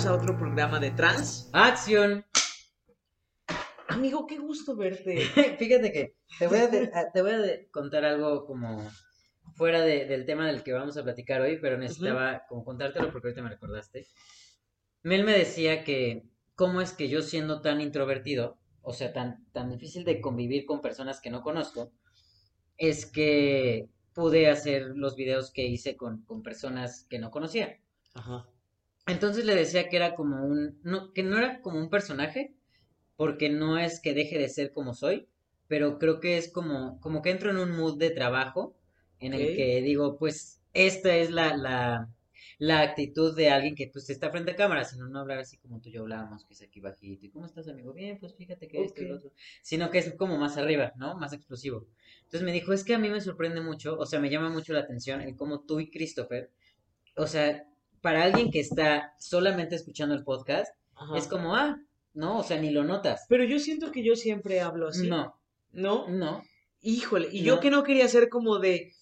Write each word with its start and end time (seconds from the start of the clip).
bienvenidos 0.00 0.06
a 0.06 0.14
otro 0.14 0.38
programa 0.38 0.80
de 0.80 0.90
Trans. 0.92 1.50
¡Acción! 1.52 2.24
Amigo, 3.88 4.26
qué 4.26 4.38
gusto 4.38 4.74
verte. 4.74 5.18
Fíjate 5.58 5.92
que 5.92 6.14
te 6.38 6.46
voy 6.46 6.58
a, 6.58 6.68
de- 6.68 6.90
a- 6.94 7.10
te 7.12 7.20
voy 7.20 7.32
a 7.32 7.70
contar 7.70 8.04
algo 8.06 8.46
como 8.46 8.88
fuera 9.56 9.82
de- 9.82 10.06
del 10.06 10.24
tema 10.24 10.46
del 10.46 10.62
que 10.62 10.72
vamos 10.72 10.96
a 10.96 11.02
platicar 11.02 11.42
hoy, 11.42 11.58
pero 11.60 11.76
necesitaba 11.76 12.44
como 12.48 12.64
contártelo 12.64 13.12
porque 13.12 13.28
ahorita 13.28 13.42
me 13.42 13.50
recordaste. 13.50 14.06
Mel 15.02 15.24
me 15.24 15.32
decía 15.36 15.84
que 15.84 16.24
cómo 16.54 16.80
es 16.80 16.92
que 16.92 17.08
yo 17.10 17.20
siendo 17.20 17.60
tan 17.60 17.80
introvertido, 17.82 18.58
o 18.82 18.94
sea, 18.94 19.12
tan, 19.12 19.44
tan 19.52 19.68
difícil 19.68 20.04
de 20.04 20.20
convivir 20.22 20.64
con 20.64 20.80
personas 20.80 21.20
que 21.20 21.30
no 21.30 21.42
conozco, 21.42 21.92
es 22.78 23.04
que 23.04 23.90
pude 24.14 24.48
hacer 24.48 24.92
los 24.94 25.14
videos 25.16 25.50
que 25.52 25.66
hice 25.66 25.96
con, 25.96 26.22
con 26.24 26.42
personas 26.42 27.06
que 27.10 27.18
no 27.18 27.30
conocía. 27.30 27.78
Ajá. 28.14 28.46
Entonces 29.10 29.44
le 29.44 29.54
decía 29.54 29.88
que 29.88 29.96
era 29.96 30.14
como 30.14 30.44
un, 30.44 30.78
no, 30.82 31.12
que 31.12 31.22
no 31.22 31.38
era 31.38 31.60
como 31.60 31.78
un 31.78 31.90
personaje, 31.90 32.54
porque 33.16 33.50
no 33.50 33.78
es 33.78 34.00
que 34.00 34.14
deje 34.14 34.38
de 34.38 34.48
ser 34.48 34.72
como 34.72 34.94
soy, 34.94 35.28
pero 35.68 35.98
creo 35.98 36.20
que 36.20 36.38
es 36.38 36.50
como, 36.50 37.00
como 37.00 37.22
que 37.22 37.30
entro 37.30 37.50
en 37.50 37.58
un 37.58 37.76
mood 37.76 37.98
de 37.98 38.10
trabajo 38.10 38.76
en 39.18 39.34
el 39.34 39.54
que 39.54 39.82
digo, 39.82 40.16
pues, 40.18 40.62
esta 40.72 41.14
es 41.16 41.30
la, 41.30 41.56
la, 41.56 42.08
la 42.58 42.80
actitud 42.80 43.36
de 43.36 43.50
alguien 43.50 43.74
que 43.74 43.88
pues 43.88 44.08
está 44.10 44.30
frente 44.30 44.52
a 44.52 44.56
cámara, 44.56 44.84
sino 44.84 45.08
no 45.08 45.18
hablar 45.20 45.38
así 45.38 45.56
como 45.58 45.80
tú 45.80 45.88
y 45.88 45.92
yo 45.92 46.02
hablábamos, 46.02 46.44
que 46.44 46.54
es 46.54 46.62
aquí 46.62 46.80
bajito, 46.80 47.26
y 47.26 47.30
¿cómo 47.30 47.46
estás, 47.46 47.68
amigo? 47.68 47.92
Bien, 47.92 48.18
pues 48.18 48.34
fíjate 48.34 48.68
que 48.68 48.84
esto 48.84 49.02
y 49.02 49.06
lo 49.06 49.16
otro, 49.16 49.32
sino 49.62 49.90
que 49.90 49.98
es 49.98 50.12
como 50.14 50.36
más 50.38 50.56
arriba, 50.56 50.92
¿no? 50.96 51.16
Más 51.16 51.32
explosivo. 51.32 51.86
Entonces 52.18 52.42
me 52.42 52.52
dijo, 52.52 52.72
es 52.72 52.84
que 52.84 52.94
a 52.94 52.98
mí 52.98 53.08
me 53.08 53.20
sorprende 53.20 53.60
mucho, 53.60 53.98
o 53.98 54.06
sea, 54.06 54.20
me 54.20 54.30
llama 54.30 54.50
mucho 54.50 54.72
la 54.72 54.80
atención 54.80 55.20
el 55.20 55.36
cómo 55.36 55.60
tú 55.60 55.80
y 55.80 55.90
Christopher, 55.90 56.50
o 57.16 57.26
sea, 57.26 57.66
para 58.00 58.24
alguien 58.24 58.50
que 58.50 58.60
está 58.60 59.14
solamente 59.18 59.74
escuchando 59.76 60.14
el 60.14 60.24
podcast, 60.24 60.74
Ajá. 60.94 61.16
es 61.18 61.26
como, 61.26 61.54
ah, 61.54 61.78
no, 62.14 62.38
o 62.38 62.42
sea, 62.42 62.60
ni 62.60 62.70
lo 62.70 62.84
notas. 62.84 63.26
Pero 63.28 63.44
yo 63.44 63.58
siento 63.58 63.92
que 63.92 64.02
yo 64.02 64.16
siempre 64.16 64.60
hablo 64.60 64.88
así. 64.88 65.08
No, 65.08 65.36
¿No? 65.72 66.08
no. 66.08 66.42
Híjole, 66.82 67.28
y 67.30 67.40
No. 67.40 67.46
yo 67.46 67.60
que 67.60 67.70
no 67.70 67.82
quería 67.84 68.08
ser 68.08 68.28
como 68.28 68.58
de 68.58 68.92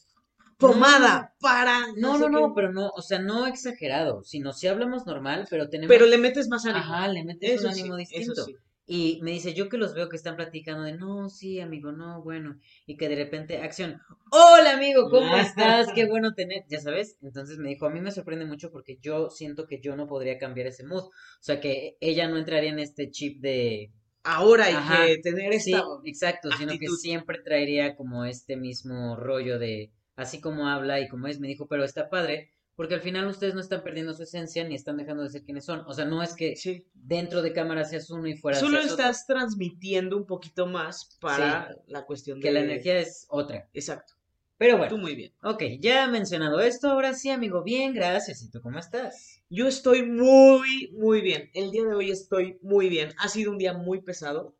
pomada 0.58 1.34
para. 1.40 1.86
No, 1.96 2.14
sé 2.14 2.20
no, 2.20 2.28
no, 2.28 2.48
qué. 2.48 2.52
pero 2.56 2.72
no, 2.72 2.88
o 2.90 3.02
sea, 3.02 3.18
no 3.20 3.46
exagerado, 3.46 4.24
sino 4.24 4.52
si 4.52 4.66
hablamos 4.66 5.06
normal, 5.06 5.46
pero 5.48 5.68
tenemos... 5.68 5.88
Pero 5.94 6.06
le 6.06 6.18
metes 6.18 6.48
más 6.48 6.64
ánimo. 6.66 6.80
Ajá, 6.80 7.08
le 7.08 7.24
metes 7.24 7.60
un 7.62 7.66
Eso 7.68 7.72
sí, 7.74 7.80
ánimo 7.80 7.96
eso 7.96 8.08
distinto. 8.10 8.44
sí. 8.44 8.56
Y 8.90 9.20
me 9.22 9.32
dice, 9.32 9.52
yo 9.52 9.68
que 9.68 9.76
los 9.76 9.94
veo 9.94 10.08
que 10.08 10.16
están 10.16 10.36
platicando 10.36 10.82
de, 10.82 10.94
no, 10.96 11.28
sí, 11.28 11.60
amigo, 11.60 11.92
no, 11.92 12.22
bueno, 12.22 12.58
y 12.86 12.96
que 12.96 13.08
de 13.10 13.16
repente, 13.16 13.58
acción, 13.58 14.00
hola, 14.30 14.72
amigo, 14.72 15.10
¿cómo 15.10 15.36
estás? 15.36 15.92
Qué 15.94 16.06
bueno 16.08 16.32
tener, 16.32 16.64
ya 16.68 16.80
sabes. 16.80 17.18
Entonces 17.22 17.58
me 17.58 17.68
dijo, 17.68 17.84
a 17.84 17.90
mí 17.90 18.00
me 18.00 18.10
sorprende 18.12 18.46
mucho 18.46 18.70
porque 18.70 18.96
yo 19.02 19.28
siento 19.28 19.66
que 19.66 19.80
yo 19.80 19.94
no 19.94 20.06
podría 20.06 20.38
cambiar 20.38 20.68
ese 20.68 20.84
mood. 20.86 21.04
O 21.04 21.12
sea, 21.40 21.60
que 21.60 21.98
ella 22.00 22.28
no 22.28 22.38
entraría 22.38 22.70
en 22.70 22.78
este 22.78 23.10
chip 23.10 23.42
de, 23.42 23.92
Ahora 24.24 24.66
hay 24.66 24.74
Ajá. 24.74 25.06
que 25.06 25.18
tener 25.22 25.52
Sí, 25.54 25.72
esta. 25.72 25.84
exacto, 26.04 26.50
sino 26.58 26.78
que 26.78 26.88
siempre 26.88 27.38
traería 27.40 27.94
como 27.94 28.24
este 28.24 28.56
mismo 28.56 29.16
rollo 29.16 29.58
de 29.58 29.90
así 30.16 30.40
como 30.40 30.66
habla 30.68 31.00
y 31.00 31.08
como 31.08 31.28
es, 31.28 31.38
me 31.40 31.48
dijo, 31.48 31.68
pero 31.68 31.84
está 31.84 32.10
padre, 32.10 32.50
porque 32.78 32.94
al 32.94 33.00
final 33.00 33.26
ustedes 33.26 33.54
no 33.56 33.60
están 33.60 33.82
perdiendo 33.82 34.14
su 34.14 34.22
esencia 34.22 34.62
ni 34.62 34.76
están 34.76 34.98
dejando 34.98 35.24
de 35.24 35.30
ser 35.30 35.42
quienes 35.42 35.64
son. 35.64 35.80
O 35.88 35.92
sea, 35.94 36.04
no 36.04 36.22
es 36.22 36.32
que 36.34 36.54
Sí. 36.54 36.86
dentro 36.94 37.42
de 37.42 37.52
cámara 37.52 37.82
seas 37.84 38.08
uno 38.08 38.28
y 38.28 38.36
fuera 38.36 38.56
Solo 38.56 38.78
seas 38.78 38.92
otro, 38.92 39.04
estás 39.04 39.26
transmitiendo 39.26 40.16
un 40.16 40.24
poquito 40.26 40.64
más 40.68 41.16
para 41.20 41.76
la 41.88 42.06
cuestión 42.06 42.40
que 42.40 42.46
de. 42.48 42.54
la 42.54 42.60
energía 42.60 43.00
es 43.00 43.26
otra. 43.30 43.68
Exacto. 43.74 44.14
Pero 44.58 44.74
Tú 44.74 44.78
bueno, 44.78 44.98
muy 44.98 45.16
bien. 45.16 45.32
ok, 45.42 45.60
ya 45.80 46.06
mencionado 46.06 46.60
esto, 46.60 46.88
ahora 46.88 47.14
sí, 47.14 47.30
amigo, 47.30 47.64
bien, 47.64 47.94
gracias. 47.94 48.42
¿Y 48.42 48.50
tú 48.52 48.60
cómo 48.62 48.78
estás? 48.78 49.42
Yo 49.50 49.66
estoy 49.66 50.04
muy, 50.04 50.92
muy 50.96 51.20
bien. 51.20 51.50
El 51.54 51.72
día 51.72 51.82
de 51.84 51.94
hoy 51.94 52.12
estoy 52.12 52.60
muy 52.62 52.88
bien. 52.88 53.12
Ha 53.18 53.28
sido 53.28 53.50
un 53.50 53.58
día 53.58 53.72
muy 53.72 54.02
pesado. 54.02 54.54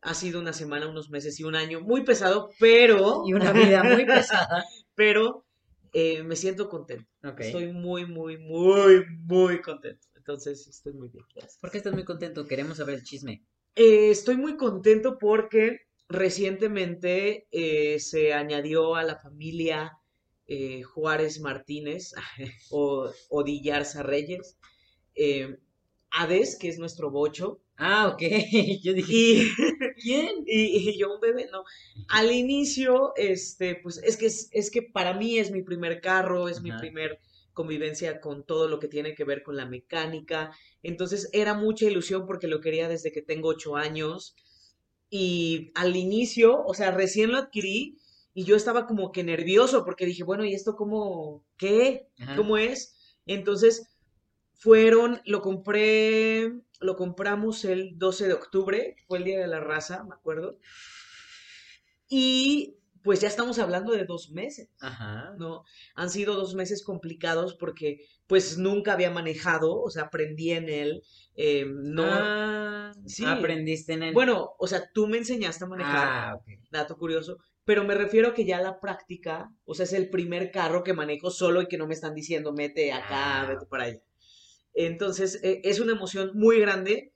Ha 0.00 0.14
sido 0.14 0.40
una 0.40 0.52
semana, 0.52 0.88
unos 0.88 1.10
meses 1.10 1.38
y 1.38 1.44
un 1.44 1.54
año 1.54 1.80
muy 1.80 2.02
pesado, 2.02 2.50
pero, 2.58 3.22
Y 3.24 3.34
una 3.34 3.52
vida 3.52 3.84
muy 3.84 4.04
pesada. 4.06 4.64
pero 4.96 5.45
eh, 5.98 6.22
me 6.24 6.36
siento 6.36 6.68
contento. 6.68 7.10
Estoy 7.38 7.72
muy, 7.72 8.04
muy, 8.04 8.36
muy, 8.36 9.06
muy 9.24 9.62
contento. 9.62 10.06
Entonces, 10.14 10.68
estoy 10.68 10.92
muy 10.92 11.08
bien. 11.08 11.24
gracias. 11.34 11.58
¿Por 11.58 11.70
qué 11.70 11.78
estás 11.78 11.94
muy 11.94 12.04
contento? 12.04 12.46
Queremos 12.46 12.76
saber 12.76 12.96
el 12.96 13.02
chisme. 13.02 13.46
Eh, 13.74 14.10
estoy 14.10 14.36
muy 14.36 14.58
contento 14.58 15.16
porque 15.18 15.86
recientemente 16.06 17.48
eh, 17.50 17.98
se 17.98 18.34
añadió 18.34 18.94
a 18.94 19.04
la 19.04 19.16
familia 19.16 19.98
Juárez 20.92 21.40
Martínez 21.40 22.12
o 22.70 23.10
Odillarza 23.30 24.02
Reyes, 24.02 24.58
Hades, 26.10 26.58
que 26.58 26.68
es 26.68 26.78
nuestro 26.78 27.10
bocho, 27.10 27.62
Ah, 27.78 28.08
ok. 28.08 28.20
Yo 28.82 28.94
dije, 28.94 29.12
y, 29.12 29.50
¿quién? 30.02 30.44
y, 30.46 30.90
y 30.90 30.98
yo 30.98 31.14
un 31.14 31.20
bebé, 31.20 31.48
no. 31.52 31.64
Al 32.08 32.32
inicio, 32.32 33.12
este, 33.16 33.76
pues 33.82 33.98
es 33.98 34.16
que, 34.16 34.26
es, 34.26 34.48
es 34.52 34.70
que 34.70 34.82
para 34.82 35.12
mí 35.14 35.38
es 35.38 35.50
mi 35.50 35.62
primer 35.62 36.00
carro, 36.00 36.48
es 36.48 36.62
mi 36.62 36.70
Ajá. 36.70 36.80
primer 36.80 37.20
convivencia 37.52 38.20
con 38.20 38.44
todo 38.44 38.68
lo 38.68 38.78
que 38.78 38.88
tiene 38.88 39.14
que 39.14 39.24
ver 39.24 39.42
con 39.42 39.56
la 39.56 39.66
mecánica. 39.66 40.52
Entonces 40.82 41.28
era 41.32 41.54
mucha 41.54 41.86
ilusión 41.86 42.26
porque 42.26 42.48
lo 42.48 42.60
quería 42.60 42.88
desde 42.88 43.12
que 43.12 43.22
tengo 43.22 43.48
ocho 43.48 43.76
años. 43.76 44.34
Y 45.10 45.70
al 45.74 45.96
inicio, 45.96 46.64
o 46.64 46.74
sea, 46.74 46.90
recién 46.90 47.32
lo 47.32 47.38
adquirí 47.38 47.98
y 48.34 48.44
yo 48.44 48.56
estaba 48.56 48.86
como 48.86 49.12
que 49.12 49.22
nervioso 49.24 49.84
porque 49.84 50.06
dije, 50.06 50.24
bueno, 50.24 50.44
¿y 50.44 50.54
esto 50.54 50.76
cómo, 50.76 51.44
qué? 51.56 52.08
Ajá. 52.18 52.36
¿Cómo 52.36 52.56
es? 52.58 52.96
Entonces 53.26 53.88
fueron, 54.56 55.20
lo 55.24 55.40
compré, 55.42 56.52
lo 56.80 56.96
compramos 56.96 57.64
el 57.64 57.98
12 57.98 58.26
de 58.28 58.34
octubre, 58.34 58.96
fue 59.06 59.18
el 59.18 59.24
Día 59.24 59.38
de 59.40 59.46
la 59.46 59.60
Raza, 59.60 60.04
me 60.04 60.14
acuerdo. 60.14 60.58
Y 62.08 62.78
pues 63.02 63.20
ya 63.20 63.28
estamos 63.28 63.58
hablando 63.60 63.92
de 63.92 64.04
dos 64.04 64.30
meses. 64.30 64.68
Ajá. 64.80 65.32
¿no? 65.38 65.62
Han 65.94 66.10
sido 66.10 66.34
dos 66.34 66.54
meses 66.56 66.82
complicados 66.82 67.54
porque 67.54 68.00
pues 68.26 68.58
nunca 68.58 68.94
había 68.94 69.10
manejado, 69.10 69.80
o 69.80 69.90
sea, 69.90 70.04
aprendí 70.04 70.50
en 70.50 70.68
él, 70.68 71.02
eh, 71.36 71.64
no, 71.68 72.02
Ah, 72.04 72.92
sí. 73.06 73.24
aprendiste 73.24 73.92
en 73.92 74.02
el... 74.02 74.14
bueno, 74.14 74.54
o 74.58 74.66
sea, 74.66 74.90
tú 74.92 75.06
me 75.06 75.18
enseñaste 75.18 75.64
a 75.64 75.68
manejar, 75.68 76.08
Ah, 76.08 76.40
dato 76.72 76.96
curioso, 76.96 77.38
pero 77.64 77.84
me 77.84 77.94
refiero 77.94 78.28
a 78.28 78.34
que 78.34 78.44
ya 78.44 78.60
la 78.60 78.80
práctica, 78.80 79.52
o 79.64 79.74
sea, 79.74 79.84
es 79.84 79.92
el 79.92 80.10
primer 80.10 80.50
carro 80.50 80.82
que 80.82 80.92
manejo 80.92 81.30
solo 81.30 81.62
y 81.62 81.68
que 81.68 81.78
no 81.78 81.86
me 81.86 81.94
están 81.94 82.14
diciendo, 82.14 82.52
mete 82.52 82.92
acá, 82.92 83.42
Ah. 83.42 83.46
vete 83.48 83.66
para 83.66 83.84
allá. 83.84 84.00
Entonces, 84.76 85.40
eh, 85.42 85.62
es 85.64 85.80
una 85.80 85.92
emoción 85.92 86.30
muy 86.34 86.60
grande, 86.60 87.12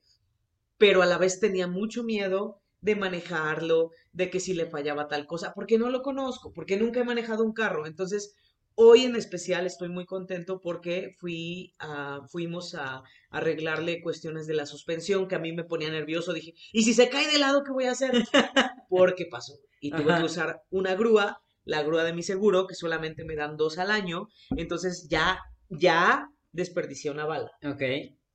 pero 0.77 1.03
a 1.03 1.05
la 1.05 1.19
vez 1.19 1.39
tenía 1.39 1.67
mucho 1.67 2.03
miedo 2.03 2.59
de 2.81 2.95
manejarlo, 2.95 3.91
de 4.11 4.31
que 4.31 4.39
si 4.39 4.53
le 4.53 4.65
fallaba 4.65 5.07
tal 5.07 5.27
cosa, 5.27 5.53
porque 5.53 5.77
no 5.77 5.89
lo 5.91 6.01
conozco, 6.01 6.51
porque 6.51 6.75
nunca 6.75 7.01
he 7.01 7.03
manejado 7.03 7.43
un 7.43 7.53
carro. 7.53 7.85
Entonces, 7.85 8.35
hoy 8.73 9.03
en 9.03 9.15
especial 9.15 9.67
estoy 9.67 9.89
muy 9.89 10.07
contento 10.07 10.59
porque 10.59 11.15
fui 11.19 11.75
a, 11.77 12.21
fuimos 12.27 12.73
a 12.73 13.03
arreglarle 13.29 14.01
cuestiones 14.01 14.47
de 14.47 14.55
la 14.55 14.65
suspensión 14.65 15.27
que 15.27 15.35
a 15.35 15.39
mí 15.39 15.53
me 15.53 15.63
ponía 15.63 15.91
nervioso. 15.91 16.33
Dije, 16.33 16.55
¿y 16.73 16.81
si 16.83 16.95
se 16.95 17.09
cae 17.09 17.27
de 17.31 17.37
lado, 17.37 17.63
qué 17.63 17.71
voy 17.71 17.85
a 17.85 17.91
hacer? 17.91 18.11
Porque 18.89 19.27
pasó. 19.29 19.53
Y 19.79 19.91
tuve 19.91 20.11
Ajá. 20.11 20.17
que 20.17 20.25
usar 20.25 20.61
una 20.71 20.95
grúa, 20.95 21.41
la 21.63 21.83
grúa 21.83 22.03
de 22.03 22.13
mi 22.13 22.23
seguro, 22.23 22.65
que 22.65 22.73
solamente 22.73 23.23
me 23.23 23.35
dan 23.35 23.55
dos 23.55 23.77
al 23.77 23.91
año. 23.91 24.29
Entonces, 24.57 25.07
ya, 25.09 25.39
ya 25.69 26.27
desperdicié 26.51 27.11
una 27.11 27.25
bala. 27.25 27.51
Ok. 27.63 27.81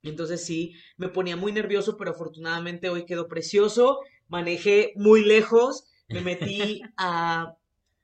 Entonces 0.02 0.44
sí, 0.44 0.74
me 0.96 1.08
ponía 1.08 1.36
muy 1.36 1.52
nervioso, 1.52 1.96
pero 1.96 2.12
afortunadamente 2.12 2.88
hoy 2.88 3.04
quedó 3.06 3.28
precioso. 3.28 3.98
Manejé 4.28 4.92
muy 4.96 5.24
lejos, 5.24 5.88
me 6.08 6.20
metí 6.20 6.80
a 6.96 7.56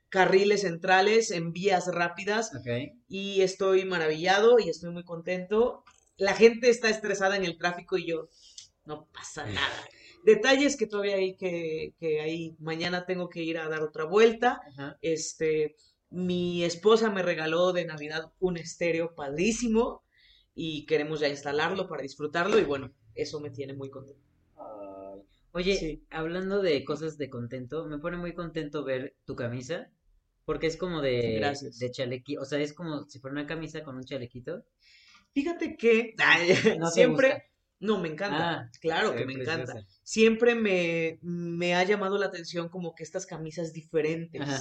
carriles 0.09 0.63
centrales 0.63 1.31
en 1.31 1.53
vías 1.53 1.87
rápidas 1.93 2.53
Ok. 2.55 2.93
y 3.09 3.41
estoy 3.41 3.85
maravillado 3.85 4.59
y 4.59 4.69
estoy 4.69 4.91
muy 4.91 5.05
contento. 5.05 5.85
La 6.17 6.35
gente 6.35 6.69
está 6.69 6.91
estresada 6.91 7.37
en 7.37 7.45
el 7.45 7.57
tráfico 7.57 7.97
y 7.97 8.07
yo, 8.07 8.29
no 8.85 9.09
pasa 9.13 9.47
nada. 9.47 9.89
Detalles 10.25 10.77
que 10.77 10.87
todavía 10.87 11.17
hay 11.17 11.37
que, 11.37 11.95
que 11.99 12.21
ahí 12.21 12.55
mañana 12.61 13.07
tengo 13.07 13.29
que 13.29 13.43
ir 13.43 13.59
a 13.59 13.69
dar 13.69 13.83
otra 13.83 14.05
vuelta. 14.05 14.61
Este, 15.01 15.75
mi 16.11 16.63
esposa 16.63 17.11
me 17.11 17.23
regaló 17.23 17.73
de 17.73 17.87
Navidad 17.87 18.33
un 18.39 18.57
estéreo 18.57 19.15
padrísimo 19.15 20.02
y 20.55 20.87
queremos 20.87 21.21
ya 21.21 21.29
instalarlo 21.29 21.89
para 21.89 22.03
disfrutarlo 22.03 22.59
y 22.59 22.65
bueno, 22.65 22.93
eso 23.15 23.41
me 23.41 23.51
tiene 23.51 23.73
muy 23.75 23.91
contento. 23.91 24.23
Ay. 24.57 25.23
Oye, 25.53 25.77
Sí. 25.77 26.05
hablando 26.11 26.63
de 26.63 26.85
cosas 26.85 27.19
de 27.19 27.29
contento, 27.31 27.87
me 27.87 27.99
pone 27.99 28.17
muy 28.17 28.33
contento 28.35 28.85
ver 28.85 29.15
tu 29.25 29.37
camisa, 29.37 29.91
porque 30.45 30.67
es 30.67 30.77
como 30.77 31.01
de, 31.03 31.37
Gracias. 31.37 31.79
de 31.79 31.91
chalequito, 31.91 32.41
o 32.41 32.45
sea, 32.45 32.59
es 32.61 32.73
como 32.73 33.05
si 33.09 33.19
fuera 33.21 33.33
una 33.33 33.47
camisa 33.47 33.83
con 33.83 33.97
un 33.97 34.05
chalequito. 34.05 34.65
Fíjate 35.35 35.77
que 35.77 36.15
No 36.79 36.91
siempre, 36.91 37.45
no, 37.81 37.99
me 38.01 38.09
encanta, 38.09 38.61
Ah, 38.61 38.71
claro 38.81 39.15
que 39.15 39.25
me 39.27 39.35
encanta. 39.35 39.87
Siempre 40.03 40.55
me, 40.55 41.19
me 41.23 41.75
ha 41.75 41.85
llamado 41.85 42.19
la 42.19 42.27
atención 42.27 42.69
como 42.69 42.95
que 42.95 43.03
estas 43.03 43.27
camisas 43.27 43.73
diferentes. 43.73 44.41
Ajá. 44.43 44.61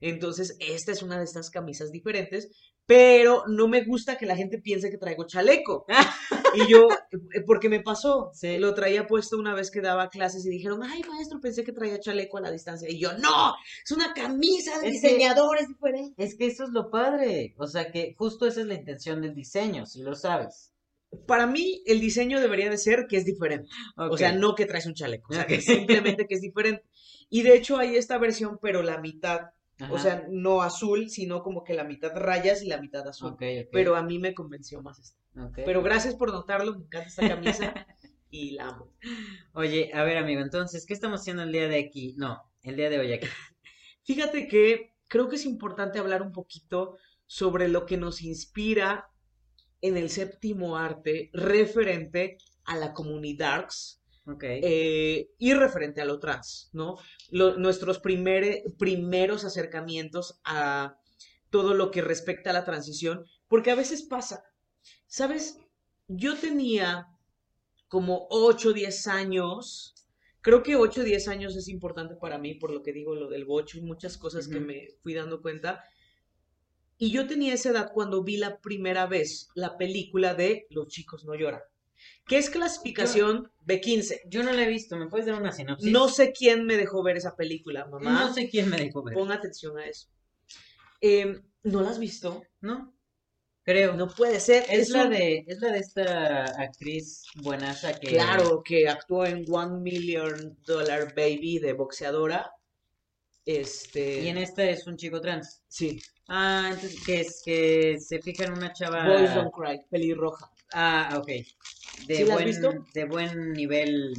Entonces, 0.00 0.56
esta 0.60 0.92
es 0.92 1.02
una 1.02 1.18
de 1.18 1.24
estas 1.24 1.50
camisas 1.50 1.90
diferentes, 1.90 2.50
pero 2.86 3.42
no 3.48 3.66
me 3.66 3.82
gusta 3.84 4.16
que 4.16 4.26
la 4.26 4.36
gente 4.36 4.58
piense 4.58 4.90
que 4.90 4.98
traigo 4.98 5.26
chaleco. 5.26 5.84
y 6.54 6.70
yo, 6.70 6.88
eh, 7.10 7.42
porque 7.44 7.68
me 7.68 7.80
pasó, 7.80 8.30
lo 8.58 8.74
traía 8.74 9.06
puesto 9.06 9.36
una 9.38 9.54
vez 9.54 9.70
que 9.70 9.80
daba 9.80 10.08
clases 10.08 10.46
y 10.46 10.50
dijeron, 10.50 10.82
ay 10.84 11.02
maestro, 11.08 11.40
pensé 11.40 11.64
que 11.64 11.72
traía 11.72 11.98
chaleco 11.98 12.38
a 12.38 12.42
la 12.42 12.50
distancia. 12.50 12.88
Y 12.88 13.00
yo, 13.00 13.12
no, 13.18 13.54
es 13.84 13.90
una 13.90 14.14
camisa 14.14 14.78
de 14.78 14.90
diseñadores 14.92 15.68
diferente. 15.68 16.22
Es 16.22 16.36
que 16.36 16.46
eso 16.46 16.64
es 16.64 16.70
lo 16.70 16.90
padre, 16.90 17.54
o 17.58 17.66
sea 17.66 17.90
que 17.90 18.14
justo 18.16 18.46
esa 18.46 18.60
es 18.60 18.66
la 18.66 18.74
intención 18.74 19.20
del 19.20 19.34
diseño, 19.34 19.84
si 19.86 20.02
lo 20.02 20.14
sabes. 20.14 20.72
Para 21.26 21.46
mí, 21.46 21.82
el 21.86 22.00
diseño 22.00 22.40
debería 22.40 22.68
de 22.68 22.78
ser 22.78 23.06
que 23.08 23.16
es 23.16 23.24
diferente. 23.24 23.68
O 23.96 24.18
sea, 24.18 24.32
no 24.32 24.54
que 24.54 24.66
traes 24.66 24.86
un 24.86 24.94
chaleco. 24.94 25.32
O 25.32 25.34
sea, 25.34 25.46
que 25.46 25.60
simplemente 25.60 26.26
que 26.26 26.34
es 26.34 26.40
diferente. 26.40 26.84
Y 27.30 27.42
de 27.42 27.56
hecho 27.56 27.78
hay 27.78 27.96
esta 27.96 28.18
versión, 28.18 28.58
pero 28.60 28.82
la 28.82 28.98
mitad 28.98 29.40
O 29.90 29.98
sea, 29.98 30.26
no 30.30 30.62
azul, 30.62 31.10
sino 31.10 31.42
como 31.42 31.62
que 31.62 31.74
la 31.74 31.84
mitad 31.84 32.12
rayas 32.14 32.62
y 32.62 32.66
la 32.66 32.80
mitad 32.80 33.06
azul. 33.06 33.36
Pero 33.38 33.96
a 33.96 34.02
mí 34.02 34.18
me 34.18 34.34
convenció 34.34 34.80
más 34.82 34.98
esta. 34.98 35.20
Pero 35.54 35.82
gracias 35.82 36.14
por 36.14 36.32
notarlo, 36.32 36.72
me 36.72 36.84
encanta 36.84 37.08
esta 37.08 37.28
camisa 37.28 37.86
y 38.30 38.52
la 38.52 38.68
amo. 38.68 38.92
Oye, 39.52 39.90
a 39.92 40.02
ver, 40.02 40.16
amigo, 40.16 40.40
entonces, 40.40 40.86
¿qué 40.86 40.94
estamos 40.94 41.20
haciendo 41.20 41.42
el 41.42 41.52
día 41.52 41.68
de 41.68 41.78
aquí? 41.78 42.14
No, 42.16 42.42
el 42.62 42.76
día 42.76 42.88
de 42.88 42.98
hoy 42.98 43.12
aquí. 43.12 43.26
Fíjate 44.04 44.48
que 44.48 44.94
creo 45.08 45.28
que 45.28 45.36
es 45.36 45.44
importante 45.44 45.98
hablar 45.98 46.22
un 46.22 46.32
poquito 46.32 46.96
sobre 47.26 47.68
lo 47.68 47.84
que 47.84 47.98
nos 47.98 48.22
inspira 48.22 49.10
en 49.82 49.96
el 49.96 50.08
séptimo 50.10 50.78
arte 50.78 51.30
referente 51.34 52.38
a 52.64 52.76
la 52.76 52.94
comunidad 52.94 53.66
eh, 54.42 55.30
y 55.38 55.54
referente 55.54 56.00
a 56.00 56.04
lo 56.04 56.18
trans, 56.18 56.70
¿no? 56.72 56.96
nuestros 57.30 58.00
primeros 58.00 59.44
acercamientos 59.44 60.40
a 60.44 60.96
todo 61.50 61.74
lo 61.74 61.90
que 61.90 62.02
respecta 62.02 62.50
a 62.50 62.52
la 62.52 62.64
transición, 62.64 63.24
porque 63.48 63.70
a 63.70 63.76
veces 63.76 64.02
pasa, 64.02 64.42
¿sabes? 65.06 65.58
Yo 66.08 66.36
tenía 66.36 67.06
como 67.88 68.26
8 68.30 68.70
o 68.70 68.72
10 68.72 69.06
años, 69.06 69.94
creo 70.40 70.62
que 70.62 70.76
8 70.76 71.02
o 71.02 71.04
10 71.04 71.28
años 71.28 71.56
es 71.56 71.68
importante 71.68 72.16
para 72.16 72.38
mí, 72.38 72.54
por 72.54 72.72
lo 72.72 72.82
que 72.82 72.92
digo 72.92 73.14
lo 73.14 73.28
del 73.28 73.44
bocho 73.44 73.78
y 73.78 73.82
muchas 73.82 74.18
cosas 74.18 74.48
que 74.48 74.60
me 74.60 74.88
fui 75.02 75.14
dando 75.14 75.40
cuenta. 75.40 75.84
Y 76.98 77.10
yo 77.10 77.26
tenía 77.26 77.54
esa 77.54 77.70
edad 77.70 77.92
cuando 77.92 78.24
vi 78.24 78.38
la 78.38 78.60
primera 78.60 79.06
vez 79.06 79.48
la 79.54 79.76
película 79.76 80.34
de 80.34 80.66
Los 80.70 80.88
chicos 80.88 81.24
no 81.24 81.34
lloran. 81.34 81.60
¿Qué 82.26 82.38
es 82.38 82.50
clasificación 82.50 83.50
B15? 83.66 84.22
Yo 84.28 84.42
no 84.42 84.52
la 84.52 84.62
he 84.62 84.68
visto, 84.68 84.96
¿me 84.96 85.06
puedes 85.06 85.26
dar 85.26 85.40
una 85.40 85.52
sinopsis? 85.52 85.90
No 85.90 86.08
sé 86.08 86.32
quién 86.32 86.66
me 86.66 86.76
dejó 86.76 87.02
ver 87.02 87.16
esa 87.16 87.36
película, 87.36 87.86
mamá. 87.86 88.26
No 88.26 88.34
sé 88.34 88.48
quién 88.48 88.68
me 88.68 88.76
dejó 88.76 89.02
ver. 89.02 89.14
Pon 89.14 89.30
atención 89.32 89.78
a 89.78 89.86
eso. 89.86 90.08
Em, 91.00 91.42
¿No 91.62 91.82
la 91.82 91.90
has 91.90 91.98
visto? 91.98 92.44
No. 92.60 92.96
Creo. 93.66 93.94
No 93.94 94.08
puede 94.08 94.38
ser. 94.38 94.64
Es, 94.70 94.90
la 94.90 95.08
de, 95.08 95.44
es 95.46 95.60
la 95.60 95.72
de 95.72 95.78
esta 95.80 96.44
actriz 96.44 97.24
buenaza 97.42 97.98
que. 97.98 98.08
Claro, 98.08 98.62
que 98.64 98.88
actuó 98.88 99.26
en 99.26 99.44
One 99.48 99.80
Million 99.80 100.56
Dollar 100.64 101.14
Baby 101.16 101.58
de 101.58 101.72
boxeadora. 101.72 102.52
Este. 103.44 104.22
Y 104.22 104.28
en 104.28 104.38
esta 104.38 104.64
es 104.64 104.86
un 104.86 104.96
chico 104.96 105.20
trans. 105.20 105.62
Sí. 105.66 106.00
Ah, 106.28 106.70
entonces 106.72 107.02
que 107.04 107.20
es 107.20 107.42
que 107.44 108.00
se 108.00 108.20
fija 108.20 108.44
en 108.44 108.52
una 108.52 108.72
chava. 108.72 109.06
Boys 109.08 109.34
Don't 109.34 109.52
Cry, 109.52 109.80
pelirroja. 109.90 110.50
Ah, 110.78 111.16
ok. 111.16 111.28
De 112.06 112.24
buen, 112.26 112.84
de 112.92 113.04
buen 113.06 113.52
nivel. 113.54 114.12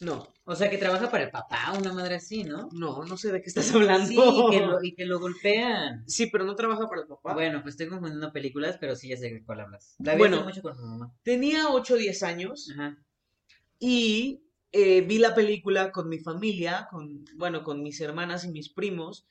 No. 0.00 0.26
O 0.44 0.56
sea, 0.56 0.70
que 0.70 0.78
trabaja 0.78 1.10
para 1.10 1.24
el 1.24 1.30
papá, 1.30 1.74
una 1.78 1.92
madre 1.92 2.14
así, 2.14 2.44
¿no? 2.44 2.70
No, 2.72 3.04
no 3.04 3.18
sé 3.18 3.30
de 3.30 3.42
qué 3.42 3.48
estás 3.48 3.74
hablando. 3.74 4.06
Sí, 4.06 4.16
y 4.16 4.50
que 4.50 4.66
lo, 4.66 4.82
y 4.82 4.94
que 4.94 5.04
lo 5.04 5.20
golpean. 5.20 6.02
Sí, 6.08 6.28
pero 6.28 6.44
no 6.44 6.56
trabaja 6.56 6.88
para 6.88 7.02
el 7.02 7.06
papá. 7.06 7.34
Bueno, 7.34 7.60
pues 7.60 7.74
estoy 7.74 7.88
confundiendo 7.88 8.32
películas, 8.32 8.78
pero 8.80 8.96
sí 8.96 9.08
ya 9.08 9.18
sé 9.18 9.30
de 9.30 9.44
cuál 9.44 9.60
hablas. 9.60 9.94
La 9.98 10.16
bueno, 10.16 10.42
mucho 10.42 10.62
con 10.62 10.74
su 10.74 10.82
mamá. 10.82 11.14
Tenía 11.22 11.68
8 11.68 11.92
o 11.92 11.96
10 11.98 12.22
años. 12.22 12.70
Ajá. 12.72 12.96
Y 13.78 14.40
eh, 14.72 15.02
vi 15.02 15.18
la 15.18 15.34
película 15.34 15.92
con 15.92 16.08
mi 16.08 16.20
familia, 16.20 16.88
con, 16.90 17.26
bueno, 17.36 17.62
con 17.64 17.82
mis 17.82 18.00
hermanas 18.00 18.46
y 18.46 18.48
mis 18.48 18.70
primos. 18.70 19.26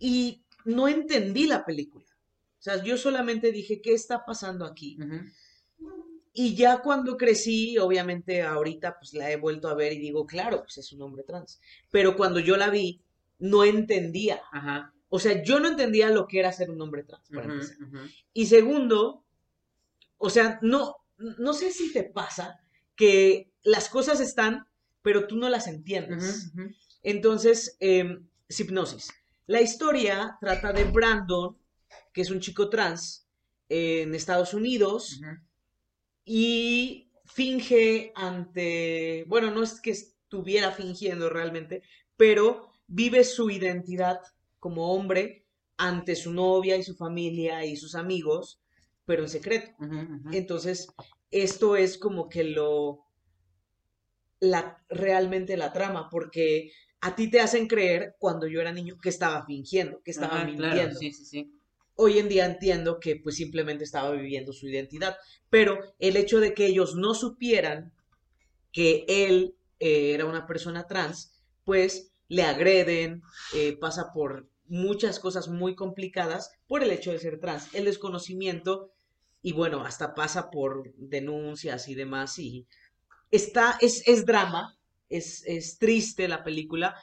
Y 0.00 0.42
no 0.64 0.88
entendí 0.88 1.46
la 1.46 1.64
película. 1.64 2.06
O 2.58 2.62
sea, 2.62 2.82
yo 2.82 2.98
solamente 2.98 3.52
dije, 3.52 3.80
¿qué 3.80 3.94
está 3.94 4.24
pasando 4.24 4.64
aquí? 4.64 4.98
Ajá. 5.00 5.24
Y 6.32 6.54
ya 6.54 6.78
cuando 6.78 7.16
crecí, 7.16 7.76
obviamente 7.78 8.42
ahorita 8.42 8.98
pues 8.98 9.12
la 9.12 9.30
he 9.30 9.36
vuelto 9.36 9.68
a 9.68 9.74
ver 9.74 9.92
y 9.92 9.98
digo, 9.98 10.26
claro, 10.26 10.62
pues 10.62 10.78
es 10.78 10.92
un 10.92 11.02
hombre 11.02 11.24
trans. 11.24 11.60
Pero 11.90 12.16
cuando 12.16 12.40
yo 12.40 12.56
la 12.56 12.70
vi, 12.70 13.02
no 13.38 13.64
entendía. 13.64 14.40
Ajá. 14.50 14.94
O 15.10 15.18
sea, 15.18 15.42
yo 15.42 15.60
no 15.60 15.68
entendía 15.68 16.08
lo 16.08 16.26
que 16.26 16.38
era 16.38 16.52
ser 16.52 16.70
un 16.70 16.80
hombre 16.80 17.02
trans, 17.02 17.28
para 17.28 17.52
empezar. 17.52 17.76
Y 18.32 18.46
segundo, 18.46 19.24
o 20.16 20.30
sea, 20.30 20.58
no, 20.62 20.96
no 21.18 21.52
sé 21.52 21.70
si 21.70 21.92
te 21.92 22.02
pasa 22.02 22.60
que 22.96 23.50
las 23.62 23.90
cosas 23.90 24.20
están, 24.20 24.66
pero 25.02 25.26
tú 25.26 25.36
no 25.36 25.50
las 25.50 25.66
entiendes. 25.66 26.52
Entonces, 27.02 27.76
eh, 27.80 28.20
hipnosis. 28.48 29.12
La 29.46 29.60
historia 29.60 30.38
trata 30.40 30.72
de 30.72 30.84
Brandon, 30.84 31.58
que 32.12 32.22
es 32.22 32.30
un 32.30 32.40
chico 32.40 32.70
trans 32.70 33.26
en 33.68 34.14
Estados 34.14 34.54
Unidos 34.54 35.20
y 36.24 37.10
finge 37.24 38.12
ante, 38.14 39.24
bueno, 39.26 39.50
no 39.50 39.62
es 39.62 39.80
que 39.80 39.90
estuviera 39.90 40.70
fingiendo 40.72 41.28
realmente, 41.28 41.82
pero 42.16 42.72
vive 42.86 43.24
su 43.24 43.50
identidad 43.50 44.20
como 44.58 44.92
hombre 44.92 45.46
ante 45.76 46.14
su 46.14 46.32
novia 46.32 46.76
y 46.76 46.82
su 46.82 46.94
familia 46.94 47.64
y 47.64 47.76
sus 47.76 47.94
amigos, 47.94 48.60
pero 49.04 49.22
en 49.22 49.28
secreto. 49.28 49.72
Entonces, 50.30 50.88
esto 51.30 51.76
es 51.76 51.98
como 51.98 52.28
que 52.28 52.44
lo, 52.44 53.06
la, 54.40 54.84
realmente 54.88 55.56
la 55.56 55.72
trama, 55.72 56.08
porque 56.08 56.70
a 57.00 57.16
ti 57.16 57.30
te 57.30 57.40
hacen 57.40 57.66
creer 57.66 58.14
cuando 58.18 58.46
yo 58.46 58.60
era 58.60 58.72
niño 58.72 58.98
que 59.02 59.08
estaba 59.08 59.44
fingiendo, 59.44 60.00
que 60.02 60.12
estaba 60.12 60.44
mintiendo. 60.44 60.98
sí, 60.98 61.12
sí, 61.12 61.24
sí 61.24 61.52
hoy 61.96 62.18
en 62.18 62.28
día 62.28 62.46
entiendo 62.46 62.98
que 63.00 63.16
pues 63.16 63.36
simplemente 63.36 63.84
estaba 63.84 64.10
viviendo 64.12 64.52
su 64.52 64.68
identidad, 64.68 65.16
pero 65.50 65.78
el 65.98 66.16
hecho 66.16 66.40
de 66.40 66.54
que 66.54 66.66
ellos 66.66 66.94
no 66.94 67.14
supieran 67.14 67.92
que 68.72 69.04
él 69.08 69.54
eh, 69.78 70.12
era 70.14 70.24
una 70.24 70.46
persona 70.46 70.86
trans, 70.86 71.32
pues 71.64 72.12
le 72.28 72.42
agreden, 72.42 73.22
eh, 73.54 73.76
pasa 73.76 74.12
por 74.12 74.48
muchas 74.66 75.18
cosas 75.18 75.48
muy 75.48 75.74
complicadas 75.74 76.52
por 76.66 76.82
el 76.82 76.90
hecho 76.90 77.12
de 77.12 77.18
ser 77.18 77.38
trans, 77.38 77.74
el 77.74 77.84
desconocimiento 77.84 78.92
y 79.42 79.52
bueno, 79.52 79.84
hasta 79.84 80.14
pasa 80.14 80.50
por 80.50 80.94
denuncias 80.96 81.88
y 81.88 81.94
demás 81.94 82.38
y 82.38 82.66
está, 83.30 83.76
es, 83.80 84.06
es 84.06 84.24
drama, 84.24 84.78
es, 85.08 85.42
es 85.46 85.78
triste 85.78 86.28
la 86.28 86.42
película, 86.42 86.96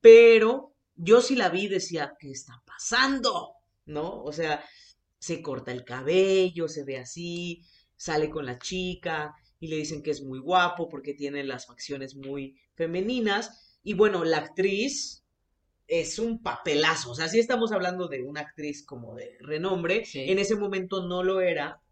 pero 0.00 0.74
yo 0.96 1.22
sí 1.22 1.34
la 1.34 1.48
vi 1.48 1.68
decía, 1.68 2.14
¿qué 2.18 2.30
está 2.30 2.62
pasando? 2.66 3.54
¿No? 3.86 4.22
O 4.22 4.32
sea, 4.32 4.64
se 5.18 5.42
corta 5.42 5.72
el 5.72 5.84
cabello, 5.84 6.68
se 6.68 6.84
ve 6.84 6.98
así, 6.98 7.62
sale 7.96 8.30
con 8.30 8.46
la 8.46 8.58
chica 8.58 9.34
y 9.58 9.68
le 9.68 9.76
dicen 9.76 10.02
que 10.02 10.10
es 10.10 10.22
muy 10.22 10.38
guapo 10.38 10.88
porque 10.88 11.14
tiene 11.14 11.44
las 11.44 11.66
facciones 11.66 12.14
muy 12.16 12.58
femeninas. 12.74 13.78
Y 13.82 13.94
bueno, 13.94 14.24
la 14.24 14.38
actriz 14.38 15.24
es 15.86 16.18
un 16.18 16.42
papelazo, 16.42 17.10
o 17.10 17.14
sea, 17.14 17.28
sí 17.28 17.38
estamos 17.38 17.72
hablando 17.72 18.08
de 18.08 18.22
una 18.22 18.40
actriz 18.40 18.84
como 18.84 19.14
de 19.14 19.36
renombre, 19.40 20.04
en 20.14 20.38
ese 20.38 20.56
momento 20.56 21.06
no 21.06 21.22
lo 21.22 21.40
era, 21.42 21.82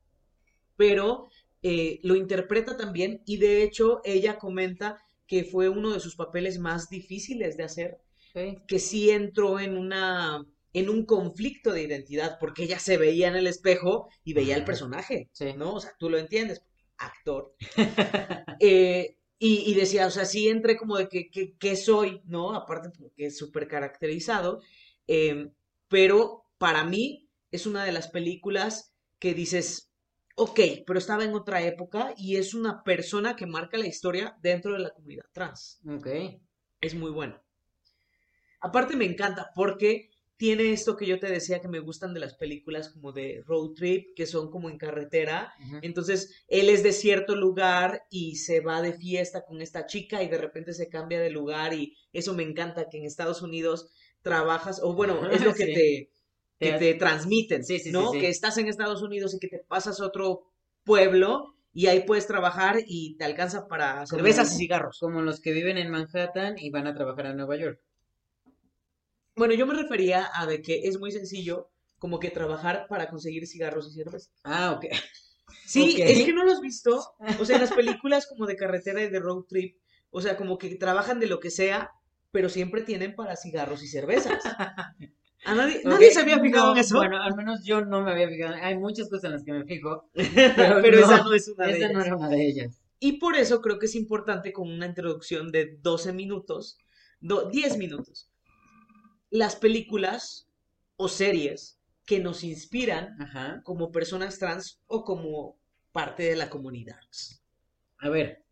pero 0.76 1.28
eh, 1.62 2.00
lo 2.02 2.16
interpreta 2.16 2.76
también 2.76 3.22
y 3.26 3.36
de 3.36 3.62
hecho 3.62 4.00
ella 4.04 4.38
comenta 4.38 4.96
que 5.26 5.44
fue 5.44 5.68
uno 5.68 5.92
de 5.92 6.00
sus 6.00 6.16
papeles 6.16 6.58
más 6.58 6.88
difíciles 6.88 7.56
de 7.56 7.64
hacer, 7.64 7.98
que 8.66 8.78
sí 8.78 9.10
entró 9.10 9.60
en 9.60 9.76
una 9.76 10.44
en 10.72 10.88
un 10.88 11.04
conflicto 11.04 11.72
de 11.72 11.82
identidad, 11.82 12.38
porque 12.40 12.64
ella 12.64 12.78
se 12.78 12.96
veía 12.96 13.28
en 13.28 13.36
el 13.36 13.46
espejo 13.46 14.08
y 14.24 14.32
veía 14.32 14.56
el 14.56 14.64
personaje, 14.64 15.30
¿no? 15.56 15.74
O 15.74 15.80
sea, 15.80 15.94
tú 15.98 16.08
lo 16.08 16.18
entiendes, 16.18 16.62
actor. 16.98 17.54
Eh, 18.64 19.16
y, 19.44 19.74
decía, 19.74 20.06
o 20.06 20.10
sea, 20.10 20.24
sí 20.24 20.48
entré 20.48 20.76
como 20.76 20.96
de 20.96 21.08
que, 21.08 21.28
que, 21.58 21.76
soy, 21.76 22.22
¿no? 22.26 22.54
Aparte 22.54 22.90
porque 22.96 23.26
es 23.26 23.36
súper 23.36 23.66
caracterizado, 23.66 24.62
em, 25.08 25.52
pero 25.88 26.44
para 26.58 26.84
mí 26.84 27.28
es 27.50 27.66
una 27.66 27.84
de 27.84 27.90
las 27.90 28.06
películas 28.06 28.94
que 29.18 29.34
dices, 29.34 29.90
ok, 30.36 30.60
pero 30.86 30.96
estaba 30.96 31.24
en 31.24 31.34
otra 31.34 31.60
época 31.62 32.14
y 32.16 32.36
es 32.36 32.54
una 32.54 32.84
persona 32.84 33.34
que 33.34 33.46
marca 33.46 33.76
la 33.76 33.88
historia 33.88 34.36
dentro 34.40 34.74
de 34.74 34.78
la 34.78 34.90
comunidad 34.90 35.26
trans. 35.32 35.80
Ok. 35.88 36.06
Es 36.80 36.94
muy 36.94 37.10
bueno. 37.10 37.42
Aparte 38.60 38.94
me 38.94 39.06
encanta 39.06 39.50
porque 39.56 40.10
tiene 40.36 40.72
esto 40.72 40.96
que 40.96 41.06
yo 41.06 41.20
te 41.20 41.28
decía 41.28 41.60
que 41.60 41.68
me 41.68 41.78
gustan 41.78 42.14
de 42.14 42.20
las 42.20 42.34
películas 42.34 42.88
como 42.88 43.12
de 43.12 43.42
road 43.46 43.70
trip, 43.76 44.08
que 44.16 44.26
son 44.26 44.50
como 44.50 44.68
en 44.70 44.78
carretera. 44.78 45.52
Entonces, 45.82 46.42
él 46.48 46.68
es 46.68 46.82
de 46.82 46.92
cierto 46.92 47.36
lugar 47.36 48.02
y 48.10 48.36
se 48.36 48.60
va 48.60 48.82
de 48.82 48.92
fiesta 48.92 49.44
con 49.44 49.62
esta 49.62 49.86
chica 49.86 50.22
y 50.22 50.28
de 50.28 50.38
repente 50.38 50.72
se 50.72 50.88
cambia 50.88 51.20
de 51.20 51.30
lugar 51.30 51.74
y 51.74 51.96
eso 52.12 52.34
me 52.34 52.42
encanta 52.42 52.88
que 52.90 52.98
en 52.98 53.04
Estados 53.04 53.42
Unidos 53.42 53.88
trabajas, 54.22 54.80
o 54.82 54.94
bueno, 54.94 55.30
es 55.30 55.42
lo 55.44 55.54
que 55.54 55.66
Sí. 55.66 55.74
te, 55.74 56.10
que 56.58 56.72
Te- 56.72 56.78
te 56.78 56.94
transmiten, 56.94 57.64
Sí, 57.64 57.78
sí, 57.78 57.84
sí, 57.86 57.90
¿no? 57.92 58.12
Que 58.12 58.28
estás 58.28 58.56
en 58.58 58.68
Estados 58.68 59.02
Unidos 59.02 59.34
y 59.34 59.38
que 59.40 59.48
te 59.48 59.58
pasas 59.58 60.00
a 60.00 60.06
otro 60.06 60.44
pueblo 60.84 61.54
y 61.72 61.86
ahí 61.86 62.00
puedes 62.04 62.26
trabajar 62.26 62.76
y 62.86 63.16
te 63.16 63.24
alcanza 63.24 63.66
para 63.68 64.06
cervezas 64.06 64.54
y 64.54 64.58
cigarros. 64.58 64.98
Como 65.00 65.22
los 65.22 65.40
que 65.40 65.52
viven 65.52 65.78
en 65.78 65.90
Manhattan 65.90 66.56
y 66.58 66.70
van 66.70 66.86
a 66.86 66.94
trabajar 66.94 67.26
a 67.26 67.34
Nueva 67.34 67.56
York. 67.56 67.80
Bueno, 69.36 69.54
yo 69.54 69.66
me 69.66 69.74
refería 69.74 70.28
a 70.34 70.46
de 70.46 70.62
que 70.62 70.82
es 70.88 70.98
muy 70.98 71.10
sencillo 71.12 71.70
como 71.98 72.18
que 72.18 72.30
trabajar 72.30 72.86
para 72.88 73.08
conseguir 73.08 73.46
cigarros 73.46 73.88
y 73.88 73.94
cerveza. 73.94 74.30
Ah, 74.44 74.72
ok. 74.72 74.86
Sí, 75.64 76.02
es 76.04 76.24
que 76.24 76.32
no 76.32 76.44
lo 76.44 76.52
has 76.52 76.60
visto. 76.60 77.02
O 77.40 77.44
sea, 77.44 77.56
en 77.56 77.62
las 77.62 77.72
películas 77.72 78.26
como 78.26 78.46
de 78.46 78.56
carretera 78.56 79.02
y 79.02 79.08
de 79.10 79.20
road 79.20 79.44
trip, 79.48 79.76
o 80.10 80.20
sea, 80.20 80.36
como 80.36 80.58
que 80.58 80.74
trabajan 80.76 81.20
de 81.20 81.26
lo 81.28 81.40
que 81.40 81.50
sea, 81.50 81.90
pero 82.30 82.48
siempre 82.48 82.82
tienen 82.82 83.14
para 83.14 83.36
cigarros 83.36 83.82
y 83.82 83.88
cervezas. 83.88 84.42
A 85.44 85.54
nadie, 85.56 85.80
nadie 85.84 86.10
se 86.12 86.20
había 86.20 86.38
fijado 86.40 86.68
no, 86.68 86.74
en 86.74 86.78
eso, 86.78 86.96
Bueno, 86.98 87.20
al 87.20 87.34
menos 87.34 87.64
yo 87.64 87.84
no 87.84 88.00
me 88.02 88.12
había 88.12 88.28
fijado. 88.28 88.54
Hay 88.62 88.78
muchas 88.78 89.08
cosas 89.08 89.24
en 89.24 89.32
las 89.32 89.44
que 89.44 89.52
me 89.52 89.64
fijo, 89.64 90.08
pero, 90.14 90.80
pero 90.80 91.00
no, 91.00 91.06
esa 91.06 91.24
no 91.24 91.32
es 91.34 91.48
una 91.48 91.66
de 91.66 91.78
esa 91.78 91.88
no 91.88 92.00
ellas. 92.00 92.06
era 92.06 92.16
una 92.16 92.28
de 92.28 92.46
ellas. 92.46 92.80
Y 93.00 93.18
por 93.18 93.36
eso 93.36 93.60
creo 93.60 93.78
que 93.78 93.86
es 93.86 93.94
importante 93.96 94.52
con 94.52 94.70
una 94.70 94.86
introducción 94.86 95.52
de 95.52 95.78
12 95.82 96.12
minutos, 96.12 96.78
do- 97.20 97.50
10 97.50 97.76
minutos, 97.76 98.30
las 99.32 99.56
películas 99.56 100.46
o 100.96 101.08
series 101.08 101.78
que 102.06 102.20
nos 102.20 102.44
inspiran 102.44 103.20
Ajá. 103.20 103.62
como 103.64 103.90
personas 103.90 104.38
trans 104.38 104.78
o 104.86 105.04
como 105.04 105.56
parte 105.90 106.22
de 106.22 106.36
la 106.36 106.48
comunidad. 106.50 107.00
A 107.98 108.08
ver, 108.10 108.42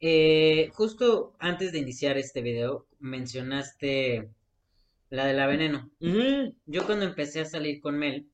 eh, 0.00 0.70
justo 0.74 1.34
antes 1.38 1.72
de 1.72 1.78
iniciar 1.78 2.18
este 2.18 2.42
video 2.42 2.86
mencionaste 3.00 4.28
la 5.10 5.26
de 5.26 5.32
la 5.34 5.46
veneno. 5.46 5.90
Yo 6.66 6.84
cuando 6.86 7.06
empecé 7.06 7.40
a 7.40 7.44
salir 7.46 7.80
con 7.80 7.98
Mel, 7.98 8.26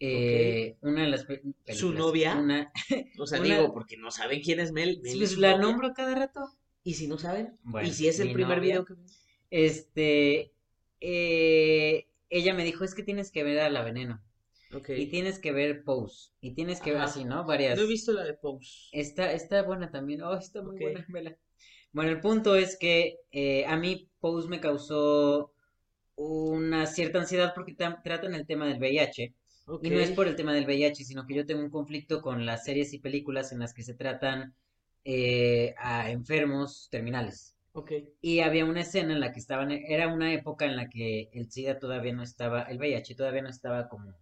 eh, 0.00 0.76
una 0.82 1.02
de 1.02 1.08
las 1.08 1.26
¿Su 1.74 1.92
novia? 1.92 2.36
una, 2.36 2.70
o 3.18 3.26
sea, 3.26 3.40
Una- 3.40 3.56
digo, 3.56 3.72
porque 3.72 3.96
no 3.96 4.10
saben 4.10 4.42
quién 4.42 4.60
es 4.60 4.72
Mel. 4.72 5.00
Mel 5.02 5.22
es 5.22 5.38
la 5.38 5.52
novia. 5.52 5.62
nombro 5.62 5.94
cada 5.94 6.14
rato. 6.14 6.40
¿Y 6.84 6.94
si 6.94 7.06
no 7.06 7.16
saben? 7.16 7.56
Bueno, 7.62 7.88
¿Y 7.88 7.92
si 7.92 8.08
es 8.08 8.18
el 8.20 8.32
primer 8.32 8.58
novia. 8.58 8.80
video 8.80 8.84
que? 8.84 8.94
Este, 9.50 10.51
eh, 11.02 12.06
ella 12.30 12.54
me 12.54 12.64
dijo, 12.64 12.84
es 12.84 12.94
que 12.94 13.02
tienes 13.02 13.30
que 13.30 13.42
ver 13.42 13.58
a 13.58 13.68
la 13.68 13.82
veneno. 13.82 14.22
Y 14.88 15.06
tienes 15.08 15.38
que 15.38 15.52
ver 15.52 15.84
Pose. 15.84 16.30
Y 16.40 16.54
tienes 16.54 16.80
que 16.80 16.92
ver 16.92 17.02
así, 17.02 17.24
¿no? 17.24 17.44
Varias. 17.44 17.76
No 17.76 17.84
he 17.84 17.88
visto 17.88 18.12
la 18.12 18.24
de 18.24 18.34
Pose. 18.34 18.88
Está, 18.92 19.32
está 19.32 19.62
buena 19.62 19.90
también. 19.90 20.22
Oh, 20.22 20.34
está 20.34 20.62
muy 20.62 20.78
buena, 20.78 21.04
vela. 21.08 21.36
Bueno, 21.92 22.10
el 22.10 22.20
punto 22.20 22.56
es 22.56 22.78
que 22.78 23.18
eh, 23.32 23.66
a 23.66 23.76
mí 23.76 24.08
Pose 24.20 24.48
me 24.48 24.60
causó 24.60 25.52
una 26.14 26.86
cierta 26.86 27.18
ansiedad 27.18 27.52
porque 27.54 27.74
tratan 27.74 28.34
el 28.34 28.46
tema 28.46 28.66
del 28.66 28.78
VIH. 28.78 29.34
Y 29.82 29.90
no 29.90 29.98
es 29.98 30.10
por 30.12 30.26
el 30.26 30.36
tema 30.36 30.54
del 30.54 30.64
VIH, 30.64 31.04
sino 31.04 31.26
que 31.26 31.34
yo 31.34 31.46
tengo 31.46 31.62
un 31.62 31.70
conflicto 31.70 32.22
con 32.22 32.46
las 32.46 32.64
series 32.64 32.92
y 32.94 32.98
películas 32.98 33.52
en 33.52 33.58
las 33.58 33.74
que 33.74 33.82
se 33.82 33.94
tratan 33.94 34.54
eh, 35.04 35.74
a 35.78 36.10
enfermos 36.10 36.88
terminales. 36.90 37.56
Ok. 37.74 37.92
Y 38.22 38.40
había 38.40 38.64
una 38.64 38.80
escena 38.80 39.12
en 39.12 39.20
la 39.20 39.32
que 39.32 39.38
estaban, 39.40 39.70
era 39.72 40.08
una 40.08 40.32
época 40.32 40.64
en 40.64 40.76
la 40.76 40.88
que 40.88 41.28
el 41.32 41.50
SIDA 41.50 41.78
todavía 41.78 42.14
no 42.14 42.22
estaba, 42.22 42.62
el 42.62 42.78
VIH 42.78 43.14
todavía 43.14 43.42
no 43.42 43.50
estaba 43.50 43.88
como 43.88 44.04
bien 44.04 44.16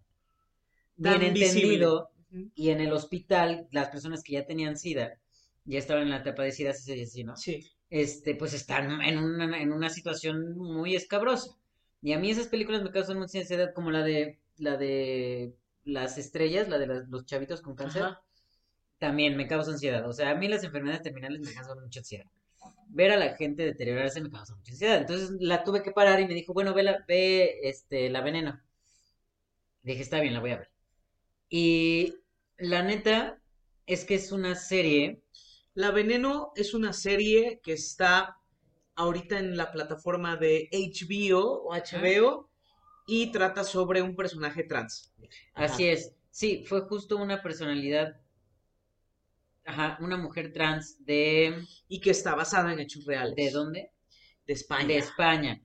Tan 1.01 1.21
entendido. 1.23 2.11
Y 2.55 2.69
en 2.69 2.79
el 2.79 2.93
hospital, 2.93 3.67
las 3.71 3.89
personas 3.89 4.23
que 4.23 4.33
ya 4.33 4.45
tenían 4.45 4.77
SIDA, 4.77 5.17
ya 5.65 5.79
estaban 5.79 6.03
en 6.03 6.09
la 6.11 6.17
etapa 6.17 6.43
de 6.43 6.51
SIDA, 6.53 6.73
sí, 6.73 7.05
sí, 7.05 7.23
¿no? 7.25 7.35
Sí. 7.35 7.59
Este, 7.89 8.35
pues 8.35 8.53
están 8.53 9.01
en 9.01 9.17
una, 9.17 9.61
en 9.61 9.73
una 9.73 9.89
situación 9.89 10.57
muy 10.57 10.95
escabrosa. 10.95 11.57
Y 12.01 12.13
a 12.13 12.19
mí 12.19 12.31
esas 12.31 12.47
películas 12.47 12.83
me 12.83 12.91
causan 12.91 13.19
mucha 13.19 13.39
ansiedad, 13.39 13.73
como 13.73 13.91
la 13.91 14.03
de, 14.03 14.39
la 14.57 14.77
de 14.77 15.53
las 15.83 16.17
estrellas, 16.17 16.69
la 16.69 16.77
de 16.79 16.87
las- 16.87 17.09
los 17.09 17.25
chavitos 17.25 17.61
con 17.61 17.75
cáncer, 17.75 18.03
Ajá. 18.03 18.21
también 18.99 19.37
me 19.37 19.47
causa 19.47 19.71
ansiedad. 19.71 20.07
O 20.07 20.13
sea, 20.13 20.31
a 20.31 20.35
mí 20.35 20.47
las 20.47 20.63
enfermedades 20.63 21.03
terminales 21.03 21.41
me 21.41 21.53
causan 21.53 21.79
mucha 21.81 21.99
ansiedad. 21.99 22.25
Ver 22.87 23.11
a 23.11 23.17
la 23.17 23.35
gente 23.35 23.63
deteriorarse 23.63 24.21
me 24.21 24.29
causa 24.29 24.55
mucha 24.55 24.71
ansiedad. 24.71 24.97
Entonces 24.97 25.31
la 25.39 25.63
tuve 25.63 25.81
que 25.81 25.91
parar 25.91 26.19
y 26.19 26.27
me 26.27 26.33
dijo, 26.33 26.53
bueno, 26.53 26.73
ve, 26.73 26.83
la, 26.83 27.05
ve 27.07 27.59
este, 27.63 28.09
la 28.09 28.21
veneno. 28.21 28.61
Dije, 29.83 30.01
está 30.01 30.19
bien, 30.19 30.33
la 30.33 30.39
voy 30.39 30.51
a 30.51 30.57
ver. 30.57 30.71
Y 31.49 32.15
la 32.57 32.83
neta 32.83 33.41
es 33.85 34.05
que 34.05 34.15
es 34.15 34.31
una 34.31 34.55
serie. 34.55 35.21
La 35.73 35.91
Veneno 35.91 36.51
es 36.55 36.73
una 36.73 36.93
serie 36.93 37.59
que 37.63 37.73
está 37.73 38.37
ahorita 38.95 39.39
en 39.39 39.57
la 39.57 39.71
plataforma 39.71 40.37
de 40.37 40.69
HBO 40.71 41.63
o 41.63 41.73
HBO 41.73 42.49
y 43.07 43.31
trata 43.31 43.63
sobre 43.63 44.01
un 44.01 44.15
personaje 44.15 44.63
trans. 44.63 45.13
Así 45.53 45.87
es. 45.87 46.13
Sí, 46.29 46.63
fue 46.65 46.81
justo 46.81 47.17
una 47.17 47.41
personalidad. 47.41 48.20
Ajá, 49.71 49.97
una 50.01 50.17
mujer 50.17 50.51
trans 50.51 50.97
de. 51.05 51.65
Y 51.87 52.01
que 52.01 52.11
está 52.11 52.35
basada 52.35 52.73
en 52.73 52.79
hechos 52.79 53.05
reales. 53.05 53.35
¿De 53.35 53.49
dónde? 53.51 53.91
De 54.45 54.53
España. 54.53 54.87
De 54.87 54.97
España. 54.97 55.61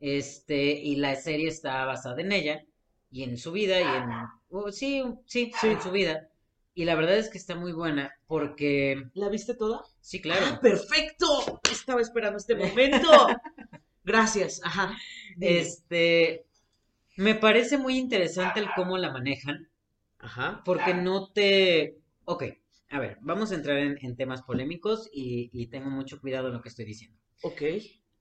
Este, 0.00 0.72
y 0.72 0.96
la 0.96 1.16
serie 1.16 1.48
está 1.48 1.84
basada 1.86 2.20
en 2.20 2.30
ella 2.32 2.62
y 3.10 3.22
en 3.24 3.38
su 3.38 3.52
vida 3.52 3.80
y 3.80 3.84
en. 3.84 4.10
oh, 4.50 4.70
sí, 4.70 5.02
sí, 5.26 5.50
Sí. 5.60 5.66
en 5.68 5.80
su 5.80 5.90
vida. 5.90 6.28
Y 6.74 6.84
la 6.84 6.94
verdad 6.94 7.16
es 7.16 7.28
que 7.30 7.38
está 7.38 7.54
muy 7.56 7.72
buena 7.72 8.12
porque. 8.26 9.02
¿La 9.14 9.28
viste 9.28 9.54
toda? 9.54 9.82
Sí, 10.00 10.18
¡Ah, 10.18 10.22
claro. 10.22 10.60
perfecto! 10.60 11.60
Estaba 11.70 12.00
esperando 12.00 12.36
este 12.38 12.54
momento. 12.54 13.08
Gracias. 14.04 14.60
Ajá. 14.62 14.96
Este. 15.40 16.44
Me 17.16 17.34
parece 17.34 17.78
muy 17.78 17.96
interesante 17.98 18.60
el 18.60 18.68
cómo 18.76 18.96
la 18.98 19.10
manejan. 19.10 19.68
Ajá. 20.20 20.62
Porque 20.64 20.94
no 20.94 21.28
te... 21.32 21.98
Ok, 22.24 22.44
a 22.90 22.98
ver, 23.00 23.18
vamos 23.20 23.52
a 23.52 23.54
entrar 23.56 23.78
en, 23.78 23.98
en 24.02 24.16
temas 24.16 24.42
polémicos 24.42 25.08
y, 25.12 25.50
y 25.52 25.68
tengo 25.68 25.90
mucho 25.90 26.20
cuidado 26.20 26.48
en 26.48 26.54
lo 26.54 26.62
que 26.62 26.68
estoy 26.70 26.84
diciendo. 26.84 27.18
Ok. 27.42 27.62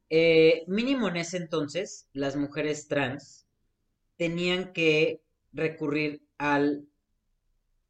Eh, 0.10 0.64
mínimo 0.68 1.08
en 1.10 1.18
ese 1.18 1.38
entonces, 1.38 2.10
las 2.14 2.36
mujeres 2.36 2.88
trans 2.88 3.48
tenían 4.18 4.74
que 4.74 5.24
recurrir 5.54 6.24
al 6.38 6.88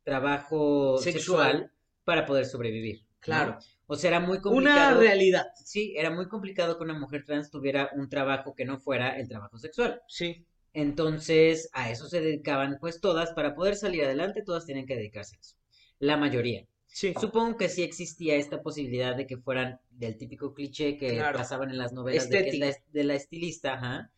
trabajo 0.03 0.97
Sexual. 0.97 1.13
sexual, 1.13 1.71
para 2.03 2.25
poder 2.25 2.45
sobrevivir. 2.45 3.01
¿no? 3.01 3.07
Claro. 3.19 3.57
O 3.87 3.95
sea, 3.95 4.09
era 4.09 4.19
muy 4.19 4.37
Una 4.37 4.41
complicado. 4.41 4.99
realidad. 5.01 5.45
Sí, 5.63 5.93
era 5.97 6.09
muy 6.09 6.27
complicado 6.27 6.77
que 6.77 6.83
una 6.83 6.97
mujer 6.97 7.25
trans 7.25 7.49
tuviera 7.51 7.89
un 7.93 8.09
trabajo 8.09 8.55
que 8.55 8.65
no 8.65 8.79
fuera 8.79 9.17
el 9.19 9.27
trabajo 9.27 9.57
sexual. 9.57 10.01
Sí. 10.07 10.45
Entonces, 10.73 11.69
a 11.73 11.91
eso 11.91 12.07
se 12.07 12.21
dedicaban 12.21 12.77
pues 12.79 13.01
todas, 13.01 13.31
para 13.33 13.53
poder 13.53 13.75
salir 13.75 14.05
adelante, 14.05 14.43
todas 14.43 14.65
tienen 14.65 14.85
que 14.85 14.95
dedicarse 14.95 15.35
a 15.35 15.39
eso. 15.39 15.56
La 15.99 16.17
mayoría. 16.17 16.65
Sí. 16.87 17.13
Supongo 17.19 17.57
que 17.57 17.69
sí 17.69 17.83
existía 17.83 18.35
esta 18.35 18.61
posibilidad 18.61 19.15
de 19.15 19.27
que 19.27 19.37
fueran 19.37 19.79
del 19.91 20.17
típico 20.17 20.53
cliché 20.53 20.97
que 20.97 21.15
Claro. 21.15 21.37
pasaban 21.37 21.69
en 21.69 21.77
las 21.77 21.93
novelas 21.93 22.29
de, 22.29 22.43
que 22.43 22.49
es 22.49 22.59
la, 22.59 22.67
Estética. 22.69 22.91
de 22.93 23.03
la 23.03 23.15
estilista, 23.15 23.73
ajá. 23.73 24.11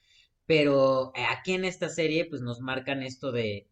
Pero 0.45 1.11
eh, 1.15 1.25
aquí 1.29 1.53
en 1.53 1.65
esta 1.65 1.89
serie 1.89 2.25
pues 2.25 2.41
nos 2.41 2.59
marcan 2.61 3.03
esto 3.03 3.31
de, 3.31 3.67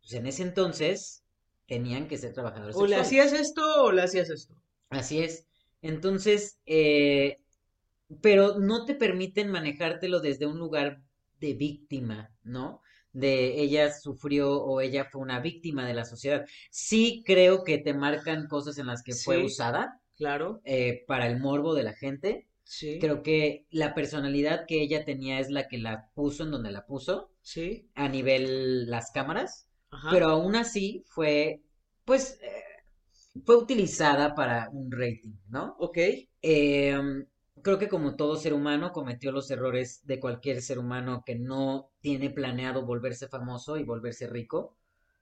pues 0.00 0.12
en 0.14 0.26
ese 0.26 0.42
entonces 0.42 1.24
tenían 1.66 2.08
que 2.08 2.18
ser 2.18 2.32
trabajadores 2.34 2.76
O 2.76 2.86
le 2.86 2.96
hacías 2.96 3.32
esto 3.32 3.62
o 3.84 3.92
le 3.92 4.02
hacías 4.02 4.28
esto. 4.30 4.54
Así 4.90 5.20
es. 5.20 5.46
Entonces, 5.80 6.58
eh, 6.66 7.38
pero 8.20 8.58
no 8.58 8.84
te 8.84 8.94
permiten 8.94 9.48
manejártelo 9.50 10.20
desde 10.20 10.46
un 10.46 10.58
lugar 10.58 11.02
de 11.40 11.54
víctima, 11.54 12.30
¿no? 12.44 12.81
De 13.12 13.60
ella 13.60 13.92
sufrió 13.92 14.62
o 14.62 14.80
ella 14.80 15.04
fue 15.04 15.20
una 15.20 15.40
víctima 15.40 15.86
de 15.86 15.94
la 15.94 16.04
sociedad. 16.04 16.46
Sí 16.70 17.22
creo 17.26 17.62
que 17.64 17.78
te 17.78 17.94
marcan 17.94 18.48
cosas 18.48 18.78
en 18.78 18.86
las 18.86 19.02
que 19.02 19.14
fue 19.14 19.44
usada 19.44 20.00
Claro. 20.16 20.60
eh, 20.64 21.04
para 21.06 21.26
el 21.26 21.38
morbo 21.40 21.74
de 21.74 21.82
la 21.82 21.92
gente. 21.94 22.46
Sí. 22.64 22.98
Creo 23.00 23.22
que 23.22 23.66
la 23.70 23.94
personalidad 23.94 24.64
que 24.66 24.82
ella 24.82 25.04
tenía 25.04 25.40
es 25.40 25.50
la 25.50 25.68
que 25.68 25.78
la 25.78 26.08
puso 26.14 26.44
en 26.44 26.52
donde 26.52 26.70
la 26.72 26.86
puso, 26.86 27.30
Sí. 27.42 27.88
a 27.94 28.08
nivel 28.08 28.88
las 28.88 29.10
cámaras. 29.10 29.66
Ajá. 29.90 30.08
Pero 30.10 30.28
aún 30.28 30.56
así 30.56 31.02
fue, 31.06 31.60
pues, 32.04 32.38
eh, 32.42 32.62
fue 33.44 33.56
utilizada 33.56 34.34
para 34.34 34.70
un 34.70 34.90
rating, 34.90 35.34
¿no? 35.48 35.76
Ok. 35.78 35.98
Em, 36.40 37.26
creo 37.62 37.78
que 37.78 37.88
como 37.88 38.16
todo 38.16 38.36
ser 38.36 38.54
humano 38.54 38.92
cometió 38.92 39.32
los 39.32 39.50
errores 39.50 40.00
de 40.04 40.20
cualquier 40.20 40.62
ser 40.62 40.78
humano 40.78 41.22
que 41.24 41.36
no 41.36 41.90
tiene 42.00 42.30
planeado 42.30 42.84
volverse 42.84 43.28
famoso 43.28 43.76
y 43.76 43.84
volverse 43.84 44.26
rico. 44.26 44.76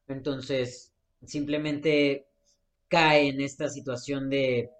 Entonces, 0.09 0.93
simplemente 1.25 2.27
cae 2.89 3.29
en 3.29 3.41
esta 3.41 3.69
situación 3.69 4.29
de, 4.31 4.71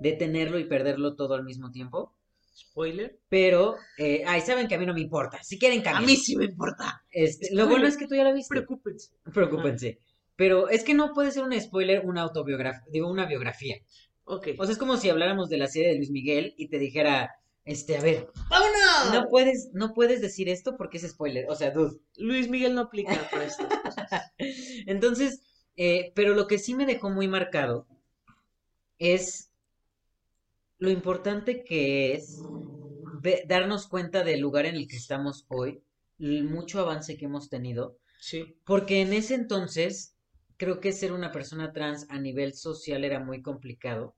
de 0.00 0.12
tenerlo 0.12 0.58
y 0.58 0.64
perderlo 0.64 1.14
todo 1.14 1.34
al 1.34 1.44
mismo 1.44 1.70
tiempo. 1.70 2.12
Spoiler. 2.56 3.18
Pero, 3.28 3.76
eh, 3.98 4.22
ay, 4.26 4.40
saben 4.40 4.68
que 4.68 4.74
a 4.74 4.78
mí 4.78 4.86
no 4.86 4.94
me 4.94 5.00
importa. 5.00 5.42
Si 5.42 5.58
quieren 5.58 5.80
A 5.80 5.84
cambiar. 5.84 6.06
mí 6.06 6.16
sí 6.16 6.36
me 6.36 6.44
importa. 6.44 7.02
Este, 7.10 7.54
lo 7.54 7.66
bueno 7.68 7.86
es 7.86 7.96
que 7.96 8.06
tú 8.06 8.14
ya 8.14 8.24
la 8.24 8.32
viste. 8.32 8.48
Preocúpense. 8.48 9.10
Preocúpense. 9.32 9.98
Pero 10.36 10.68
es 10.68 10.82
que 10.84 10.94
no 10.94 11.12
puede 11.14 11.30
ser 11.30 11.44
un 11.44 11.58
spoiler 11.60 12.04
una 12.04 12.22
autobiografía, 12.22 12.84
digo, 12.90 13.08
una 13.10 13.26
biografía. 13.26 13.76
Ok. 14.24 14.48
O 14.58 14.64
sea, 14.64 14.72
es 14.72 14.78
como 14.78 14.96
si 14.96 15.08
habláramos 15.10 15.48
de 15.48 15.58
la 15.58 15.66
serie 15.68 15.88
de 15.90 15.96
Luis 15.96 16.10
Miguel 16.10 16.54
y 16.56 16.68
te 16.68 16.78
dijera, 16.78 17.34
Este, 17.64 17.96
a 17.96 18.02
ver, 18.02 18.28
¡Vámonos! 18.50 19.12
no 19.14 19.28
puedes, 19.28 19.70
no 19.72 19.94
puedes 19.94 20.20
decir 20.20 20.48
esto 20.48 20.76
porque 20.76 20.98
es 20.98 21.08
spoiler. 21.08 21.46
O 21.48 21.54
sea, 21.54 21.70
dude. 21.70 21.98
Luis 22.16 22.48
Miguel 22.48 22.74
no 22.74 22.82
aplica 22.82 23.14
para 23.30 23.44
esto. 23.44 23.66
Entonces, 24.86 25.40
eh, 25.76 26.12
pero 26.14 26.34
lo 26.34 26.46
que 26.46 26.58
sí 26.58 26.74
me 26.74 26.86
dejó 26.86 27.10
muy 27.10 27.26
marcado 27.28 27.86
es 28.98 29.50
lo 30.78 30.90
importante 30.90 31.64
que 31.64 32.14
es 32.14 32.42
darnos 33.46 33.86
cuenta 33.86 34.22
del 34.24 34.40
lugar 34.40 34.66
en 34.66 34.74
el 34.76 34.86
que 34.86 34.96
estamos 34.96 35.46
hoy, 35.48 35.82
el 36.18 36.44
mucho 36.44 36.80
avance 36.80 37.16
que 37.16 37.24
hemos 37.24 37.48
tenido, 37.48 37.96
Sí. 38.20 38.56
porque 38.64 39.00
en 39.00 39.12
ese 39.12 39.34
entonces 39.34 40.13
creo 40.64 40.80
que 40.80 40.92
ser 40.92 41.12
una 41.12 41.30
persona 41.30 41.72
trans 41.72 42.06
a 42.08 42.18
nivel 42.18 42.54
social 42.54 43.04
era 43.04 43.20
muy 43.20 43.42
complicado. 43.42 44.16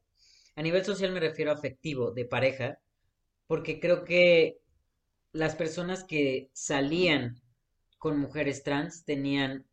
A 0.55 0.63
nivel 0.63 0.85
social 0.85 1.11
me 1.13 1.19
refiero 1.21 1.51
a 1.51 1.55
afectivo, 1.55 2.13
de 2.13 2.25
pareja, 2.25 2.79
porque 3.49 3.81
creo 3.81 4.05
que 4.05 4.59
las 5.33 5.57
personas 5.57 6.05
que 6.05 6.51
salían 6.53 7.43
con 7.99 8.21
mujeres 8.21 8.63
trans 8.63 9.05
tenían, 9.05 9.67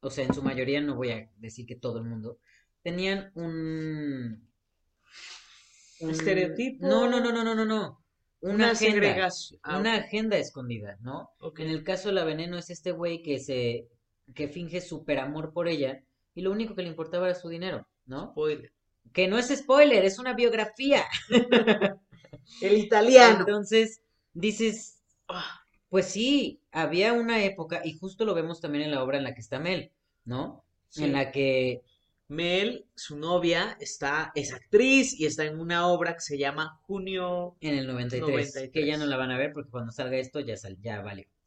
o 0.00 0.10
sea, 0.10 0.24
en 0.26 0.34
su 0.34 0.42
mayoría, 0.42 0.82
no 0.82 0.96
voy 0.96 1.12
a 1.12 1.30
decir 1.38 1.64
que 1.64 1.76
todo 1.76 1.98
el 1.98 2.04
mundo, 2.04 2.38
tenían 2.82 3.32
un, 3.34 4.48
un- 6.00 6.10
Estereotipo. 6.10 6.86
No, 6.86 7.08
no, 7.08 7.20
no, 7.20 7.32
no, 7.32 7.42
no, 7.42 7.54
no, 7.54 7.64
no. 7.64 8.04
Una, 8.40 8.54
Una 8.54 8.70
agenda, 8.70 8.94
segregación. 8.94 9.60
Ah, 9.64 9.78
una 9.80 9.94
agenda 9.94 10.36
escondida, 10.36 10.98
¿no? 11.00 11.30
En 11.56 11.68
el 11.70 11.82
caso 11.84 12.08
de 12.08 12.14
la 12.14 12.24
Veneno 12.24 12.58
es 12.58 12.68
este 12.70 12.92
güey 12.92 13.22
que 13.22 13.38
se, 13.40 13.88
que 14.34 14.48
finge 14.48 14.82
súper 14.82 15.18
amor 15.18 15.52
por 15.54 15.68
ella 15.68 16.04
y 16.38 16.42
lo 16.42 16.52
único 16.52 16.74
que 16.76 16.82
le 16.82 16.88
importaba 16.88 17.26
era 17.26 17.34
su 17.34 17.48
dinero, 17.48 17.88
¿no? 18.06 18.30
Spoiler. 18.30 18.72
Que 19.12 19.26
no 19.26 19.38
es 19.38 19.48
spoiler, 19.48 20.04
es 20.04 20.18
una 20.18 20.34
biografía. 20.34 21.04
El 22.62 22.78
italiano. 22.78 23.40
Entonces, 23.40 24.02
dices, 24.34 24.98
Ah, 25.28 25.60
pues 25.88 26.06
sí, 26.06 26.60
había 26.72 27.12
una 27.12 27.42
época, 27.44 27.82
y 27.84 27.98
justo 27.98 28.24
lo 28.24 28.34
vemos 28.34 28.60
también 28.60 28.84
en 28.84 28.90
la 28.90 29.02
obra 29.02 29.18
en 29.18 29.24
la 29.24 29.34
que 29.34 29.40
está 29.40 29.58
Mel, 29.58 29.90
¿no? 30.24 30.64
sí. 30.88 31.04
En 31.04 31.12
la 31.12 31.30
que, 31.32 31.82
Mel, 32.28 32.86
su 32.94 33.18
novia, 33.18 33.76
está, 33.80 34.32
es 34.34 34.52
actriz 34.52 35.18
y 35.18 35.26
está 35.26 35.44
en 35.44 35.58
una 35.58 35.88
obra 35.88 36.14
que 36.14 36.20
se 36.20 36.38
llama 36.38 36.78
Junio, 36.82 37.56
en 37.60 37.76
el 37.76 37.86
93, 37.86 38.20
que 38.20 38.30
93. 38.30 38.86
ya 38.86 38.96
no 38.96 39.06
la 39.06 39.16
van 39.16 39.30
a 39.30 39.38
ver 39.38 39.52
porque 39.52 39.70
cuando 39.70 39.92
salga 39.92 40.18
esto 40.18 40.40
ya 40.40 40.56
sal, 40.56 40.76
ya. 40.80 41.02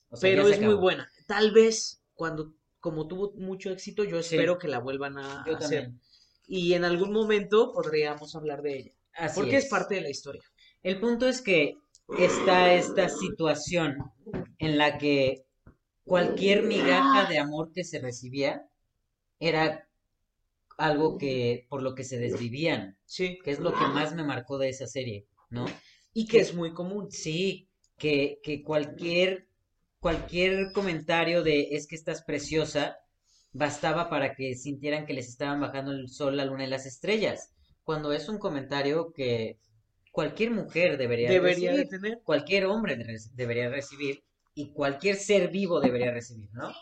O 0.09 0.17
sea, 0.17 0.29
pero 0.29 0.49
ya 0.49 0.55
es 0.55 0.61
muy 0.61 0.73
buena. 0.73 1.09
Tal 1.27 1.51
vez 1.51 2.03
cuando, 2.13 2.53
como 2.81 3.07
tuvo 3.07 3.31
mucho 3.35 3.69
éxito, 3.71 4.03
yo 4.03 4.21
Sí. 4.21 4.35
espero 4.35 4.57
que 4.59 4.67
la 4.67 4.79
vuelvan 4.79 5.17
a 5.17 5.45
Yo 5.47 5.55
hacer. 5.55 5.83
también. 5.83 6.01
Y 6.47 6.73
en 6.73 6.83
algún 6.83 7.13
momento 7.13 7.71
podríamos 7.71 8.35
hablar 8.35 8.61
de 8.61 8.77
ella. 8.77 8.91
Así 9.13 9.39
Porque 9.39 9.57
es 9.57 9.65
es. 9.65 9.69
parte 9.69 9.95
de 9.95 10.01
la 10.01 10.09
historia. 10.09 10.41
El 10.83 10.99
punto 10.99 11.27
es 11.27 11.41
que 11.41 11.75
está 12.19 12.73
esta 12.73 13.07
situación 13.07 13.97
en 14.57 14.77
la 14.77 14.97
que 14.97 15.45
cualquier 16.03 16.63
migaja 16.63 17.29
de 17.29 17.37
amor 17.39 17.71
que 17.73 17.83
se 17.85 17.99
recibía 17.99 18.67
era 19.39 19.87
algo 20.77 21.17
que 21.17 21.67
por 21.69 21.83
lo 21.83 21.93
que 21.93 22.03
se 22.03 22.17
desvivían, 22.17 22.97
Sí. 23.05 23.37
que 23.43 23.51
es 23.51 23.59
lo 23.59 23.71
que 23.71 23.85
más 23.87 24.15
me 24.15 24.23
marcó 24.23 24.57
de 24.57 24.69
esa 24.69 24.87
serie, 24.87 25.27
¿no? 25.49 25.65
Y 26.13 26.25
que 26.25 26.39
es 26.39 26.53
muy 26.55 26.73
común. 26.73 27.11
Sí, 27.11 27.69
que, 27.97 28.39
que 28.43 28.63
cualquier, 28.63 29.47
cualquier 30.01 30.73
comentario 30.73 31.43
de 31.43 31.69
es 31.73 31.87
que 31.87 31.95
estás 31.95 32.23
preciosa 32.23 32.97
bastaba 33.53 34.09
para 34.09 34.35
que 34.35 34.55
sintieran 34.55 35.05
que 35.05 35.13
les 35.13 35.29
estaban 35.29 35.61
bajando 35.61 35.91
el 35.93 36.09
sol, 36.09 36.37
la 36.37 36.45
luna 36.45 36.65
y 36.65 36.69
las 36.69 36.85
estrellas, 36.87 37.53
cuando 37.85 38.13
es 38.13 38.29
un 38.29 38.39
comentario 38.39 39.13
que 39.13 39.59
cualquier 40.11 40.51
mujer 40.51 40.97
debería 40.97 41.29
Debería 41.31 41.73
de 41.73 41.85
recibir, 41.85 41.87
tener. 41.87 42.19
cualquier 42.23 42.65
hombre 42.65 42.97
de- 42.97 43.19
debería 43.33 43.69
recibir 43.69 44.23
y 44.55 44.73
cualquier 44.73 45.15
ser 45.17 45.49
vivo 45.51 45.79
debería 45.81 46.11
recibir, 46.11 46.49
¿no? 46.53 46.73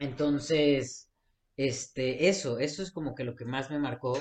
Entonces, 0.00 1.10
este, 1.56 2.28
eso, 2.28 2.58
eso 2.58 2.82
es 2.82 2.90
como 2.90 3.14
que 3.14 3.24
lo 3.24 3.36
que 3.36 3.44
más 3.44 3.70
me 3.70 3.78
marcó 3.78 4.18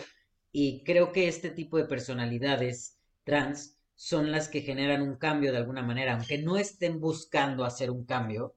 y 0.52 0.84
creo 0.84 1.12
que 1.12 1.28
este 1.28 1.50
tipo 1.52 1.78
de 1.78 1.86
personalidades 1.86 2.98
trans 3.24 3.78
son 4.00 4.32
las 4.32 4.50
que 4.50 4.62
generan 4.62 5.04
un 5.04 5.18
cambio 5.18 5.52
de 5.52 5.60
alguna 5.60 5.84
manera, 5.84 6.16
aunque 6.16 6.40
no 6.40 6.58
estén 6.58 7.02
buscando 7.02 7.66
hacer 7.66 7.92
un 7.92 8.06
cambio 8.06 8.56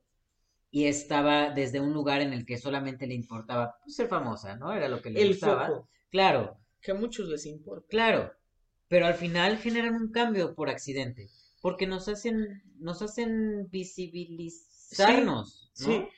y 0.70 0.86
estaba 0.86 1.50
desde 1.50 1.80
un 1.80 1.92
lugar 1.94 2.20
en 2.22 2.32
el 2.32 2.46
que 2.46 2.58
solamente 2.58 3.06
le 3.06 3.14
importaba 3.14 3.76
pues, 3.84 3.96
ser 3.96 4.08
famosa, 4.08 4.56
¿no? 4.56 4.72
Era 4.74 4.88
lo 4.88 5.00
que 5.02 5.10
le 5.10 5.20
El 5.20 5.28
gustaba. 5.28 5.66
foco, 5.66 5.88
Claro, 6.10 6.58
que 6.82 6.92
a 6.92 6.94
muchos 6.94 7.28
les 7.28 7.46
importa. 7.46 7.86
claro, 7.88 8.32
pero 8.88 9.06
al 9.06 9.14
final 9.14 9.58
generan 9.58 9.94
un 9.96 10.10
cambio 10.12 10.54
por 10.54 10.68
accidente, 10.68 11.28
porque 11.60 11.86
nos 11.86 12.08
hacen, 12.08 12.62
nos 12.78 13.02
hacen 13.02 13.68
visibilizarnos, 13.70 15.70
¿no? 15.78 15.84
Sí, 15.84 16.08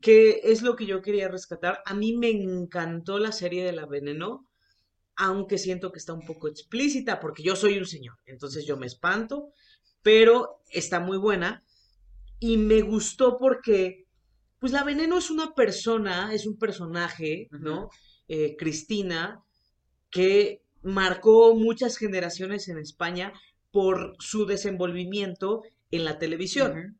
que 0.00 0.40
es 0.44 0.62
lo 0.62 0.76
que 0.76 0.86
yo 0.86 1.02
quería 1.02 1.28
rescatar. 1.28 1.82
A 1.84 1.94
mí 1.94 2.16
me 2.16 2.30
encantó 2.30 3.18
la 3.18 3.32
serie 3.32 3.64
de 3.64 3.72
La 3.72 3.86
Veneno, 3.86 4.46
aunque 5.16 5.58
siento 5.58 5.92
que 5.92 5.98
está 5.98 6.12
un 6.12 6.24
poco 6.24 6.48
explícita, 6.48 7.20
porque 7.20 7.42
yo 7.42 7.56
soy 7.56 7.78
un 7.78 7.86
señor, 7.86 8.16
entonces 8.26 8.66
yo 8.66 8.76
me 8.76 8.86
espanto, 8.86 9.50
pero 10.02 10.60
está 10.70 11.00
muy 11.00 11.18
buena 11.18 11.64
y 12.40 12.56
me 12.56 12.80
gustó 12.82 13.36
porque, 13.38 14.06
pues 14.58 14.72
La 14.72 14.84
Veneno 14.84 15.18
es 15.18 15.30
una 15.30 15.54
persona, 15.54 16.34
es 16.34 16.46
un 16.46 16.58
personaje, 16.58 17.48
¿no? 17.50 17.90
Eh, 18.28 18.56
Cristina, 18.56 19.42
que 20.10 20.62
marcó 20.82 21.54
muchas 21.54 21.96
generaciones 21.96 22.68
en 22.68 22.78
España 22.78 23.32
por 23.70 24.16
su 24.18 24.46
desenvolvimiento 24.46 25.62
en 25.90 26.04
la 26.04 26.18
televisión 26.18 26.98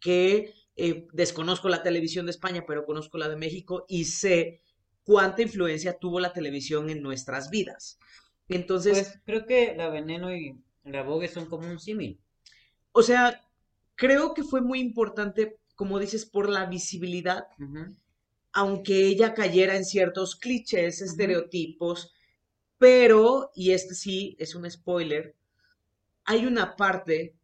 que 0.00 0.54
eh, 0.76 1.06
desconozco 1.12 1.68
la 1.68 1.82
televisión 1.82 2.26
de 2.26 2.32
España, 2.32 2.64
pero 2.66 2.84
conozco 2.84 3.18
la 3.18 3.28
de 3.28 3.36
México 3.36 3.84
y 3.88 4.06
sé 4.06 4.60
cuánta 5.04 5.42
influencia 5.42 5.98
tuvo 5.98 6.20
la 6.20 6.32
televisión 6.32 6.90
en 6.90 7.02
nuestras 7.02 7.50
vidas. 7.50 7.98
Entonces, 8.48 8.98
Pues 8.98 9.20
creo 9.24 9.46
que 9.46 9.74
la 9.76 9.88
Veneno 9.88 10.34
y 10.34 10.56
la 10.84 11.02
Vogue 11.02 11.28
son 11.28 11.46
como 11.46 11.68
un 11.70 11.78
símil. 11.80 12.20
o 12.92 13.02
sea, 13.02 13.40
creo 13.96 14.34
que 14.34 14.42
fue 14.44 14.60
muy 14.60 14.80
importante, 14.80 15.58
como 15.74 15.98
dices, 15.98 16.26
por 16.26 16.48
la 16.48 16.66
visibilidad, 16.66 17.46
aunque 18.52 19.06
ella 19.06 19.34
cayera 19.34 19.76
en 19.76 19.84
ciertos 19.84 20.36
clichés, 20.36 21.00
estereotipos, 21.00 22.12
pero, 22.78 23.50
y 23.54 23.72
este 23.72 23.94
sí 23.94 24.36
es 24.38 24.54
un 24.54 24.70
spoiler, 24.70 25.36
hay 26.24 26.46
una 26.46 26.76
parte 26.76 27.34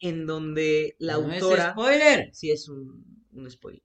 en 0.00 0.26
donde 0.26 0.96
la 0.98 1.18
No 1.18 1.32
es 1.32 1.42
autora... 1.42 1.72
spoiler. 1.72 2.30
sí 2.34 2.50
es 2.50 2.68
un, 2.68 3.04
un 3.32 3.50
spoiler. 3.50 3.82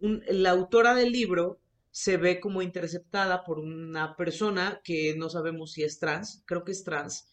Un- 0.00 0.22
la 0.28 0.50
autora 0.50 0.94
del 0.94 1.12
libro 1.12 1.60
se 1.94 2.16
ve 2.16 2.40
como 2.40 2.60
interceptada 2.60 3.44
por 3.44 3.60
una 3.60 4.16
persona 4.16 4.80
que 4.82 5.14
no 5.16 5.30
sabemos 5.30 5.70
si 5.70 5.84
es 5.84 6.00
trans, 6.00 6.42
creo 6.44 6.64
que 6.64 6.72
es 6.72 6.82
trans, 6.82 7.28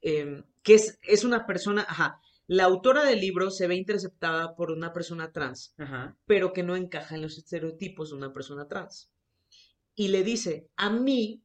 em, 0.00 0.44
que 0.62 0.74
es, 0.74 1.00
es 1.02 1.24
una 1.24 1.44
persona, 1.44 1.84
ajá, 1.88 2.20
la 2.46 2.62
autora 2.62 3.04
del 3.04 3.20
libro 3.20 3.50
se 3.50 3.66
ve 3.66 3.74
interceptada 3.74 4.54
por 4.54 4.70
una 4.70 4.92
persona 4.92 5.32
trans, 5.32 5.74
Ajá. 5.76 6.16
pero 6.24 6.52
que 6.52 6.62
no 6.62 6.76
encaja 6.76 7.16
en 7.16 7.22
los 7.22 7.36
estereotipos 7.36 8.10
de 8.10 8.16
una 8.16 8.32
persona 8.32 8.68
trans. 8.68 9.10
Y 9.96 10.06
le 10.06 10.22
dice, 10.22 10.70
a 10.76 10.88
mí, 10.88 11.42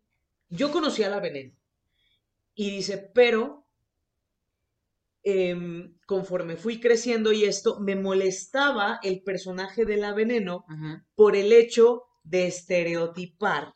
yo 0.48 0.72
conocí 0.72 1.02
a 1.02 1.10
la 1.10 1.20
veneno. 1.20 1.56
Y 2.54 2.70
dice, 2.70 3.10
pero 3.12 3.66
em, 5.24 5.98
conforme 6.06 6.58
fui 6.58 6.80
creciendo 6.80 7.32
y 7.32 7.46
esto, 7.46 7.80
me 7.80 7.96
molestaba 7.96 9.00
el 9.02 9.24
personaje 9.24 9.84
de 9.84 9.98
la 9.98 10.14
veneno 10.14 10.64
por 11.16 11.36
el 11.36 11.54
hecho 11.54 12.11
de 12.24 12.48
estereotipar 12.48 13.74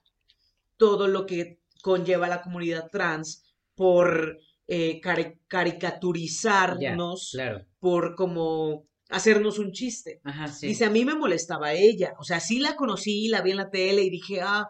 todo 0.77 1.07
lo 1.07 1.25
que 1.25 1.59
conlleva 1.81 2.27
la 2.27 2.41
comunidad 2.41 2.89
trans, 2.91 3.43
por 3.75 4.37
eh, 4.67 4.99
cari- 5.01 5.39
caricaturizarnos, 5.47 7.29
Claro. 7.33 7.65
por 7.79 8.15
como 8.15 8.85
hacernos 9.09 9.59
un 9.59 9.71
chiste. 9.71 10.21
Ajá, 10.23 10.47
sí. 10.47 10.67
Dice, 10.67 10.85
a 10.85 10.89
mí 10.89 11.05
me 11.05 11.15
molestaba 11.15 11.73
ella. 11.73 12.13
O 12.19 12.23
sea, 12.23 12.39
sí 12.39 12.59
la 12.59 12.75
conocí, 12.75 13.27
la 13.27 13.41
vi 13.41 13.51
en 13.51 13.57
la 13.57 13.69
tele 13.69 14.01
y 14.03 14.09
dije, 14.09 14.41
ah, 14.41 14.69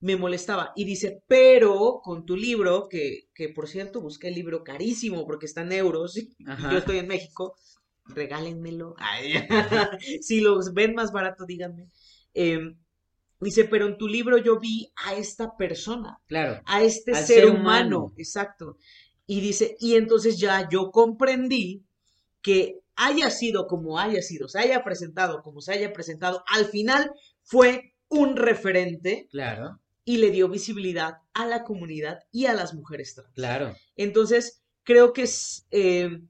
me 0.00 0.16
molestaba. 0.16 0.72
Y 0.76 0.84
dice, 0.84 1.22
pero 1.26 2.00
con 2.02 2.24
tu 2.26 2.36
libro, 2.36 2.88
que, 2.88 3.28
que 3.34 3.48
por 3.50 3.68
cierto 3.68 4.00
busqué 4.00 4.28
el 4.28 4.34
libro 4.34 4.64
carísimo 4.64 5.26
porque 5.26 5.46
está 5.46 5.62
en 5.62 5.72
euros 5.72 6.16
y 6.16 6.30
yo 6.70 6.78
estoy 6.78 6.98
en 6.98 7.08
México, 7.08 7.54
regálenmelo. 8.06 8.94
Ay, 8.98 9.34
si 10.20 10.40
los 10.40 10.72
ven 10.74 10.94
más 10.94 11.12
barato, 11.12 11.46
díganme. 11.46 11.88
Em, 12.34 12.76
dice, 13.40 13.64
pero 13.64 13.86
en 13.86 13.96
tu 13.96 14.06
libro 14.08 14.36
yo 14.38 14.58
vi 14.60 14.92
a 14.96 15.14
esta 15.14 15.56
persona, 15.56 16.20
Claro. 16.26 16.60
a 16.66 16.82
este 16.82 17.14
ser, 17.14 17.24
ser 17.26 17.46
humano. 17.46 17.98
humano. 17.98 18.14
Exacto. 18.18 18.76
Y 19.26 19.40
dice, 19.40 19.76
y 19.80 19.94
entonces 19.94 20.38
ya 20.38 20.68
yo 20.68 20.90
comprendí 20.90 21.84
que 22.42 22.80
haya 22.96 23.30
sido 23.30 23.66
como 23.66 23.98
haya 23.98 24.20
sido, 24.22 24.48
se 24.48 24.58
haya 24.58 24.82
presentado 24.84 25.42
como 25.42 25.60
se 25.60 25.72
haya 25.72 25.92
presentado, 25.92 26.44
al 26.48 26.66
final 26.66 27.12
fue 27.42 27.94
un 28.08 28.36
referente 28.36 29.26
Claro. 29.30 29.78
y 30.04 30.18
le 30.18 30.30
dio 30.30 30.48
visibilidad 30.48 31.18
a 31.32 31.46
la 31.46 31.62
comunidad 31.64 32.18
y 32.32 32.46
a 32.46 32.54
las 32.54 32.74
mujeres 32.74 33.14
trans. 33.14 33.32
Claro. 33.34 33.74
Entonces, 33.96 34.62
creo 34.82 35.12
que 35.12 35.22
es, 35.22 35.66
eh, 35.70 36.20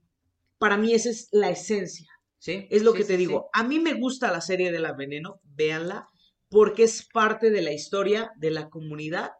para 0.58 0.76
mí 0.76 0.92
esa 0.92 1.08
es 1.10 1.28
la 1.32 1.50
esencia. 1.50 2.06
Sí. 2.38 2.66
Es 2.70 2.82
lo 2.82 2.92
sí, 2.92 2.98
que 2.98 3.04
te 3.04 3.12
sí, 3.14 3.18
digo. 3.18 3.48
A 3.52 3.64
mí 3.64 3.78
me 3.80 3.94
gusta 3.94 4.30
la 4.30 4.40
serie 4.40 4.70
de 4.70 4.78
La 4.78 4.92
Veneno, 4.92 5.40
véanla, 5.56 6.08
porque 6.50 6.82
es 6.82 7.06
parte 7.10 7.50
de 7.50 7.62
la 7.62 7.72
historia 7.72 8.32
de 8.36 8.50
la 8.50 8.68
comunidad, 8.68 9.30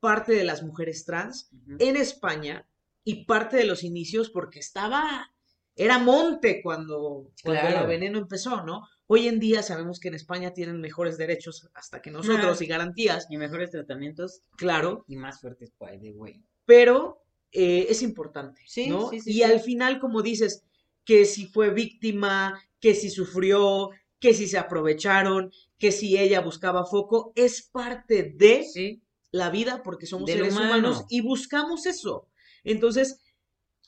parte 0.00 0.32
de 0.34 0.44
las 0.44 0.62
mujeres 0.62 1.04
trans 1.06 1.48
sí. 1.50 1.56
Ujú. 1.56 1.76
en 1.78 1.96
España 1.96 2.68
y 3.04 3.24
parte 3.24 3.56
de 3.56 3.64
los 3.64 3.82
inicios 3.84 4.30
porque 4.30 4.58
estaba, 4.58 5.32
era 5.76 5.98
monte 5.98 6.60
cuando, 6.62 7.30
cuando 7.42 7.60
Claro. 7.62 7.76
La 7.76 7.86
Veneno 7.86 8.18
empezó, 8.18 8.62
¿no? 8.64 8.82
Hoy 9.06 9.28
en 9.28 9.38
día 9.38 9.62
sabemos 9.62 10.00
que 10.00 10.08
en 10.08 10.14
España 10.14 10.52
tienen 10.52 10.80
mejores 10.80 11.16
derechos 11.16 11.70
hasta 11.74 12.02
que 12.02 12.10
nosotros 12.10 12.60
Ah. 12.60 12.64
y 12.64 12.66
garantías, 12.66 13.26
Y 13.30 13.36
mejores 13.36 13.70
tratamientos 13.70 14.42
claro, 14.56 15.04
y 15.06 15.14
más 15.16 15.40
fuertes, 15.40 15.72
by 15.78 16.00
the 16.00 16.12
way. 16.12 16.42
pero 16.64 17.22
eh, 17.52 17.86
es 17.88 18.02
importante, 18.02 18.60
Sí, 18.66 18.88
¿no? 18.90 19.08
sí, 19.10 19.20
sí, 19.20 19.32
y 19.32 19.42
al 19.44 19.60
final, 19.60 20.00
como 20.00 20.20
dices, 20.22 20.64
que 21.04 21.24
si 21.24 21.46
fue 21.46 21.70
víctima, 21.72 22.60
que 22.80 22.94
si 22.96 23.08
sufrió, 23.08 23.90
que 24.18 24.34
si 24.34 24.46
se 24.48 24.58
aprovecharon, 24.58 25.52
que 25.78 25.92
si 25.92 26.16
ella 26.18 26.40
buscaba 26.40 26.84
foco, 26.86 27.32
es 27.34 27.62
parte 27.62 28.32
de 28.34 28.64
Sí, 28.64 29.02
la 29.30 29.50
vida 29.50 29.82
porque 29.82 30.06
somos 30.06 30.26
Del 30.26 30.38
seres 30.38 30.54
humano. 30.54 30.76
humanos 30.76 31.04
y 31.10 31.20
buscamos 31.20 31.86
eso. 31.86 32.28
Entonces, 32.64 33.20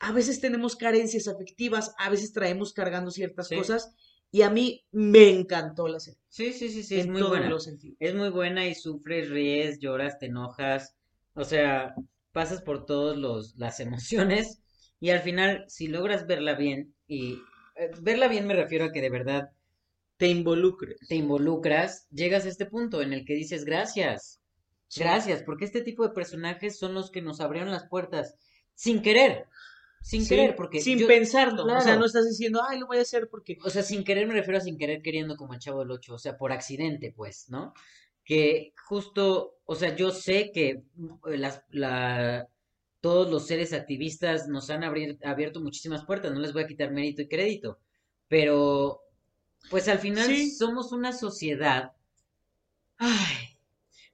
a 0.01 0.12
veces 0.12 0.41
tenemos 0.41 0.77
carencias 0.77 1.27
afectivas, 1.29 1.95
a 1.99 2.11
veces 2.11 2.33
traemos 2.33 2.73
cargando 2.73 3.11
ciertas 3.11 3.49
Sí. 3.49 3.57
cosas 3.57 3.91
y 4.31 4.43
a 4.43 4.51
mí 4.51 4.85
me 4.93 5.31
encantó 5.31 5.88
la 5.88 5.99
serie. 6.01 6.21
sí, 6.29 6.53
sí, 6.53 6.69
sí, 6.69 6.83
sí, 6.83 7.01
es 7.01 7.07
muy 7.09 7.23
buena. 7.23 7.49
los. 7.49 7.69
Es 7.99 8.14
muy 8.14 8.29
buena 8.31 8.67
y 8.67 8.75
sufres, 8.75 9.31
ríes, 9.31 9.79
lloras, 9.81 10.19
te 10.19 10.27
enojas. 10.27 10.95
O 11.35 11.45
sea, 11.45 11.95
pasas 12.33 12.62
por 12.62 12.85
todas 12.87 13.17
las 13.57 13.81
emociones 13.81 14.61
y 15.01 15.11
al 15.11 15.21
final, 15.21 15.64
si 15.69 15.88
logras 15.88 16.27
verla 16.27 16.55
bien, 16.55 16.95
y 17.07 17.35
eh, 17.77 17.91
verla 18.03 18.29
bien 18.29 18.47
me 18.47 18.55
refiero 18.55 18.87
a 18.87 18.93
que 18.93 19.01
de 19.01 19.11
verdad 19.11 19.51
Te 20.18 20.26
involucres. 20.28 20.98
te 21.09 21.14
involucras, 21.14 22.07
llegas 22.11 22.44
a 22.44 22.48
este 22.48 22.66
punto 22.66 23.00
en 23.02 23.12
el 23.12 23.24
que 23.24 23.35
dices 23.35 23.64
gracias, 23.64 24.40
Sí. 24.88 25.00
gracias, 25.00 25.42
porque 25.42 25.64
este 25.64 25.81
tipo 25.83 26.07
de 26.07 26.14
personajes 26.14 26.78
son 26.78 26.92
los 26.94 27.11
que 27.11 27.22
nos 27.22 27.40
abrieron 27.40 27.70
las 27.70 27.87
puertas 27.88 28.35
sin 28.74 29.00
querer, 29.02 29.46
sin 30.02 30.22
Sí, 30.22 30.28
querer, 30.31 30.57
porque 30.57 30.81
sin 30.81 30.98
yo- 30.98 31.07
pensarlo. 31.07 31.64
O 31.64 31.81
sea, 31.81 31.96
no 31.96 32.04
estás 32.07 32.26
diciendo, 32.28 32.61
ay, 32.68 32.78
lo 32.78 32.87
voy 32.87 32.98
a 32.98 33.02
hacer 33.02 33.28
porque. 33.31 33.59
O 33.64 33.70
sea, 33.70 33.83
sin 33.83 34.04
querer 34.04 34.26
me 34.26 34.35
refiero 34.35 34.59
a 34.59 34.61
sin 34.61 34.76
querer 34.78 35.02
queriendo 35.02 35.37
como 35.37 35.54
el 35.54 35.61
Chavo 35.61 35.81
del 35.81 35.90
Ocho, 35.90 36.14
o 36.14 36.18
sea, 36.18 36.37
por 36.37 36.52
accidente, 36.52 37.12
pues, 37.16 37.48
¿no? 37.48 37.72
Que 38.24 38.72
justo, 38.88 39.57
o 39.64 39.74
sea, 39.74 39.94
yo 39.96 40.11
sé 40.11 40.50
que 40.52 40.83
mm, 40.94 41.14
las, 41.37 41.62
la, 41.70 42.48
todos 43.00 43.31
los 43.31 43.46
seres 43.46 43.72
activistas 43.72 44.48
nos 44.48 44.70
han 44.70 44.83
abrir- 44.83 45.18
abierto 45.24 45.61
muchísimas 45.61 46.04
puertas, 46.04 46.33
no 46.33 46.40
les 46.40 46.52
voy 46.52 46.62
a 46.64 46.66
quitar 46.66 46.90
mérito 46.92 47.22
y 47.22 47.28
crédito, 47.28 47.78
pero, 48.28 49.00
pues 49.71 49.88
al 49.88 49.99
final 49.99 50.27
Sí. 50.27 50.51
somos 50.51 50.92
una 50.92 51.12
sociedad, 51.12 51.92
ay, 52.99 53.57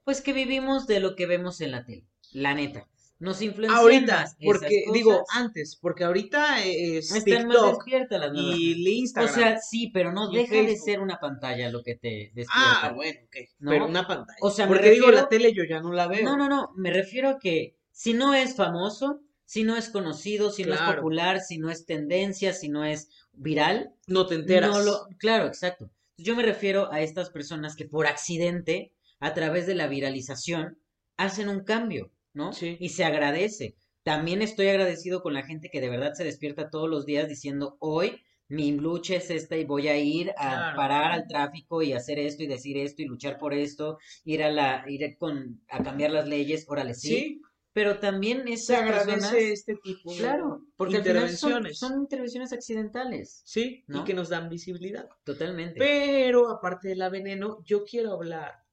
pues 0.05 0.21
que 0.21 0.33
vivimos 0.33 0.87
de 0.87 1.01
lo 1.01 1.15
que 1.17 1.27
vemos 1.27 1.61
en 1.61 1.71
la 1.73 1.85
tele, 1.85 2.05
la 2.33 2.55
neta. 2.55 2.87
Nos 3.21 3.41
influencian 3.41 3.81
Ahorita, 3.81 4.17
más 4.23 4.37
porque, 4.45 4.85
digo, 4.93 5.25
antes, 5.33 5.77
porque 5.81 6.05
ahorita 6.05 6.63
es 6.65 7.11
están 7.13 7.47
más 7.47 7.55
TikTok 7.57 7.77
despiertas 7.77 8.21
las 8.21 8.33
nuevas 8.33 8.59
y 8.59 8.73
el 8.73 8.87
O 8.87 8.91
Instagram. 8.91 9.35
sea, 9.35 9.59
sí, 9.61 9.91
pero 9.95 10.13
no 10.13 10.31
deja 10.31 10.57
de 10.57 10.77
ser 10.77 11.01
una 11.01 11.21
pantalla 11.21 11.71
lo 11.71 11.83
que 11.83 11.95
te 11.95 12.33
despierta. 12.35 12.81
ah, 12.89 12.93
bueno, 12.93 13.21
ok. 13.25 13.37
¿no? 13.61 13.71
Pero 13.71 13.87
una 13.87 14.07
pantalla. 14.07 14.37
O 14.43 14.51
sea, 14.51 14.67
porque 14.67 14.91
digo, 14.91 15.07
refiero- 15.07 15.23
la 15.23 15.29
tele 15.29 15.53
yo 15.55 15.63
ya 15.65 15.81
no 15.81 15.93
la 15.93 16.09
veo. 16.09 16.25
No, 16.25 16.37
no, 16.37 16.49
no, 16.49 16.73
me 16.77 16.91
refiero 16.93 17.31
a 17.31 17.39
que 17.39 17.77
si 17.93 18.13
no 18.15 18.35
es 18.35 18.57
famoso, 18.57 19.21
si 19.47 19.63
no 19.65 19.77
es 19.77 19.89
conocido, 19.91 20.51
si 20.51 20.65
no 20.65 20.75
es 20.75 20.81
popular, 20.81 21.41
si 21.41 21.59
no 21.59 21.71
es 21.71 21.85
tendencia, 21.87 22.53
si 22.53 22.69
no 22.69 22.85
es 22.85 23.09
viral, 23.33 23.93
No 24.07 24.27
te 24.27 24.37
enteras. 24.37 24.71
no 24.71 24.81
lo, 24.83 25.07
claro, 25.19 25.47
exacto. 25.47 25.91
Yo 26.17 26.37
me 26.37 26.43
refiero 26.43 26.93
a 26.93 27.01
estas 27.01 27.31
personas 27.31 27.75
que 27.77 27.85
por 27.87 28.07
accidente, 28.07 28.93
a 29.21 29.35
través 29.35 29.67
de 29.67 29.75
la 29.75 29.87
viralización, 29.89 30.79
hacen 31.17 31.49
un 31.49 31.61
cambio, 31.65 32.13
¿no? 32.33 32.53
Sí. 32.53 32.77
Y 32.81 32.91
se 32.91 33.05
agradece. 33.05 33.75
También 34.03 34.43
estoy 34.43 34.69
agradecido 34.69 35.23
con 35.23 35.35
la 35.35 35.45
gente 35.45 35.71
que 35.71 35.81
de 35.81 35.89
verdad 35.89 36.13
se 36.15 36.25
despierta 36.25 36.71
todos 36.71 36.89
los 36.89 37.07
días 37.07 37.29
diciendo, 37.29 37.77
hoy 37.81 38.21
mi 38.49 38.73
lucha 38.73 39.17
es 39.17 39.31
esta 39.31 39.57
y 39.57 39.65
voy 39.65 39.89
a 39.89 39.97
ir 39.97 40.31
a 40.33 40.35
Claro. 40.35 40.77
parar 40.77 41.13
al 41.13 41.27
tráfico 41.27 41.83
y 41.83 41.95
hacer 41.95 42.19
esto 42.19 42.43
y 42.43 42.47
decir 42.47 42.77
esto 42.77 43.03
y 43.03 43.07
luchar 43.07 43.39
por 43.39 43.55
esto, 43.55 43.99
ir 44.25 44.43
a 44.43 44.51
la, 44.51 44.85
ir 44.89 45.17
con, 45.17 45.63
a 45.69 45.83
cambiar 45.83 46.11
las 46.11 46.29
leyes, 46.29 46.67
órale, 46.69 46.95
sí. 46.95 47.09
Sí, 47.09 47.43
Pero 47.75 47.99
también 47.99 48.45
se 48.47 48.53
esas 48.55 48.83
agradece 48.83 49.11
personas, 49.13 49.35
este 49.35 49.75
tipo 49.77 50.13
de 50.13 50.19
claro, 50.21 50.63
porque 50.77 50.93
son, 50.95 51.01
intervenciones. 51.01 51.79
son 51.79 52.01
intervenciones 52.01 52.53
accidentales, 52.53 53.43
Sí, 53.45 53.85
¿no? 53.89 54.01
y 54.01 54.05
que 54.05 54.15
nos 54.15 54.29
dan 54.31 54.49
visibilidad. 54.49 55.09
totalmente. 55.25 55.79
Pero 55.79 56.49
aparte 56.51 56.89
de 56.89 56.97
la 56.97 57.09
veneno, 57.11 57.59
yo 57.65 57.85
quiero 57.85 58.13
hablar 58.13 58.65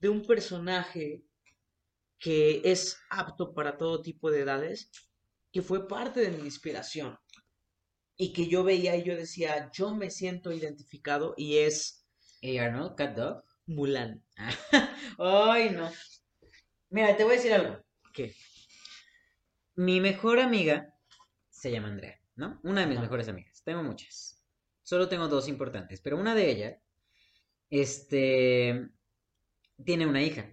de 0.00 0.08
un 0.10 0.26
personaje 0.26 1.24
que 2.18 2.60
es 2.64 2.98
apto 3.10 3.54
para 3.54 3.78
todo 3.78 4.02
tipo 4.02 4.30
de 4.30 4.40
edades, 4.40 4.90
que 5.52 5.62
fue 5.62 5.86
parte 5.86 6.20
de 6.20 6.30
mi 6.36 6.42
inspiración 6.44 7.16
y 8.16 8.32
que 8.32 8.48
yo 8.48 8.64
veía 8.64 8.96
y 8.96 9.04
yo 9.04 9.14
decía, 9.14 9.70
yo 9.72 9.94
me 9.94 10.10
siento 10.10 10.52
identificado 10.52 11.34
y 11.36 11.58
es 11.58 12.04
¿Y 12.40 12.58
Arnold, 12.58 12.96
Cat 12.96 13.16
Dog? 13.16 13.44
Mulan. 13.66 14.24
Ay, 15.18 15.70
no. 15.70 15.90
Mira, 16.90 17.16
te 17.16 17.24
voy 17.24 17.34
a 17.34 17.36
decir 17.36 17.52
algo. 17.52 17.80
¿Qué? 18.18 18.34
Mi 19.76 20.00
mejor 20.00 20.40
amiga 20.40 20.92
se 21.50 21.70
llama 21.70 21.86
Andrea, 21.88 22.20
¿no? 22.34 22.58
Una 22.64 22.80
de 22.80 22.88
mis 22.88 22.98
mejores 23.00 23.28
amigas. 23.28 23.62
Tengo 23.64 23.84
muchas. 23.84 24.42
Solo 24.82 25.08
tengo 25.08 25.28
dos 25.28 25.46
importantes, 25.48 26.00
pero 26.00 26.18
una 26.18 26.34
de 26.34 26.50
ellas, 26.50 26.76
este, 27.70 28.88
tiene 29.84 30.06
una 30.06 30.22
hija. 30.22 30.50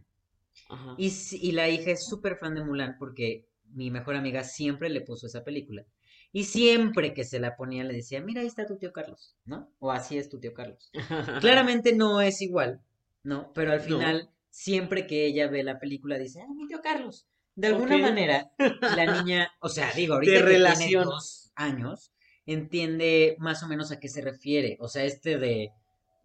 Ajá. 0.70 0.96
Y, 1.00 1.12
y 1.32 1.52
la 1.54 1.70
hija 1.70 1.92
es 1.92 2.06
súper 2.08 2.38
fan 2.38 2.54
de 2.56 2.64
Mulan 2.64 2.98
porque 3.00 3.48
mi 3.74 3.90
mejor 3.92 4.16
amiga 4.16 4.44
siempre 4.44 4.90
le 4.90 5.02
puso 5.02 5.28
esa 5.28 5.44
película. 5.44 5.86
Y 6.32 6.44
siempre 6.44 7.14
que 7.14 7.24
se 7.24 7.40
la 7.40 7.56
ponía 7.56 7.84
le 7.84 7.94
decía, 7.96 8.22
mira, 8.22 8.42
ahí 8.42 8.48
está 8.48 8.66
tu 8.68 8.78
tío 8.78 8.92
Carlos, 8.94 9.38
¿no? 9.46 9.72
O 9.80 9.92
así 9.92 10.18
es 10.18 10.30
tu 10.30 10.40
tío 10.40 10.54
Carlos. 10.54 10.92
Claramente 11.40 11.96
no 11.96 12.22
es 12.22 12.42
igual, 12.42 12.82
¿no? 13.24 13.52
Pero 13.54 13.72
al 13.72 13.80
No. 13.80 13.86
final, 13.86 14.30
siempre 14.52 15.08
que 15.08 15.26
ella 15.26 15.48
ve 15.48 15.64
la 15.64 15.80
película, 15.80 16.18
dice, 16.20 16.42
ah, 16.42 16.54
mi 16.56 16.68
tío 16.68 16.82
Carlos. 16.84 17.28
De 17.56 17.68
alguna 17.68 17.98
manera, 17.98 18.52
la 18.58 19.22
niña, 19.22 19.52
o 19.60 19.70
sea, 19.70 19.92
digo, 19.94 20.16
ahorita 20.16 20.46
que 20.46 20.76
tiene 20.78 21.04
dos 21.04 21.52
años, 21.56 22.12
entiende 22.46 23.36
más 23.40 23.64
o 23.64 23.68
menos 23.68 23.92
a 23.92 24.00
qué 24.00 24.10
se 24.10 24.22
refiere. 24.22 24.78
O 24.80 24.88
sea, 24.88 25.04
este 25.06 25.38
de 25.38 25.72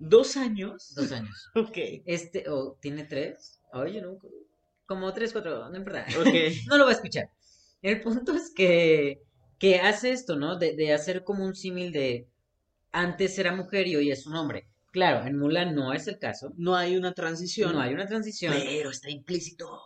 ¿Dos 0.01 0.39
años? 0.39 0.95
dos 0.97 1.13
años. 1.13 1.51
Ok. 1.55 1.77
Este, 2.07 2.49
o 2.49 2.79
tiene 2.81 3.05
tres. 3.05 3.61
Oye, 3.75 4.01
no, 4.01 4.19
como 4.87 5.13
tres, 5.13 5.33
cuatro, 5.33 5.69
no 5.69 5.77
importa. 5.77 6.07
Ok. 6.19 6.35
no 6.69 6.79
lo 6.79 6.85
va 6.85 6.91
a 6.91 6.95
escuchar. 6.95 7.31
El 7.83 8.01
punto 8.01 8.35
es 8.35 8.51
que, 8.55 9.21
que 9.59 9.81
hace 9.81 10.11
esto, 10.11 10.37
¿no? 10.37 10.57
De, 10.57 10.75
de 10.75 10.95
hacer 10.95 11.23
como 11.23 11.45
un 11.45 11.55
símil 11.55 11.93
de 11.93 12.27
antes 12.93 13.39
era 13.39 13.55
mujer 13.55 13.87
y 13.87 13.97
hoy 13.97 14.11
es 14.11 14.27
un 14.27 14.37
hombre. 14.37 14.67
Claro, 14.91 15.25
en 15.27 15.39
Mulan 15.39 15.75
no 15.75 15.93
es 15.93 16.09
el 16.09 16.19
caso. 16.19 16.55
No 16.57 16.75
hay 16.77 16.97
una 16.97 17.13
transición. 17.13 17.75
No 17.75 17.81
hay 17.81 17.93
una 17.93 18.07
transición. 18.07 18.55
Pero 18.57 18.91
está 18.91 19.11
implícito. 19.11 19.81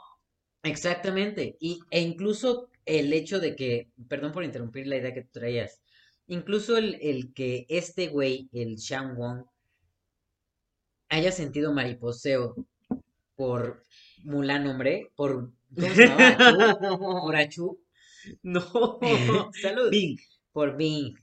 Exactamente. 0.64 1.56
Y, 1.60 1.80
e 1.90 2.00
incluso 2.00 2.70
el 2.86 3.12
hecho 3.12 3.38
de 3.40 3.54
que, 3.56 3.90
perdón 4.08 4.32
por 4.32 4.44
interrumpir 4.44 4.86
la 4.86 4.96
idea 4.96 5.14
que 5.14 5.22
tú 5.22 5.30
traías, 5.32 5.80
incluso 6.26 6.76
el, 6.76 6.98
el 7.00 7.32
que 7.32 7.66
este 7.68 8.08
güey, 8.08 8.48
el 8.52 8.76
Shang 8.76 9.16
Wong, 9.16 9.44
haya 11.08 11.32
sentido 11.32 11.72
mariposeo 11.72 12.56
por 13.36 13.82
Mulan 14.24 14.66
hombre, 14.66 15.10
por, 15.16 15.52
por 15.76 17.36
Achu, 17.36 17.80
No. 18.42 18.98
salud, 19.62 19.90
Bing. 19.90 20.18
por 20.52 20.76
Bing, 20.76 21.14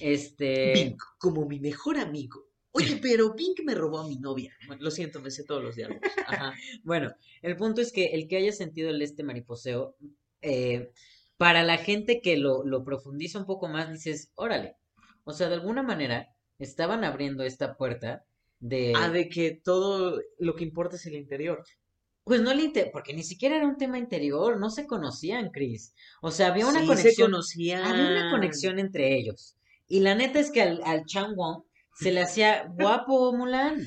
este, 0.00 0.72
Bing, 0.72 0.96
como 1.18 1.46
mi 1.46 1.58
mejor 1.58 1.98
amigo. 1.98 2.46
Oye, 2.76 2.96
pero 3.02 3.34
Bing 3.34 3.54
me 3.64 3.74
robó 3.74 4.00
a 4.00 4.08
mi 4.08 4.16
novia. 4.18 4.52
Lo 4.80 4.90
siento, 4.90 5.20
me 5.20 5.30
sé 5.30 5.44
todos 5.44 5.62
los 5.62 5.76
diálogos. 5.76 6.10
Ajá. 6.26 6.52
Bueno, 6.82 7.14
el 7.42 7.56
punto 7.56 7.80
es 7.80 7.92
que 7.92 8.06
el 8.06 8.26
que 8.28 8.36
haya 8.36 8.52
sentido 8.52 8.90
el 8.90 9.00
este 9.00 9.22
mariposeo, 9.22 9.96
eh, 10.42 10.90
para 11.36 11.62
la 11.62 11.78
gente 11.78 12.20
que 12.20 12.36
lo, 12.36 12.64
lo 12.64 12.84
profundiza 12.84 13.38
un 13.38 13.46
poco 13.46 13.68
más, 13.68 13.90
dices, 13.92 14.32
órale. 14.34 14.76
O 15.24 15.32
sea, 15.32 15.48
de 15.48 15.54
alguna 15.54 15.82
manera 15.82 16.28
estaban 16.58 17.04
abriendo 17.04 17.44
esta 17.44 17.76
puerta 17.76 18.24
de... 18.60 18.92
Ah, 18.96 19.08
de 19.10 19.28
que 19.28 19.52
todo 19.52 20.20
lo 20.38 20.54
que 20.54 20.64
importa 20.64 20.96
es 20.96 21.06
el 21.06 21.14
interior. 21.14 21.64
Pues 22.24 22.40
no 22.40 22.54
le 22.54 22.62
inter... 22.64 22.90
porque 22.92 23.14
ni 23.14 23.22
siquiera 23.22 23.56
era 23.56 23.66
un 23.66 23.76
tema 23.76 23.98
interior, 23.98 24.58
no 24.58 24.70
se 24.70 24.86
conocían, 24.86 25.50
Chris. 25.50 25.94
O 26.22 26.30
sea, 26.30 26.48
había 26.48 26.66
una 26.66 26.80
Sí, 26.80 26.86
conexión, 26.86 27.14
se 27.14 27.22
conocían. 27.22 27.82
había 27.84 28.10
una 28.22 28.30
conexión 28.30 28.78
entre 28.78 29.16
ellos. 29.16 29.56
Y 29.86 30.00
la 30.00 30.14
neta 30.14 30.40
es 30.40 30.50
que 30.50 30.62
al, 30.62 30.80
al 30.84 31.04
Chang 31.04 31.34
Wong 31.36 31.64
se 31.94 32.12
le 32.12 32.22
hacía 32.22 32.66
guapo 32.78 33.32
Mulan. 33.32 33.80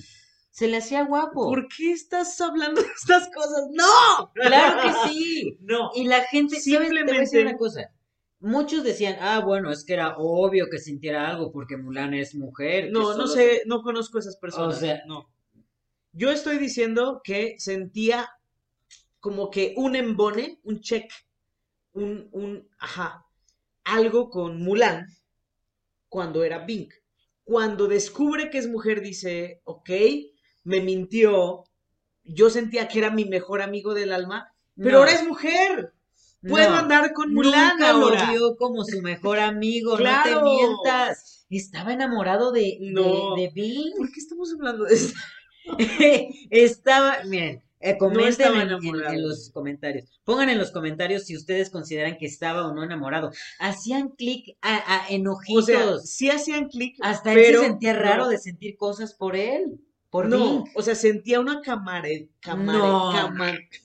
Se 0.51 0.67
le 0.67 0.77
hacía 0.77 1.03
guapo. 1.03 1.45
¿Por 1.47 1.67
qué 1.67 1.91
estás 1.91 2.39
hablando 2.41 2.81
de 2.81 2.87
estas 2.87 3.29
cosas? 3.29 3.67
¡No! 3.73 4.31
Claro 4.33 4.81
que 4.81 5.09
sí. 5.09 5.57
No. 5.61 5.91
Y 5.93 6.05
la 6.05 6.21
gente, 6.23 6.59
¿sabes? 6.59 6.89
Te 6.89 6.93
voy 6.93 6.99
a 6.99 7.03
decir 7.03 7.27
Simplemente- 7.27 7.41
una 7.49 7.57
cosa. 7.57 7.91
muchos 8.39 8.83
decían, 8.83 9.17
ah, 9.21 9.39
bueno, 9.39 9.71
es 9.71 9.83
que 9.85 9.93
era 9.93 10.15
obvio 10.17 10.67
que 10.71 10.79
sintiera 10.79 11.29
algo 11.29 11.51
porque 11.51 11.77
Mulan 11.77 12.13
es 12.15 12.33
mujer. 12.33 12.89
No, 12.91 13.15
no 13.15 13.27
sé, 13.27 13.61
no 13.67 13.81
conozco 13.83 14.17
a 14.17 14.21
esas 14.21 14.37
personas. 14.37 14.77
O 14.77 14.79
sea- 14.79 15.01
no. 15.05 15.29
Yo 16.13 16.31
estoy 16.31 16.57
diciendo 16.57 17.21
que 17.23 17.55
sentía 17.59 18.27
como 19.19 19.51
que 19.51 19.73
un 19.77 19.95
embone, 19.95 20.59
un 20.63 20.79
check, 20.81 21.11
un, 21.93 22.29
un, 22.31 22.67
ajá, 22.79 23.25
algo 23.83 24.29
con 24.31 24.63
Mulan 24.63 25.05
cuando 26.09 26.43
era 26.43 26.65
Pink. 26.65 26.93
Cuando 27.47 27.87
descubre 27.87 28.49
que 28.49 28.57
es 28.57 28.67
mujer, 28.67 28.99
dice, 29.01 29.61
ok, 29.63 29.89
me 30.65 30.81
mintió, 30.81 31.63
yo 32.25 32.49
sentía 32.49 32.89
que 32.89 32.99
era 32.99 33.09
mi 33.09 33.23
mejor 33.23 33.61
amigo 33.61 33.93
del 33.93 34.11
alma, 34.11 34.53
pero 34.75 34.91
No, 34.91 34.97
ahora 34.97 35.13
es 35.13 35.25
mujer. 35.25 35.93
Puedo 36.45 36.71
no. 36.71 36.75
andar 36.75 37.13
con 37.13 37.33
Mulan 37.33 37.77
Nunca 37.77 37.89
ahora. 37.91 38.25
lo 38.25 38.31
vio 38.33 38.57
como 38.57 38.83
su 38.83 39.01
mejor 39.01 39.39
amigo, 39.39 39.97
no 39.97 40.23
te 40.25 40.35
mientas. 40.43 41.45
Estaba 41.49 41.93
enamorado 41.93 42.51
de, 42.51 42.77
de- 42.81 42.91
No. 42.91 43.35
de, 43.37 43.49
Bing. 43.55 43.95
¿Por 43.95 44.11
qué 44.11 44.19
estamos 44.19 44.53
hablando 44.53 44.83
de 44.83 44.93
esto? 44.93 45.17
Estaba, 46.49 47.23
miren, 47.25 47.63
eh, 47.79 47.97
comenten 47.97 48.47
en- 48.53 48.61
en, 48.61 48.67
enamorado. 48.69 49.13
en 49.13 49.27
los 49.27 49.49
comentarios. 49.51 50.19
Pongan 50.23 50.49
en 50.49 50.57
los 50.57 50.71
comentarios 50.71 51.25
si 51.25 51.35
ustedes 51.35 51.69
consideran 51.69 52.17
que 52.17 52.25
estaba 52.25 52.67
o 52.67 52.73
no 52.73 52.83
enamorado. 52.83 53.31
Hacían 53.59 54.09
clic 54.09 54.57
a, 54.61 54.75
a 54.77 55.07
O 55.07 55.09
enojitos. 55.09 55.65
sea, 55.65 55.97
sí 55.99 56.29
hacían 56.29 56.69
clic, 56.69 56.95
Hasta 57.01 57.33
él 57.33 57.55
se 57.55 57.59
sentía 57.59 57.93
no. 57.93 57.99
raro 57.99 58.27
de 58.29 58.37
sentir 58.39 58.75
cosas 58.77 59.13
por 59.13 59.35
él. 59.35 59.79
Por 60.09 60.27
no, 60.29 60.37
Bing. 60.63 60.71
o 60.73 60.81
sea, 60.81 60.95
sentía 60.95 61.39
una 61.41 61.59
camare, 61.61 62.29
camare, 62.39 62.77
No. 62.79 63.29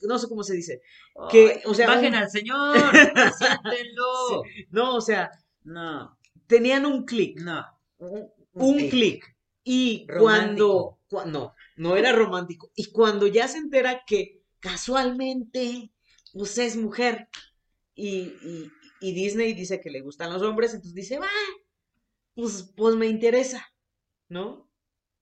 no 0.07 0.17
sé 0.19 0.27
cómo 0.29 0.43
se 0.43 0.53
dice. 0.55 0.81
que, 1.29 1.61
o 1.65 1.73
sea, 1.73 1.85
bajen 1.87 2.13
un- 2.13 2.15
al 2.15 2.29
señor, 2.31 2.75
siéntenlo. 3.37 4.43
No, 4.71 4.95
o 4.95 5.01
sea, 5.01 5.29
No, 5.63 6.17
tenían 6.47 6.85
un 6.85 7.05
clic, 7.05 7.39
no. 7.39 7.63
Un, 7.99 8.29
un 8.53 8.89
clic. 8.89 9.23
Y 9.65 10.05
Romántico. 10.09 10.23
cuando, 10.23 10.99
cua- 11.09 11.31
no, 11.31 11.53
no 11.75 11.95
era 11.95 12.11
romántico. 12.11 12.71
Y 12.75 12.91
cuando 12.91 13.27
ya 13.27 13.47
se 13.47 13.57
entera 13.57 14.03
que 14.05 14.43
casualmente, 14.59 15.91
pues 16.33 16.57
es 16.57 16.77
mujer 16.77 17.27
y, 17.95 18.33
y, 18.41 18.71
y 19.01 19.13
Disney 19.13 19.53
dice 19.53 19.81
que 19.81 19.89
le 19.89 20.01
gustan 20.01 20.31
los 20.31 20.41
hombres, 20.41 20.73
entonces 20.73 20.95
dice, 20.95 21.19
va, 21.19 21.27
pues, 22.35 22.73
pues 22.75 22.95
me 22.95 23.07
interesa, 23.07 23.67
¿no? 24.29 24.69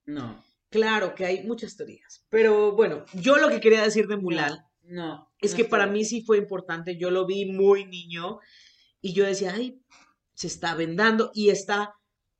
No, 0.05 0.43
Claro 0.71 1.15
que 1.15 1.25
hay 1.25 1.43
muchas 1.43 1.75
teorías. 1.75 2.25
Pero 2.29 2.71
bueno, 2.71 3.03
yo 3.13 3.37
lo 3.37 3.49
que 3.49 3.59
quería 3.59 3.83
decir 3.83 4.07
de 4.07 4.15
Mulan 4.15 4.57
no. 4.83 5.29
Es 5.39 5.51
no 5.51 5.57
que 5.57 5.65
para 5.65 5.85
mí 5.85 6.05
sí 6.05 6.23
fue 6.23 6.37
importante, 6.37 6.97
yo 6.97 7.11
lo 7.11 7.25
vi 7.25 7.45
muy 7.45 7.85
niño 7.85 8.39
y 9.01 9.13
yo 9.13 9.25
decía, 9.25 9.53
ay, 9.53 9.81
se 10.33 10.47
está 10.47 10.75
vendando 10.75 11.31
y 11.33 11.49
está 11.49 11.95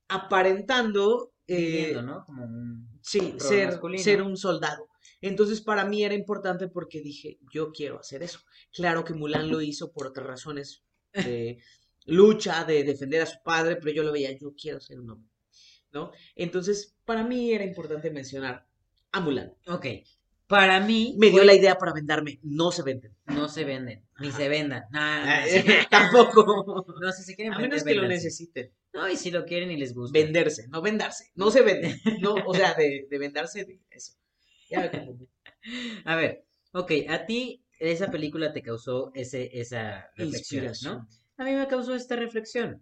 aparentando, 0.08 1.34
eh, 1.48 1.56
viviendo, 1.56 2.02
¿no? 2.04 2.26
Como 2.26 2.46
un 2.46 2.91
sí, 3.02 3.36
ser, 3.38 3.68
masculino. 3.68 4.04
ser 4.04 4.22
un 4.22 4.38
soldado. 4.38 4.88
Entonces 5.22 5.62
para 5.62 5.86
mí 5.86 6.04
era 6.04 6.14
importante 6.16 6.68
porque 6.68 7.02
dije, 7.02 7.38
yo 7.54 7.72
quiero 7.72 8.00
hacer 8.00 8.24
eso. 8.24 8.40
Claro 8.74 9.04
que 9.04 9.14
Mulan 9.14 9.50
lo 9.52 9.62
hizo 9.62 9.92
por 9.92 10.08
otras 10.08 10.26
razones 10.26 10.84
de 11.14 11.60
lucha, 12.06 12.64
de 12.66 12.84
defender 12.84 13.22
a 13.22 13.26
su 13.28 13.38
padre, 13.44 13.76
pero 13.76 13.92
yo 13.92 14.04
lo 14.04 14.12
veía, 14.12 14.32
yo 14.38 14.54
quiero 14.60 14.80
ser 14.80 15.00
un 15.00 15.12
hombre, 15.12 15.30
¿no? 15.92 16.12
Entonces 16.36 16.96
para 17.06 17.24
mí 17.24 17.52
era 17.54 17.64
importante 17.64 18.10
mencionar 18.10 18.66
a 19.12 19.20
Mulan. 19.20 19.54
Ok. 19.68 19.86
Para 20.48 20.82
mí 20.82 21.16
Me 21.18 21.28
dio 21.28 21.38
fue- 21.38 21.46
la 21.46 21.54
idea 21.54 21.78
para 21.78 21.94
vendarme, 21.94 22.40
no 22.44 22.72
se 22.72 22.84
venden. 22.84 23.16
no 23.28 23.48
se 23.48 23.64
venden, 23.64 24.04
ni 24.20 24.28
Ajá. 24.30 24.38
se 24.38 24.50
vendan. 24.50 24.84
Nada, 24.92 25.44
Tampoco. 25.90 26.86
No 27.00 27.12
sé 27.14 27.24
si 27.24 27.36
quieren 27.36 27.54
A 27.54 27.60
menos 27.60 27.84
que 27.84 27.94
lo 27.96 28.08
necesiten. 28.08 28.72
No, 28.94 29.08
y 29.10 29.16
si 29.16 29.32
lo 29.32 29.46
quieren 29.46 29.72
y 29.72 29.78
les 29.78 29.94
gusta. 29.94 30.18
Venderse, 30.20 30.68
no 30.68 30.82
vendarse. 30.82 31.32
No 31.36 31.50
se 31.52 31.62
vende. 31.62 31.96
No, 32.22 32.36
o 32.46 32.54
sea, 32.54 32.74
de, 32.74 33.08
de 33.10 33.18
vendarse, 33.18 33.64
de 33.66 33.80
eso. 33.90 34.14
Ya 34.70 34.82
me. 34.82 35.18
A 36.06 36.16
ver, 36.16 36.44
ok, 36.74 36.92
a 37.10 37.26
ti 37.26 37.64
esa 37.80 38.12
película 38.12 38.52
te 38.54 38.62
causó 38.62 39.12
ese, 39.16 39.50
esa 39.60 40.10
reflexión. 40.16 40.74
¿no? 40.84 41.08
A 41.38 41.44
mí 41.44 41.54
me 41.54 41.68
causó 41.68 41.96
esta 41.96 42.16
reflexión 42.16 42.82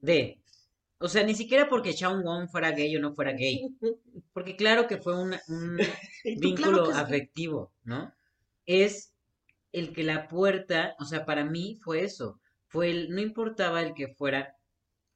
de, 0.00 0.40
o 0.98 1.08
sea, 1.08 1.22
ni 1.24 1.34
siquiera 1.34 1.68
porque 1.68 1.92
Shawn 1.92 2.22
Wong 2.24 2.48
fuera 2.48 2.72
gay 2.72 2.96
o 2.96 3.00
no 3.00 3.14
fuera 3.14 3.32
gay, 3.32 3.68
porque 4.32 4.56
claro 4.56 4.86
que 4.86 4.98
fue 4.98 5.20
una- 5.20 5.40
un 5.48 5.76
vínculo 6.24 6.84
claro 6.84 6.90
afectivo, 6.98 7.72
¿no? 7.84 8.12
Es 8.66 9.12
el 9.72 9.92
que 9.92 10.02
la 10.02 10.26
puerta, 10.28 10.94
o 10.98 11.04
sea, 11.04 11.24
para 11.24 11.44
mí 11.44 11.78
fue 11.82 12.04
eso, 12.04 12.40
fue 12.66 12.90
el, 12.90 13.10
no 13.10 13.20
importaba 13.20 13.82
el 13.82 13.94
que 13.94 14.08
fuera, 14.08 14.56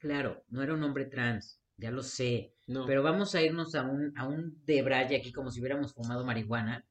claro, 0.05 0.45
no 0.49 0.63
era 0.63 0.75
un 0.75 0.83
hombre 0.85 1.07
trans, 1.07 1.61
ya 1.77 1.91
lo 1.91 2.03
sé, 2.03 2.53
No. 2.67 2.87
pero 2.87 3.03
vamos 3.03 3.35
a 3.35 3.43
irnos 3.43 3.75
a 3.75 3.83
un, 3.83 4.13
a 4.19 4.27
un 4.29 4.63
debraye 4.65 5.17
aquí 5.17 5.33
como 5.33 5.51
si 5.51 5.61
hubiéramos 5.61 5.95
fumado 5.95 6.25
marihuana. 6.25 6.85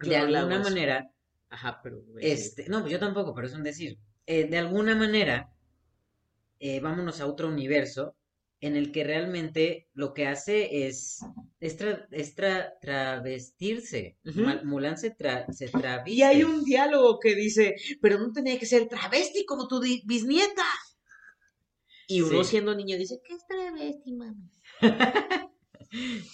Yo 0.00 0.10
De 0.10 0.16
alguna 0.16 0.58
manera, 0.60 1.10
Ajá, 1.50 1.80
pero. 1.82 2.02
este, 2.20 2.68
no, 2.68 2.80
pues 2.80 2.92
yo 2.92 2.98
tampoco, 2.98 3.34
pero 3.34 3.46
es 3.48 3.54
un 3.54 3.62
decir. 3.64 3.98
Eh, 4.26 4.44
de 4.48 4.58
alguna 4.58 4.94
manera, 4.94 5.50
eh, 6.60 6.80
vámonos 6.80 7.20
a 7.20 7.26
otro 7.26 7.48
universo 7.48 8.14
en 8.60 8.74
el 8.76 8.90
que 8.90 9.04
realmente 9.04 9.88
lo 9.94 10.12
que 10.14 10.26
hace 10.26 10.88
es, 10.88 11.20
es, 11.60 11.78
tra- 11.78 12.06
es 12.10 12.36
tra- 12.36 12.72
travestirse. 12.80 14.18
Mulan 14.64 14.98
se, 14.98 15.16
tra- 15.16 15.50
se 15.52 15.68
traviste. 15.68 16.10
Y 16.18 16.22
hay 16.22 16.42
un 16.42 16.64
diálogo 16.64 17.20
que 17.20 17.36
dice, 17.36 17.76
pero 18.02 18.18
no 18.18 18.32
tenía 18.32 18.58
que 18.58 18.66
ser 18.66 18.88
travesti 18.88 19.44
como 19.46 19.68
tu 19.68 19.80
bisnieta. 20.04 20.64
Y 22.08 22.22
uno 22.22 22.42
Sí. 22.42 22.50
siendo 22.50 22.74
niño 22.74 22.96
dice, 22.98 23.20
¿qué 23.24 23.34
es 23.34 23.46
travesti, 23.46 24.12
mami? 24.12 24.50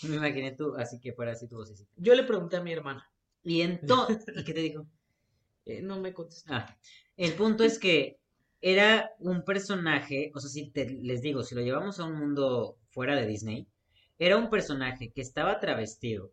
Me 0.09 0.17
imaginé 0.17 0.53
tú, 0.53 0.75
así 0.77 0.99
que 1.01 1.13
fuera 1.13 1.33
así 1.33 1.49
tu 1.49 1.57
vocecita. 1.57 1.91
Yo 1.97 2.15
le 2.15 2.25
pregunté 2.25 2.57
a 2.57 2.63
mi 2.63 2.73
hermana. 2.73 3.11
Y 3.43 3.61
entonces, 3.61 4.25
¿y 4.37 4.45
qué 4.45 4.55
te 4.55 4.61
dijo? 4.61 4.87
eh, 5.67 5.83
no 5.83 6.01
me 6.01 6.13
contestó. 6.13 6.55
Ah, 6.55 6.77
el 7.17 7.35
punto 7.35 7.65
es 7.65 7.79
que 7.79 8.19
era 8.61 9.13
un 9.19 9.45
personaje, 9.45 10.31
o 10.35 10.41
sea, 10.41 10.51
si 10.51 10.71
te, 10.71 10.89
les 10.89 11.23
digo, 11.23 11.43
si 11.43 11.55
lo 11.55 11.63
llevamos 11.63 12.01
a 12.01 12.05
un 12.05 12.19
mundo 12.19 12.79
fuera 12.91 13.17
de 13.17 13.27
Disney, 13.27 13.67
era 14.19 14.37
un 14.37 14.51
personaje 14.51 15.11
que 15.13 15.21
estaba 15.23 15.61
travestido 15.61 16.33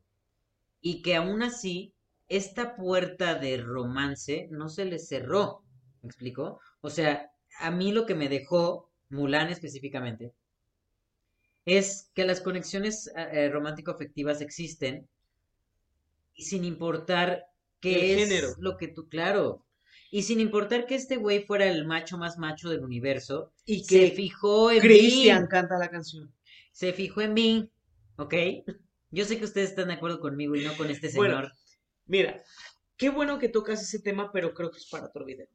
y 0.81 1.01
que 1.01 1.15
aún 1.15 1.43
así 1.43 1.93
esta 2.29 2.75
puerta 2.75 3.35
de 3.35 3.57
romance 3.57 4.47
no 4.51 4.69
se 4.69 4.85
le 4.85 4.99
cerró. 4.99 5.63
¿Me 6.01 6.07
explico? 6.09 6.59
O 6.81 6.89
sea, 6.89 7.31
a 7.59 7.71
mí 7.71 7.91
lo 7.91 8.05
que 8.05 8.15
me 8.15 8.29
dejó 8.29 8.90
Mulan 9.11 9.49
específicamente 9.49 10.33
es 11.65 12.09
que 12.15 12.25
las 12.25 12.41
conexiones 12.41 13.11
eh, 13.15 13.49
romántico-afectivas 13.49 14.41
existen 14.41 15.07
y 16.35 16.43
sin 16.43 16.65
importar 16.65 17.45
qué 17.79 18.13
El 18.13 18.19
es 18.19 18.29
género. 18.29 18.55
lo 18.57 18.77
que 18.77 18.87
tú, 18.87 19.07
claro, 19.09 19.65
y 20.09 20.23
sin 20.23 20.39
importar 20.39 20.85
que 20.87 20.95
este 20.95 21.17
güey 21.17 21.43
fuera 21.45 21.67
el 21.67 21.85
macho 21.85 22.17
más 22.17 22.37
macho 22.37 22.69
del 22.69 22.83
universo, 22.83 23.53
Y 23.65 23.83
se 23.83 24.09
que 24.09 24.11
fijó 24.11 24.71
en 24.71 24.79
Cristian 24.79 25.43
mí, 25.43 25.47
canta 25.47 25.77
la 25.77 25.89
canción. 25.89 26.33
se 26.71 26.93
fijó 26.93 27.21
en 27.21 27.33
mí, 27.33 27.71
¿ok? 28.17 28.33
Yo 29.11 29.25
sé 29.25 29.37
que 29.37 29.45
ustedes 29.45 29.69
están 29.69 29.87
de 29.89 29.95
acuerdo 29.95 30.19
conmigo 30.19 30.55
y 30.55 30.63
no 30.63 30.75
con 30.75 30.89
este 30.89 31.09
Bueno, 31.13 31.35
señor. 31.35 31.53
Mira, 32.05 32.43
qué 32.97 33.09
bueno 33.09 33.39
que 33.39 33.49
tocas 33.49 33.81
ese 33.81 33.99
tema, 33.99 34.31
pero 34.31 34.53
creo 34.53 34.71
que 34.71 34.77
es 34.79 34.87
para 34.87 35.07
otro 35.07 35.25
video. 35.25 35.47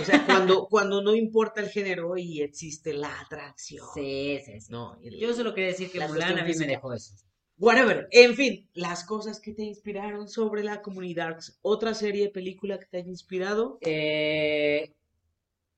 O 0.00 0.04
sea, 0.04 0.24
cuando, 0.26 0.66
cuando 0.70 1.02
no 1.02 1.14
importa 1.14 1.60
el 1.60 1.68
género 1.68 2.16
y 2.16 2.40
existe 2.42 2.94
la 2.94 3.20
atracción. 3.20 3.86
Sí, 3.94 4.38
sí, 4.44 4.60
sí. 4.60 4.72
No, 4.72 4.98
el- 5.02 5.18
Yo 5.18 5.34
solo 5.34 5.54
quería 5.54 5.70
decir 5.70 5.90
que 5.90 5.98
La 5.98 6.08
Mulan 6.08 6.38
a 6.38 6.44
mí 6.44 6.54
me 6.58 6.66
dejó 6.66 6.92
eso. 6.92 7.14
Whatever. 7.56 8.08
En 8.10 8.34
fin, 8.34 8.68
las 8.74 9.04
cosas 9.04 9.40
que 9.40 9.52
te 9.52 9.62
inspiraron 9.62 10.28
sobre 10.28 10.64
la 10.64 10.82
comunidad. 10.82 11.38
¿Otra 11.62 11.94
serie, 11.94 12.30
película 12.30 12.78
que 12.78 12.86
te 12.86 12.96
haya 12.98 13.08
inspirado? 13.08 13.78
Eh, 13.82 14.92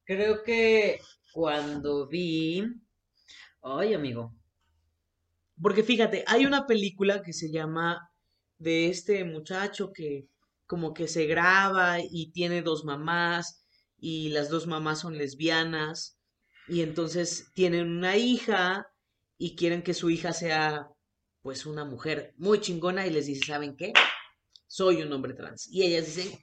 creo 0.05 0.43
que 0.43 1.01
cuando 1.33 2.07
vi... 2.07 2.65
Ay, 3.63 3.93
amigo. 3.95 4.33
Porque 5.61 5.83
fíjate, 5.83 6.25
hay 6.27 6.47
una 6.47 6.67
película 6.67 7.23
que 7.23 7.33
se 7.33 7.51
llama 7.51 8.11
de 8.59 8.89
este 8.89 9.25
muchacho 9.25 9.93
que 9.93 10.29
como 10.67 10.93
que 10.95 11.09
se 11.09 11.27
graba 11.27 11.99
y 12.01 12.33
tiene 12.33 12.63
dos 12.63 12.85
mamás 12.85 13.66
y 13.99 14.29
las 14.31 14.51
dos 14.51 14.67
mamás 14.67 15.01
son 15.01 15.17
lesbianas 15.19 16.19
y 16.69 16.83
entonces 16.83 17.51
tienen 17.55 17.89
una 17.89 18.17
hija 18.17 18.87
y 19.39 19.57
quieren 19.57 19.83
que 19.83 19.95
su 19.95 20.11
hija 20.11 20.33
sea 20.33 20.89
pues 21.43 21.65
una 21.67 21.85
mujer 21.85 22.35
muy 22.39 22.61
chingona 22.61 23.07
y 23.07 23.11
les 23.11 23.27
dice, 23.27 23.47
¿saben 23.47 23.77
qué? 23.77 23.93
Soy 24.67 25.03
un 25.03 25.13
hombre 25.13 25.35
trans. 25.35 25.69
Y 25.71 25.85
ellas 25.85 26.07
dicen, 26.07 26.39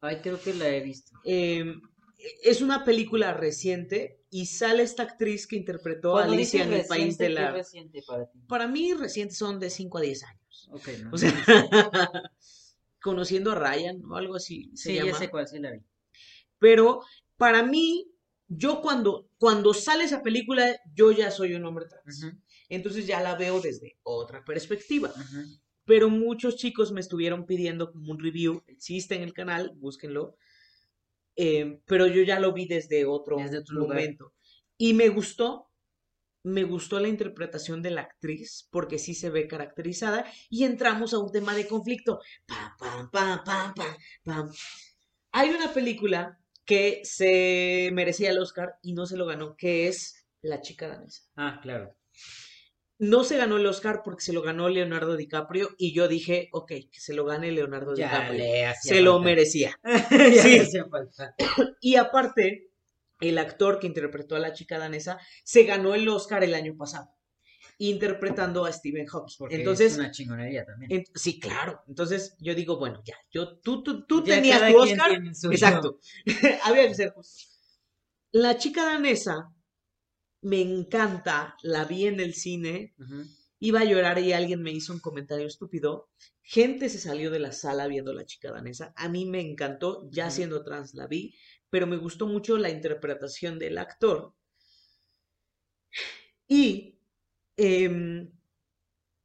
Ay, 0.00 0.20
creo 0.22 0.40
que 0.40 0.54
la 0.54 0.68
he 0.68 0.80
visto. 0.80 1.16
eh, 1.24 1.74
es 2.42 2.60
una 2.60 2.84
película 2.84 3.32
reciente 3.32 4.20
y 4.28 4.46
sale 4.46 4.82
esta 4.82 5.04
actriz 5.04 5.46
que 5.46 5.56
interpretó 5.56 6.18
a 6.18 6.24
Alicia 6.24 6.64
en 6.64 6.72
el 6.74 6.86
país 6.86 7.16
de 7.16 7.28
¿qué 7.28 7.32
la... 7.32 7.52
reciente 7.52 8.02
para 8.06 8.26
ti? 8.30 8.40
Para 8.46 8.66
mí 8.66 8.92
recientes 8.92 9.38
son 9.38 9.58
de 9.58 9.70
5 9.70 9.98
a 9.98 10.00
10 10.02 10.24
años. 10.24 10.68
Ok, 10.72 10.88
no. 11.02 11.10
O 11.12 11.18
sea, 11.18 11.32
conociendo 13.00 13.52
a 13.52 13.54
Ryan 13.54 14.02
o 14.04 14.16
algo 14.16 14.36
así 14.36 14.70
se 14.74 14.90
sí, 14.90 15.06
ya 15.06 15.14
sé 15.14 15.30
cuál 15.30 15.48
sí 15.48 15.58
la 15.58 15.70
vi. 15.72 15.80
Pero 16.60 17.02
para 17.36 17.64
mí 17.64 18.06
yo 18.46 18.80
cuando, 18.80 19.28
cuando 19.38 19.74
sale 19.74 20.04
esa 20.04 20.22
película, 20.22 20.78
yo 20.94 21.10
ya 21.10 21.30
soy 21.32 21.54
un 21.54 21.64
hombre 21.64 21.86
trans. 21.86 22.26
Entonces 22.68 23.06
ya 23.06 23.20
la 23.20 23.34
veo 23.34 23.60
desde 23.60 23.98
otra 24.04 24.44
perspectiva. 24.44 25.12
Pero 25.84 26.08
muchos 26.08 26.56
chicos 26.56 26.92
me 26.92 27.00
estuvieron 27.00 27.46
pidiendo 27.46 27.90
como 27.90 28.12
un 28.12 28.20
review. 28.20 28.62
Existe 28.68 29.16
en 29.16 29.22
el 29.22 29.32
canal, 29.32 29.72
búsquenlo. 29.76 30.36
Eh, 31.36 31.80
pero 31.86 32.06
yo 32.06 32.22
ya 32.22 32.38
lo 32.38 32.52
vi 32.52 32.66
desde 32.66 33.06
otro, 33.06 33.38
Desde 33.38 33.58
otro 33.58 33.76
lugar. 33.76 33.98
momento. 33.98 34.34
Y 34.76 34.94
me 34.94 35.08
gustó. 35.08 35.66
Me 36.42 36.64
gustó 36.64 36.98
la 37.00 37.08
interpretación 37.08 37.82
de 37.82 37.90
la 37.90 38.00
actriz, 38.00 38.66
porque 38.70 38.98
sí 38.98 39.14
se 39.14 39.28
ve 39.28 39.46
caracterizada, 39.46 40.24
y 40.48 40.64
entramos 40.64 41.12
a 41.12 41.18
un 41.18 41.30
tema 41.30 41.54
de 41.54 41.68
conflicto. 41.68 42.18
Pam, 42.46 42.76
pam, 42.78 43.10
pam, 43.10 43.44
pam, 43.44 43.74
pam, 43.74 43.94
pam. 44.24 44.52
Hay 45.32 45.50
una 45.50 45.70
película 45.74 46.40
que 46.70 47.00
se 47.02 47.90
merecía 47.92 48.30
el 48.30 48.38
Oscar 48.38 48.76
y 48.80 48.92
no 48.92 49.04
se 49.04 49.16
lo 49.16 49.26
ganó, 49.26 49.56
que 49.56 49.88
es 49.88 50.24
La 50.40 50.60
chica 50.60 50.86
danesa. 50.86 51.22
Ah, 51.34 51.58
claro. 51.60 51.96
No 52.98 53.24
se 53.24 53.36
ganó 53.36 53.56
el 53.56 53.66
Oscar 53.66 54.02
porque 54.04 54.22
se 54.22 54.32
lo 54.32 54.40
ganó 54.40 54.68
Leonardo 54.68 55.16
DiCaprio 55.16 55.70
y 55.78 55.92
yo 55.92 56.06
dije, 56.06 56.48
ok, 56.52 56.68
que 56.68 57.00
se 57.00 57.12
lo 57.12 57.24
gane 57.24 57.50
Leonardo 57.50 57.96
Ya 57.96 58.06
DiCaprio. 58.06 58.38
le 58.38 58.74
Se 58.80 59.00
lo 59.00 59.18
merecía. 59.18 59.74
Sí. 60.70 60.78
falta. 60.88 61.34
Y 61.80 61.96
aparte, 61.96 62.70
el 63.20 63.38
actor 63.38 63.80
que 63.80 63.88
interpretó 63.88 64.36
a 64.36 64.38
la 64.38 64.52
chica 64.52 64.78
danesa 64.78 65.18
se 65.42 65.64
ganó 65.64 65.96
el 65.96 66.08
Oscar 66.08 66.44
el 66.44 66.54
año 66.54 66.76
pasado, 66.76 67.08
interpretando 67.80 68.66
a 68.66 68.72
Stephen 68.72 69.06
Hawking. 69.06 69.34
Porque 69.38 69.54
Entonces, 69.56 69.92
es 69.92 69.98
una 69.98 70.10
chingonería 70.10 70.66
también. 70.66 70.92
en- 70.92 71.04
sí, 71.14 71.40
claro. 71.40 71.80
Entonces 71.88 72.36
yo 72.38 72.54
digo, 72.54 72.78
bueno, 72.78 73.02
ya, 73.04 73.16
yo, 73.30 73.58
tú, 73.58 73.82
tú, 73.82 74.04
tú 74.06 74.22
Ya 74.22 74.34
tenías 74.34 74.70
tu 74.70 74.78
Oscar. 74.78 75.12
Exacto. 75.50 75.98
Había 76.64 76.86
que 76.88 76.94
ser 76.94 77.10
justo. 77.12 77.42
La 78.32 78.58
chica 78.58 78.84
danesa 78.84 79.50
me 80.42 80.60
encanta, 80.60 81.56
la 81.62 81.84
vi 81.86 82.06
en 82.06 82.20
el 82.20 82.34
cine, 82.34 82.94
Ujú. 82.98 83.24
iba 83.60 83.80
a 83.80 83.84
llorar 83.84 84.18
y 84.18 84.34
alguien 84.34 84.62
me 84.62 84.72
hizo 84.72 84.92
un 84.92 85.00
comentario 85.00 85.46
estúpido. 85.46 86.10
Gente 86.42 86.90
se 86.90 86.98
salió 86.98 87.30
de 87.30 87.38
la 87.38 87.52
sala 87.52 87.86
viendo 87.86 88.12
la 88.12 88.26
chica 88.26 88.52
danesa. 88.52 88.92
A 88.94 89.08
mí 89.08 89.24
me 89.24 89.40
encantó, 89.40 90.06
ya 90.10 90.26
Ujú. 90.26 90.34
siendo 90.34 90.62
trans 90.64 90.92
la 90.94 91.06
vi, 91.06 91.34
pero 91.70 91.86
me 91.86 91.96
gustó 91.96 92.26
mucho 92.26 92.58
la 92.58 92.68
interpretación 92.68 93.58
del 93.58 93.78
actor. 93.78 94.34
Y 96.48 96.99
em, 97.62 98.30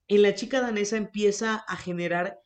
en 0.08 0.22
la 0.22 0.36
chica 0.36 0.62
danesa 0.62 0.98
empieza 0.98 1.56
a 1.56 1.78
generar, 1.78 2.40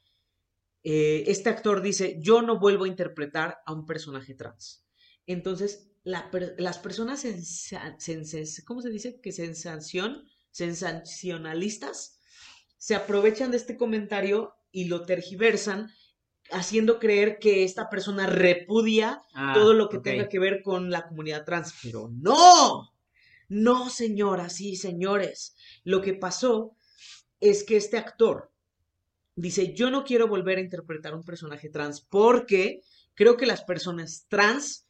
eh, 0.84 1.24
este 1.28 1.50
actor 1.50 1.82
dice, 1.82 2.18
yo 2.22 2.42
no 2.42 2.60
vuelvo 2.60 2.86
a 2.86 2.88
interpretar 2.88 3.58
a 3.66 3.74
un 3.74 3.86
personaje 3.86 4.34
trans. 4.34 4.86
Entonces, 5.26 5.92
la 6.04 6.30
las 6.58 6.78
personas, 6.80 7.22
sensa- 7.22 7.96
senses- 8.00 8.64
¿cómo 8.66 8.82
se 8.82 8.90
dice? 8.90 9.20
Que 9.22 9.32
sensación, 9.32 10.24
sensacionalistas, 10.52 12.20
se 12.78 12.96
aprovechan 12.96 13.52
de 13.52 13.58
este 13.58 13.78
comentario 13.78 14.54
y 14.72 14.86
lo 14.86 15.06
tergiversan, 15.06 15.90
haciendo 16.52 17.00
creer 17.00 17.38
que 17.40 17.64
esta 17.64 17.90
persona 17.90 18.26
repudia 18.28 19.22
Ah, 19.34 19.54
todo 19.54 19.74
lo 19.74 19.90
que 19.90 19.98
tenga 20.00 20.30
que 20.30 20.40
ver 20.40 20.62
con 20.64 20.90
la 20.90 21.08
comunidad 21.08 21.44
trans. 21.46 21.74
Pero 21.84 22.10
no, 22.12 22.90
no, 23.50 23.90
señoras 23.90 24.62
y 24.62 24.76
señores. 24.76 25.56
Lo 25.84 26.02
que 26.02 26.14
pasó 26.14 26.76
es 27.40 27.64
que 27.64 27.78
este 27.78 27.98
actor 27.98 28.52
dice, 29.36 29.74
yo 29.74 29.90
no 29.90 30.04
quiero 30.04 30.28
volver 30.28 30.58
a 30.58 30.62
interpretar 30.62 31.16
un 31.16 31.24
personaje 31.24 31.70
trans 31.70 32.02
porque 32.02 32.82
creo 33.16 33.38
que 33.38 33.46
las 33.46 33.64
personas 33.64 34.26
trans 34.30 34.86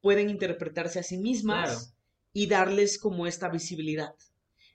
pueden 0.00 0.30
interpretarse 0.30 0.98
a 0.98 1.02
sí 1.02 1.18
mismas 1.18 1.70
Claro. 1.70 1.86
y 2.32 2.46
darles 2.46 2.98
como 2.98 3.26
esta 3.26 3.48
visibilidad. 3.48 4.14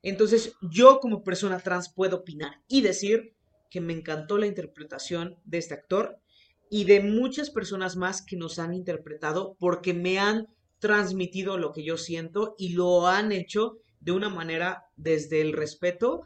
Entonces, 0.01 0.53
yo 0.61 0.99
como 0.99 1.23
persona 1.23 1.59
trans 1.59 1.89
puedo 1.93 2.17
opinar 2.17 2.61
y 2.67 2.81
decir 2.81 3.33
que 3.69 3.81
me 3.81 3.93
encantó 3.93 4.37
la 4.37 4.47
interpretación 4.47 5.37
de 5.43 5.57
este 5.57 5.73
actor 5.73 6.21
y 6.69 6.85
de 6.85 7.01
muchas 7.01 7.49
personas 7.49 7.95
más 7.97 8.21
que 8.21 8.37
nos 8.37 8.59
han 8.59 8.73
interpretado 8.73 9.55
porque 9.59 9.93
me 9.93 10.19
han 10.19 10.47
transmitido 10.79 11.57
lo 11.57 11.71
que 11.71 11.83
yo 11.83 11.97
siento 11.97 12.55
y 12.57 12.69
lo 12.69 13.07
han 13.07 13.31
hecho 13.31 13.77
de 13.99 14.11
una 14.11 14.29
manera 14.29 14.85
desde 14.95 15.41
el 15.41 15.53
respeto 15.53 16.23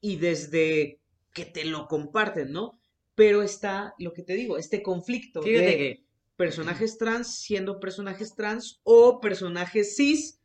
y 0.00 0.16
desde 0.16 1.00
que 1.32 1.44
te 1.44 1.64
lo 1.64 1.86
comparten, 1.86 2.52
¿no? 2.52 2.78
Pero 3.14 3.42
está 3.42 3.94
lo 3.98 4.12
que 4.12 4.22
te 4.22 4.34
digo, 4.34 4.58
este 4.58 4.82
conflicto 4.82 5.42
Fíjate 5.42 5.66
de 5.66 5.76
que 5.76 6.04
personajes 6.36 6.98
trans 6.98 7.38
siendo 7.38 7.80
personajes 7.80 8.34
trans 8.34 8.80
o 8.82 9.20
personajes 9.20 9.96
cis 9.96 10.38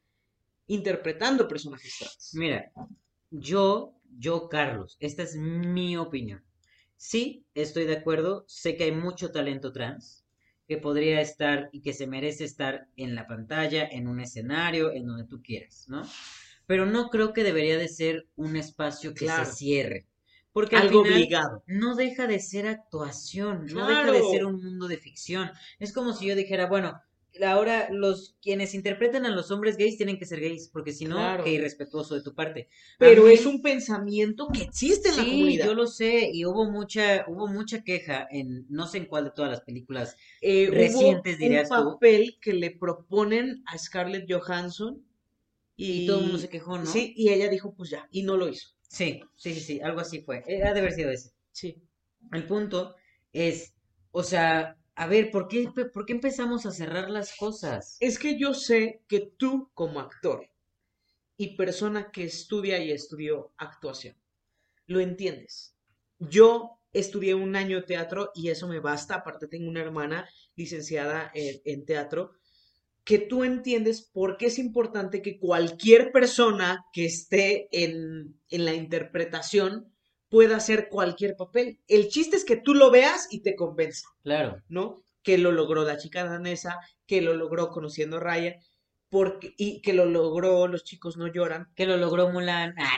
interpretando 0.68 1.48
personajes 1.48 1.96
trans. 2.00 2.32
Mira, 2.34 2.72
yo, 3.30 4.00
yo, 4.18 4.48
Carlos, 4.48 4.96
esta 5.00 5.24
es 5.24 5.36
mi 5.36 5.98
opinión. 5.98 6.44
Sí, 6.96 7.46
estoy 7.56 7.86
de 7.86 7.98
acuerdo, 7.98 8.46
sé 8.48 8.78
que 8.78 8.86
hay 8.86 8.92
mucho 8.92 9.32
talento 9.32 9.74
trans 9.74 10.22
que 10.72 10.78
podría 10.78 11.20
estar 11.20 11.68
y 11.74 11.82
que 11.82 11.92
se 11.92 12.08
merece 12.08 12.46
estar 12.46 12.88
en 12.96 13.14
la 13.14 13.28
pantalla, 13.28 13.86
en 13.92 14.08
un 14.08 14.22
escenario, 14.22 14.94
en 14.94 15.06
donde 15.06 15.26
tú 15.26 15.42
quieras, 15.44 15.84
¿no? 15.90 16.02
Pero 16.66 16.86
no 16.86 17.10
creo 17.10 17.34
que 17.34 17.44
debería 17.44 17.78
de 17.78 17.90
ser 17.90 18.30
un 18.38 18.56
espacio 18.56 19.14
que 19.14 19.26
Claro. 19.26 19.44
se 19.44 19.52
cierre. 19.52 20.08
Porque 20.54 20.78
al 20.78 20.84
Algo 20.84 21.04
final 21.04 21.18
obligado. 21.18 21.64
no 21.68 21.96
deja 21.96 22.26
de 22.26 22.40
ser 22.40 22.68
actuación, 22.68 23.66
no 23.66 23.86
deja 23.86 24.14
de 24.14 24.24
ser 24.24 24.46
un 24.46 24.64
mundo 24.64 24.88
de 24.88 24.96
ficción. 24.96 25.52
Es 25.78 25.92
como 25.92 26.14
si 26.14 26.28
yo 26.28 26.38
dijera, 26.38 26.68
bueno, 26.68 27.02
ahora 27.46 27.90
los 27.92 28.36
quienes 28.42 28.74
interpretan 28.74 29.26
a 29.26 29.30
los 29.30 29.52
hombres 29.52 29.78
gays 29.78 29.98
tienen 29.98 30.18
que 30.20 30.26
ser 30.26 30.40
gays, 30.42 30.68
porque 30.70 30.92
si 30.92 31.06
no, 31.06 31.16
Claro. 31.16 31.44
qué 31.44 31.52
irrespetuoso 31.54 32.16
de 32.16 32.22
tu 32.24 32.34
parte. 32.36 32.68
Pero 33.00 33.24
mí- 33.26 33.34
es 33.34 33.46
un 33.46 33.62
pensamiento 33.62 34.50
que 34.54 34.64
existe 34.64 35.10
en 35.10 35.16
la 35.18 35.24
Sí, 35.24 35.30
comunidad. 35.30 35.66
yo 35.66 35.74
lo 35.74 35.88
sé, 35.88 36.30
y 36.34 36.46
hubo 36.46 36.70
mucha, 36.70 37.26
hubo 37.28 37.48
mucha 37.48 37.84
queja 37.84 38.28
en 38.32 38.66
no 38.70 38.88
sé 38.88 38.98
en 39.00 39.06
cuál 39.06 39.26
de 39.26 39.32
todas 39.32 39.50
las 39.52 39.62
películas. 39.62 40.16
Eh, 40.42 40.68
hubo 40.70 40.76
recientes, 40.76 41.38
dirías 41.38 41.72
un 41.72 41.78
tú. 41.78 41.92
papel 41.94 42.38
que 42.42 42.54
le 42.54 42.72
proponen 42.72 43.64
a 43.66 43.78
Scarlett 43.78 44.26
Johansson 44.32 45.04
y, 45.78 46.04
Y 46.04 46.06
todo 46.06 46.18
el 46.20 46.24
mundo 46.26 46.38
se 46.40 46.50
quejó, 46.50 46.78
¿no? 46.78 46.86
Sí, 46.86 47.14
y 47.16 47.30
ella 47.30 47.50
dijo, 47.50 47.74
pues 47.76 47.90
ya, 47.90 48.08
y 48.12 48.24
no 48.24 48.38
lo 48.38 48.48
hizo. 48.50 48.70
Sí, 48.88 49.22
sí, 49.36 49.54
sí, 49.54 49.62
sí, 49.62 49.82
algo 49.82 50.02
así 50.02 50.22
fue. 50.22 50.44
Eh, 50.48 50.62
Ha 50.64 50.74
de 50.74 50.80
haber 50.82 50.92
sido 50.92 51.10
ese. 51.12 51.32
Sí. 51.52 51.82
El 52.34 52.46
punto 52.46 52.96
es, 53.34 53.74
o 54.12 54.22
sea, 54.22 54.78
a 55.02 55.08
ver, 55.08 55.32
¿por 55.32 55.48
qué, 55.48 55.68
por 55.92 56.06
qué 56.06 56.14
empezamos 56.14 56.68
a 56.68 56.72
cerrar 56.72 57.10
las 57.10 57.36
cosas? 57.36 57.98
Es 58.00 58.20
que 58.20 58.38
yo 58.38 58.54
sé 58.54 59.02
que 59.08 59.34
tú, 59.36 59.72
como 59.74 60.00
actor 60.00 60.48
y 61.38 61.56
persona 61.56 62.12
que 62.12 62.26
estudia 62.26 62.78
y 62.78 62.92
estudió 62.92 63.52
actuación, 63.58 64.16
lo 64.86 65.00
entiendes. 65.00 65.76
Yo 66.20 66.78
estudié 66.94 67.34
un 67.34 67.56
año 67.56 67.84
teatro 67.84 68.30
y 68.36 68.50
eso 68.50 68.68
me 68.68 68.80
basta. 68.80 69.16
Aparte, 69.16 69.48
tengo 69.48 69.68
una 69.68 69.82
hermana 69.82 70.30
licenciada 70.56 71.32
en, 71.34 71.62
en 71.66 71.84
teatro 71.84 72.34
que 73.04 73.18
tú 73.18 73.44
entiendes 73.44 74.04
por 74.04 74.38
qué 74.38 74.46
es 74.46 74.60
importante 74.60 75.24
que 75.24 75.40
cualquier 75.40 76.12
persona 76.12 76.86
que 76.94 77.06
esté 77.06 77.70
en, 77.72 78.40
en 78.50 78.66
la 78.66 78.76
interpretación 78.76 79.91
pueda 80.32 80.56
hacer 80.56 80.88
cualquier 80.88 81.36
papel. 81.36 81.82
El 81.90 82.08
chiste 82.08 82.38
es 82.38 82.46
que 82.46 82.56
tú 82.56 82.74
lo 82.74 82.90
veas 82.90 83.28
y 83.32 83.42
te 83.42 83.56
convenza. 83.56 84.08
Claro, 84.24 84.64
¿no? 84.70 85.04
Que 85.24 85.38
lo 85.38 85.52
logró 85.52 85.84
la 85.84 85.98
chica 85.98 86.24
danesa, 86.24 86.80
que 87.06 87.22
lo 87.22 87.36
logró 87.36 87.70
conociendo 87.70 88.16
a 88.18 88.22
Ryan, 88.22 88.56
porque, 89.10 89.54
y 89.58 89.82
que 89.82 89.92
lo 89.92 90.06
logró 90.06 90.68
Los 90.68 90.86
chicos 90.86 91.18
no 91.18 91.28
lloran, 91.28 91.68
que 91.76 91.86
lo 91.86 91.98
logró 91.98 92.30
Mulan. 92.30 92.74
Ah, 92.78 92.98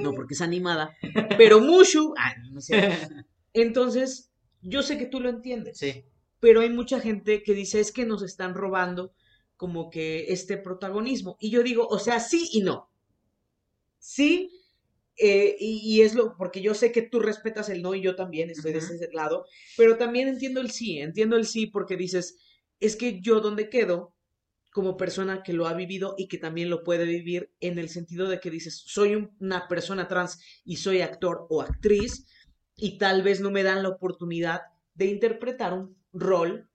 no 0.00 0.12
porque 0.14 0.34
es 0.34 0.40
animada, 0.40 0.96
pero 1.36 1.60
Mushu, 1.60 2.14
ah, 2.16 2.32
no 2.52 2.60
cierto. 2.60 3.14
Entonces, 3.52 4.30
yo 4.62 4.84
sé 4.84 4.96
que 4.98 5.06
tú 5.06 5.20
lo 5.20 5.30
entiendes, 5.30 5.78
Sí, 5.78 6.04
pero 6.38 6.60
hay 6.60 6.70
mucha 6.70 7.00
gente 7.00 7.42
que 7.42 7.54
dice 7.54 7.80
es 7.80 7.90
que 7.90 8.06
nos 8.06 8.22
están 8.22 8.54
robando 8.54 9.12
como 9.56 9.90
que 9.90 10.32
este 10.32 10.56
protagonismo. 10.56 11.36
Y 11.40 11.50
yo 11.50 11.64
digo, 11.64 11.88
o 11.88 11.98
sea, 11.98 12.20
sí 12.20 12.48
y 12.52 12.60
no. 12.60 12.88
Sí, 13.98 14.61
eh, 15.18 15.56
y, 15.58 15.80
y 15.84 16.02
es 16.02 16.14
lo, 16.14 16.36
porque 16.36 16.62
yo 16.62 16.74
sé 16.74 16.92
que 16.92 17.02
tú 17.02 17.20
respetas 17.20 17.68
el 17.68 17.82
no 17.82 17.94
y 17.94 18.02
yo 18.02 18.16
también 18.16 18.50
estoy 18.50 18.72
de 18.72 18.78
ese 18.78 19.08
lado, 19.12 19.46
pero 19.76 19.96
también 19.98 20.28
entiendo 20.28 20.60
el 20.60 20.70
sí, 20.70 20.98
entiendo 20.98 21.36
el 21.36 21.46
sí 21.46 21.66
porque 21.66 21.96
dices, 21.96 22.38
es 22.80 22.96
que 22.96 23.20
yo 23.20 23.40
donde 23.40 23.68
quedo 23.70 24.14
como 24.72 24.96
persona 24.96 25.42
que 25.42 25.52
lo 25.52 25.66
ha 25.66 25.74
vivido 25.74 26.14
y 26.16 26.28
que 26.28 26.38
también 26.38 26.70
lo 26.70 26.82
puede 26.82 27.04
vivir 27.04 27.52
en 27.60 27.78
el 27.78 27.88
sentido 27.90 28.28
de 28.28 28.40
que 28.40 28.50
dices, 28.50 28.82
soy 28.86 29.14
un- 29.14 29.36
una 29.40 29.68
persona 29.68 30.08
trans 30.08 30.40
y 30.64 30.76
soy 30.76 31.02
actor 31.02 31.46
o 31.50 31.60
actriz 31.62 32.26
y 32.76 32.98
tal 32.98 33.22
vez 33.22 33.40
no 33.40 33.50
me 33.50 33.62
dan 33.62 33.82
la 33.82 33.90
oportunidad 33.90 34.62
de 34.94 35.06
interpretar 35.06 35.74
un 35.74 35.96
rol 36.12 36.70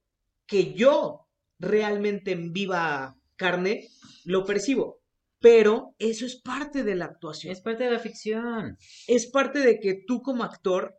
que 0.45 0.73
yo 0.73 1.27
realmente 1.59 2.31
en 2.31 2.53
viva 2.53 3.17
carne 3.35 3.87
lo 4.25 4.45
percibo. 4.45 5.01
Pero 5.39 5.95
eso 5.99 6.25
es 6.25 6.35
parte 6.35 6.83
de 6.83 6.95
la 6.95 7.05
actuación. 7.05 7.51
es 7.53 7.61
parte 7.61 7.83
de 7.83 7.91
la 7.91 7.99
ficción. 7.99 8.77
Es 9.07 9.27
parte 9.27 9.59
de 9.59 9.79
que 9.79 9.93
tú 10.07 10.21
como 10.21 10.43
actor 10.43 10.97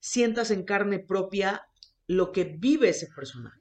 sientas 0.00 0.50
en 0.50 0.64
carne 0.64 0.98
propia 0.98 1.62
lo 2.06 2.32
que 2.32 2.44
vive 2.44 2.88
ese 2.88 3.08
personaje. 3.14 3.60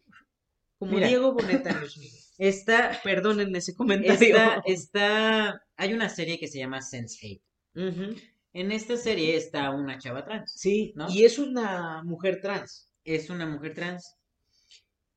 Como 0.80 0.94
Mira. 0.94 1.08
Diego 1.08 1.34
Boneta 1.34 1.72
en 1.72 1.80
Luis 1.80 1.98
Miguel. 1.98 2.22
Está, 2.40 3.00
Perdonen 3.04 3.56
ese 3.56 3.74
comentario. 3.76 4.14
está, 4.38 4.62
está, 4.66 5.62
hay 5.76 5.94
una 5.94 6.08
serie 6.08 6.38
que 6.40 6.48
se 6.48 6.60
llama 6.60 6.80
Sense8. 6.82 7.42
Ujú. 7.76 8.16
En 8.54 8.72
esta 8.72 8.96
serie 8.96 9.36
está 9.36 9.72
una 9.72 9.98
chava 9.98 10.24
trans. 10.24 10.52
Sí, 10.56 10.94
¿no? 10.96 11.08
y 11.10 11.26
es 11.26 11.40
una 11.40 12.04
mujer 12.04 12.40
trans. 12.42 12.92
Es 13.04 13.32
una 13.32 13.48
mujer 13.48 13.74
trans. 13.74 14.18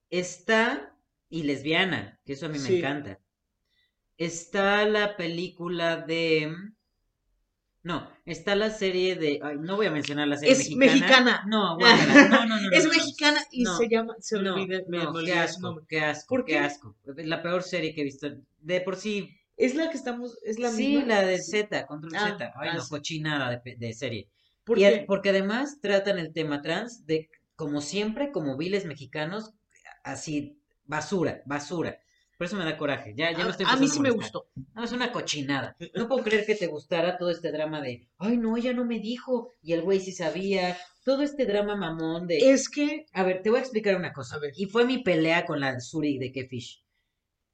Está, 0.08 0.96
y 1.28 1.42
lesbiana, 1.44 2.18
que 2.24 2.32
eso 2.32 2.46
a 2.46 2.48
mí 2.48 2.58
me 2.58 2.66
Sí. 2.66 2.78
encanta. 2.78 3.20
Está 4.20 4.84
la 4.84 5.16
película 5.16 5.96
de... 5.96 6.54
No, 7.82 8.10
está 8.26 8.54
la 8.56 8.70
serie 8.70 9.16
de... 9.16 9.40
ay, 9.42 9.56
no 9.58 9.76
voy 9.76 9.86
a 9.86 9.90
mencionar 9.90 10.28
la 10.28 10.36
serie 10.36 10.52
Es 10.52 10.70
mexicana. 10.76 11.42
No, 11.48 11.76
guácala, 11.78 12.14
no, 12.28 12.44
no, 12.46 12.46
no, 12.46 12.60
no, 12.60 12.70
es 12.72 12.84
no. 12.84 12.90
mexicana 12.90 13.40
y 13.50 13.62
No, 13.64 13.76
se 13.78 13.88
llama, 13.88 14.14
se 14.20 14.38
No, 14.38 14.54
olvida, 14.54 14.80
me, 14.88 14.98
no, 14.98 15.12
me 15.12 15.24
qué 15.24 15.32
asco, 15.32 15.86
qué 15.88 16.00
asco, 16.00 16.28
¿Por 16.28 16.44
qué 16.44 16.52
qué? 16.52 16.58
asco. 16.58 16.96
La 17.16 17.42
peor 17.42 17.62
serie 17.62 17.94
que 17.94 18.02
he 18.02 18.04
visto. 18.04 18.28
De 18.60 18.80
por 18.82 18.96
sí, 18.96 19.34
Es 19.56 19.74
la 19.74 19.90
que 19.90 19.96
estamos, 19.96 20.36
es 20.44 20.58
la 20.58 20.70
sí, 20.70 20.88
misma. 20.88 21.06
la 21.06 21.22
de 21.22 21.38
Z, 21.38 21.86
Control 21.86 22.12
Ah, 22.16 22.28
Z. 22.36 22.52
Ay, 22.56 22.68
ah, 22.72 22.74
no, 22.74 22.80
sí. 22.82 22.90
cochinada 22.90 23.62
de, 23.64 23.92
serie. 23.94 24.28
¿Por 24.64 24.78
Y 24.78 24.82
qué? 24.82 25.04
porque 25.06 25.30
además 25.30 25.80
tratan 25.80 26.18
el 26.18 26.32
tema 26.34 26.60
trans 26.60 27.06
de, 27.06 27.30
como 27.56 27.80
siempre, 27.80 28.30
como 28.32 28.56
viles 28.58 28.84
mexicanos, 28.84 29.52
así, 30.04 30.60
basura, 30.84 31.42
basura. 31.46 31.98
Por 32.40 32.46
eso 32.46 32.56
me 32.56 32.64
da 32.64 32.78
coraje. 32.78 33.12
Ya, 33.14 33.32
ya 33.32 33.44
me 33.44 33.50
estoy 33.50 33.66
a, 33.68 33.76
mí 33.76 33.86
sí 33.86 34.00
me 34.00 34.08
gustó. 34.08 34.48
No, 34.74 34.82
es 34.82 34.92
una 34.92 35.12
cochinada. 35.12 35.76
No 35.94 36.08
puedo 36.08 36.24
creer 36.24 36.46
que 36.46 36.54
te 36.54 36.68
gustara 36.68 37.18
todo 37.18 37.28
este 37.28 37.52
drama 37.52 37.82
de, 37.82 38.08
ay, 38.16 38.38
no, 38.38 38.56
ella 38.56 38.72
no 38.72 38.86
me 38.86 38.98
dijo, 38.98 39.52
y 39.60 39.74
el 39.74 39.82
güey 39.82 40.00
sí 40.00 40.12
sabía. 40.12 40.74
Todo 41.04 41.20
este 41.20 41.44
drama 41.44 41.76
mamón 41.76 42.26
de, 42.26 42.38
Es 42.38 42.70
que, 42.70 43.04
a 43.12 43.24
ver, 43.24 43.42
te 43.42 43.50
voy 43.50 43.58
a 43.58 43.60
explicar 43.60 43.94
una 43.94 44.14
cosa. 44.14 44.36
A 44.36 44.38
ver. 44.38 44.54
Y 44.56 44.64
fue 44.64 44.86
mi 44.86 45.02
pelea 45.02 45.44
con 45.44 45.60
la 45.60 45.78
Suri 45.80 46.16
de 46.16 46.32
Kefish. 46.32 46.82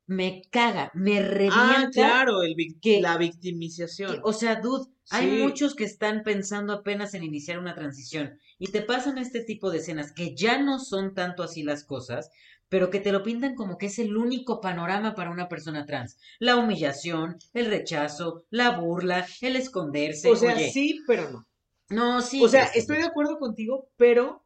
Me 0.09 0.43
caga, 0.51 0.91
me 0.95 1.21
revienta. 1.21 1.81
ah, 1.81 1.91
claro, 1.93 2.43
el 2.43 2.55
vic- 2.55 2.79
que- 2.81 3.01
la 3.01 3.15
que- 3.19 3.25
victimización. 3.25 4.21
o 4.23 4.33
sea, 4.33 4.61
dude, 4.61 4.87
hay 5.11 5.31
Sí. 5.31 5.43
muchos 5.43 5.75
que 5.75 5.85
están 5.85 6.23
pensando 6.23 6.73
apenas 6.73 7.15
en 7.15 7.25
iniciar 7.25 7.59
una 7.59 7.75
transición 7.75 8.39
y 8.59 8.69
te 8.69 8.83
pasan 8.83 9.19
este 9.19 9.41
tipo 9.43 9.71
de 9.71 9.79
escenas 9.79 10.13
que 10.13 10.35
ya 10.37 10.63
no 10.63 10.79
son 10.79 11.13
tanto 11.15 11.43
así 11.43 11.63
las 11.65 11.83
cosas, 11.85 12.31
pero 12.69 12.91
que 12.91 13.01
te 13.01 13.13
lo 13.13 13.23
pintan 13.25 13.55
como 13.57 13.79
que 13.79 13.87
es 13.87 13.99
el 13.99 14.17
único 14.17 14.61
panorama 14.61 15.15
para 15.15 15.31
una 15.31 15.49
persona 15.49 15.87
trans. 15.87 16.19
La 16.39 16.57
humillación, 16.57 17.37
el 17.53 17.67
rechazo, 17.67 18.45
la 18.51 18.79
burla, 18.79 19.27
el 19.41 19.57
esconderse. 19.57 20.29
o 20.31 20.37
sea, 20.37 20.55
Oye, 20.55 20.71
sí, 20.71 21.01
pero 21.07 21.31
no. 21.31 21.47
no, 21.91 22.23
sí. 22.23 22.43
o 22.43 22.49
sea, 22.49 22.65
estoy 22.67 22.99
de 22.99 23.05
acuerdo 23.07 23.39
contigo, 23.39 23.89
pero 23.97 24.45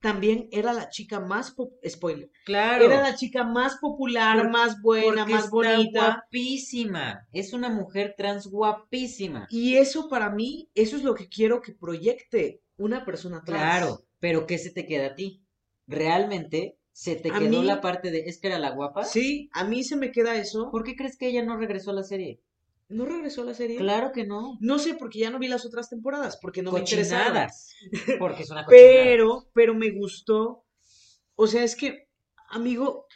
también 0.00 0.48
era 0.50 0.72
la 0.72 0.88
chica 0.88 1.20
más, 1.20 1.54
spoiler, 1.86 2.30
Claro. 2.44 2.84
era 2.84 3.02
la 3.02 3.14
chica 3.14 3.44
más 3.44 3.76
popular, 3.76 4.36
Por- 4.38 4.50
más 4.50 4.80
buena, 4.80 5.26
más 5.26 5.44
está 5.44 5.50
bonita. 5.50 6.06
guapísima. 6.06 7.26
Es 7.32 7.52
una 7.52 7.68
mujer 7.68 8.14
trans 8.16 8.46
guapísima. 8.46 9.46
Y 9.50 9.76
eso 9.76 10.08
para 10.08 10.30
mí, 10.30 10.70
eso 10.74 10.96
es 10.96 11.02
lo 11.04 11.14
que 11.14 11.28
quiero 11.28 11.60
que 11.60 11.74
proyecte 11.74 12.62
una 12.78 13.04
persona 13.04 13.42
trans. 13.44 13.60
Claro, 13.62 14.00
pero 14.18 14.46
¿qué 14.46 14.56
se 14.58 14.70
te 14.70 14.86
queda 14.86 15.08
a 15.08 15.14
ti? 15.14 15.44
¿Realmente 15.86 16.78
se 16.92 17.16
te 17.16 17.30
A 17.30 17.38
quedó 17.38 17.60
mí- 17.60 17.66
la 17.66 17.80
parte 17.80 18.10
de 18.10 18.20
es 18.20 18.40
que 18.40 18.48
era 18.48 18.58
la 18.58 18.70
guapa? 18.70 19.04
Sí, 19.04 19.48
a 19.52 19.64
mí 19.64 19.84
se 19.84 19.96
me 19.96 20.12
queda 20.12 20.36
eso. 20.36 20.70
¿Por 20.70 20.82
qué 20.84 20.96
crees 20.96 21.16
que 21.16 21.28
ella 21.28 21.42
no 21.44 21.56
regresó 21.56 21.90
a 21.90 21.94
la 21.94 22.02
serie? 22.04 22.40
¿No 22.90 23.06
regresó 23.06 23.42
a 23.42 23.44
la 23.44 23.54
serie? 23.54 23.78
Claro 23.78 24.10
que 24.12 24.26
no. 24.26 24.58
No 24.60 24.78
sé, 24.80 24.94
porque 24.94 25.20
ya 25.20 25.30
no 25.30 25.38
vi 25.38 25.46
las 25.46 25.64
otras 25.64 25.88
temporadas, 25.88 26.38
porque 26.42 26.60
no 26.60 26.72
me 26.72 26.80
interesaron. 26.80 27.28
Cochinadas. 27.28 27.74
Porque 28.18 28.42
es 28.42 28.50
una 28.50 28.64
cochinada. 28.66 29.04
Pero, 29.04 29.50
pero 29.54 29.74
me 29.74 29.90
gustó. 29.90 30.64
O 31.36 31.46
sea, 31.46 31.62
es 31.62 31.76
que, 31.76 32.08
amigo, 32.48 33.06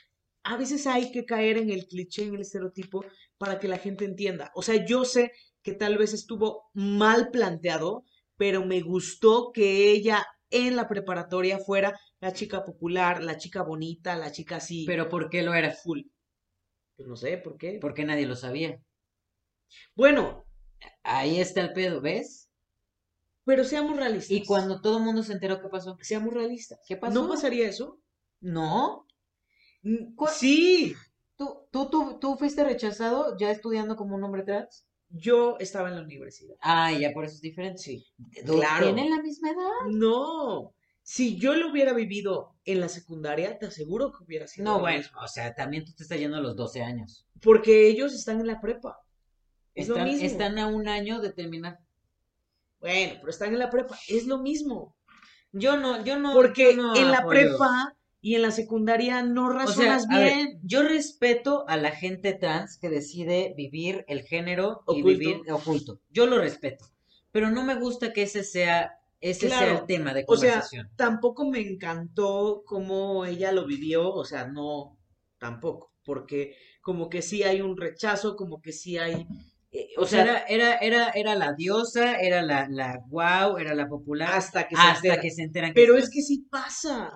a 0.45 0.57
veces 0.57 0.87
hay 0.87 1.11
que 1.11 1.25
caer 1.25 1.59
en 1.59 1.71
el 1.71 1.87
cliché, 1.87 2.25
en 2.25 2.37
el 2.37 2.43
estereotipo, 2.43 3.05
para 3.37 3.59
que 3.59 3.67
la 3.67 3.79
gente 3.79 4.05
entienda. 4.05 4.53
O 4.55 4.63
sea, 4.63 4.85
yo 4.87 5.05
sé 5.05 5.33
que 5.63 5.73
tal 5.73 5.99
vez 5.99 6.13
estuvo 6.13 6.71
mal 6.73 7.31
planteado, 7.31 8.05
pero 8.37 8.65
me 8.65 8.81
gustó 8.81 9.51
que 9.53 9.91
ella 9.91 10.25
en 10.51 10.77
la 10.77 10.87
preparatoria 10.87 11.59
fuera 11.59 11.99
la 12.21 12.33
chica 12.33 12.65
popular, 12.65 13.25
la 13.25 13.39
chica 13.39 13.63
bonita, 13.63 14.17
la 14.17 14.31
chica 14.31 14.57
así. 14.57 14.85
Pero 14.87 15.09
¿por 15.09 15.29
qué 15.31 15.43
lo 15.43 15.53
era? 15.53 15.73
full. 15.73 16.03
Pues 16.97 17.09
no 17.09 17.17
sé 17.17 17.39
por 17.39 17.57
qué. 17.57 17.79
Porque 17.81 18.05
nadie 18.05 18.27
lo 18.27 18.37
sabía. 18.37 18.79
Bueno, 19.95 20.45
Ahí 21.03 21.39
está 21.39 21.61
el 21.61 21.73
pedo, 21.73 22.01
¿ves? 22.01 22.51
pero 23.45 23.63
seamos 23.65 23.97
realistas. 23.97 24.31
Y 24.31 24.45
cuando 24.45 24.81
todo 24.81 24.99
el 24.99 25.05
mundo 25.05 25.23
se 25.23 25.35
enteró, 25.35 25.61
¿qué 25.61 25.69
pasó? 25.69 25.99
Seamos 26.01 26.33
realistas. 26.33 26.81
¿Qué 26.89 26.97
pasó? 26.97 27.13
¿No 27.13 27.29
pasaría 27.29 27.69
eso? 27.69 28.01
No. 28.41 29.07
Mm. 29.83 30.17
Sí. 30.33 30.95
¿Tú, 31.37 31.67
tú, 31.71 31.91
tú, 31.91 32.19
tú 32.19 32.37
fuiste 32.37 32.65
rechazado 32.65 33.37
ya 33.37 33.51
estudiando 33.51 33.97
como 33.97 34.15
un 34.15 34.25
hombre 34.25 34.45
trans? 34.45 34.87
Yo 35.11 35.59
estaba 35.59 35.91
en 35.91 35.97
la 35.97 36.03
universidad. 36.03 36.57
Ah, 36.63 36.91
ya 36.93 37.13
por 37.13 37.27
eso 37.27 37.35
es 37.35 37.43
diferente. 37.43 37.83
Sí. 37.83 38.07
Claro. 38.47 38.87
¿Tienen 38.87 39.11
la 39.11 39.23
misma 39.23 39.51
edad? 39.51 39.91
No. 39.91 40.75
Si 41.03 41.37
yo 41.37 41.53
lo 41.53 41.71
hubiera 41.71 41.93
vivido 41.93 42.57
en 42.65 42.81
la 42.81 42.89
secundaria, 42.89 43.59
te 43.59 43.67
aseguro 43.67 44.11
que 44.11 44.25
hubiera 44.25 44.47
sido. 44.47 44.65
No, 44.65 44.81
bueno, 44.81 44.99
mismo. 44.99 45.21
o 45.21 45.29
sea, 45.29 45.55
también 45.55 45.85
tú 45.85 45.93
te 45.93 46.03
estás 46.03 46.19
yendo 46.19 46.39
a 46.39 46.41
los 46.41 46.57
12 46.57 46.83
años. 46.83 47.27
Porque 47.43 47.89
ellos 47.89 48.15
están 48.15 48.41
en 48.41 48.47
la 48.47 48.59
prepa. 48.63 49.04
Es 49.75 49.89
lo 49.89 49.95
Están, 49.97 50.09
mismo. 50.09 50.27
están 50.27 50.59
a 50.59 50.67
un 50.67 50.89
año 50.89 51.21
de 51.21 51.33
terminar. 51.33 51.81
Bueno, 52.81 53.15
pero 53.21 53.31
están 53.31 53.53
en 53.53 53.59
la 53.59 53.71
prepa. 53.71 53.99
Es 54.09 54.27
lo 54.27 54.39
mismo. 54.39 54.95
Yo 55.53 55.77
no, 55.77 56.05
yo 56.05 56.19
no. 56.19 56.33
Porque 56.33 56.77
yo 56.77 56.83
no 56.83 56.97
en 56.97 57.11
la 57.11 57.19
apoyo. 57.19 57.29
prepa 57.29 57.97
y 58.21 58.35
en 58.37 58.43
la 58.43 58.51
secundaria 58.51 59.23
no 59.23 59.47
O 59.49 59.51
sea, 59.73 59.99
razonas 59.99 60.09
ver, 60.09 60.35
bien. 60.35 60.61
yo 60.63 60.83
respeto 60.83 61.65
a 61.69 61.77
la 61.77 61.91
gente 61.93 62.33
trans 62.35 62.79
que 62.79 62.89
decide 62.89 63.55
vivir 63.57 64.05
el 64.09 64.23
género 64.23 64.85
y 64.89 65.03
Oculto. 65.03 65.07
vivir 65.07 65.53
oculto. 65.53 66.01
Yo 66.11 66.27
lo 66.27 66.39
respeto. 66.39 66.87
Pero 67.33 67.51
no 67.51 67.65
me 67.65 67.75
gusta 67.75 68.13
que 68.13 68.23
ese 68.23 68.45
sea, 68.45 68.99
ese 69.21 69.49
sea 69.49 69.73
el 69.73 69.87
tema 69.87 70.15
de 70.15 70.25
O 70.29 70.37
sea, 70.37 70.51
conversación. 70.53 70.91
tampoco 70.97 71.45
me 71.51 71.61
encantó 71.61 72.63
cómo 72.67 73.25
ella 73.25 73.53
lo 73.53 73.67
vivió. 73.67 74.11
O 74.13 74.25
sea, 74.25 74.47
no, 74.47 74.97
tampoco. 75.39 75.93
Porque 76.05 76.57
como 76.81 77.09
que 77.09 77.23
sí 77.23 77.43
hay 77.43 77.61
un 77.61 77.77
rechazo, 77.77 78.37
como 78.37 78.61
que 78.63 78.73
sí 78.73 78.99
hay. 78.99 79.27
Eh, 79.75 79.89
o 79.99 80.07
sea, 80.07 80.23
era, 80.23 80.39
era, 80.47 80.75
era, 80.79 81.11
era 81.11 81.35
la 81.35 81.53
diosa, 81.53 82.19
era 82.21 82.41
la, 82.43 82.67
la 82.71 83.01
wow, 83.09 83.59
era 83.59 83.75
la 83.75 83.89
popular, 83.89 84.33
hasta 84.33 84.67
que 84.69 84.77
se 84.77 84.81
hasta 84.83 84.97
entera. 85.09 85.21
que 85.21 85.31
se 85.31 85.43
enteran 85.43 85.73
Pero 85.75 85.97
es 85.99 86.09
que 86.09 86.23
sí 86.23 86.47
pasa. 86.51 87.13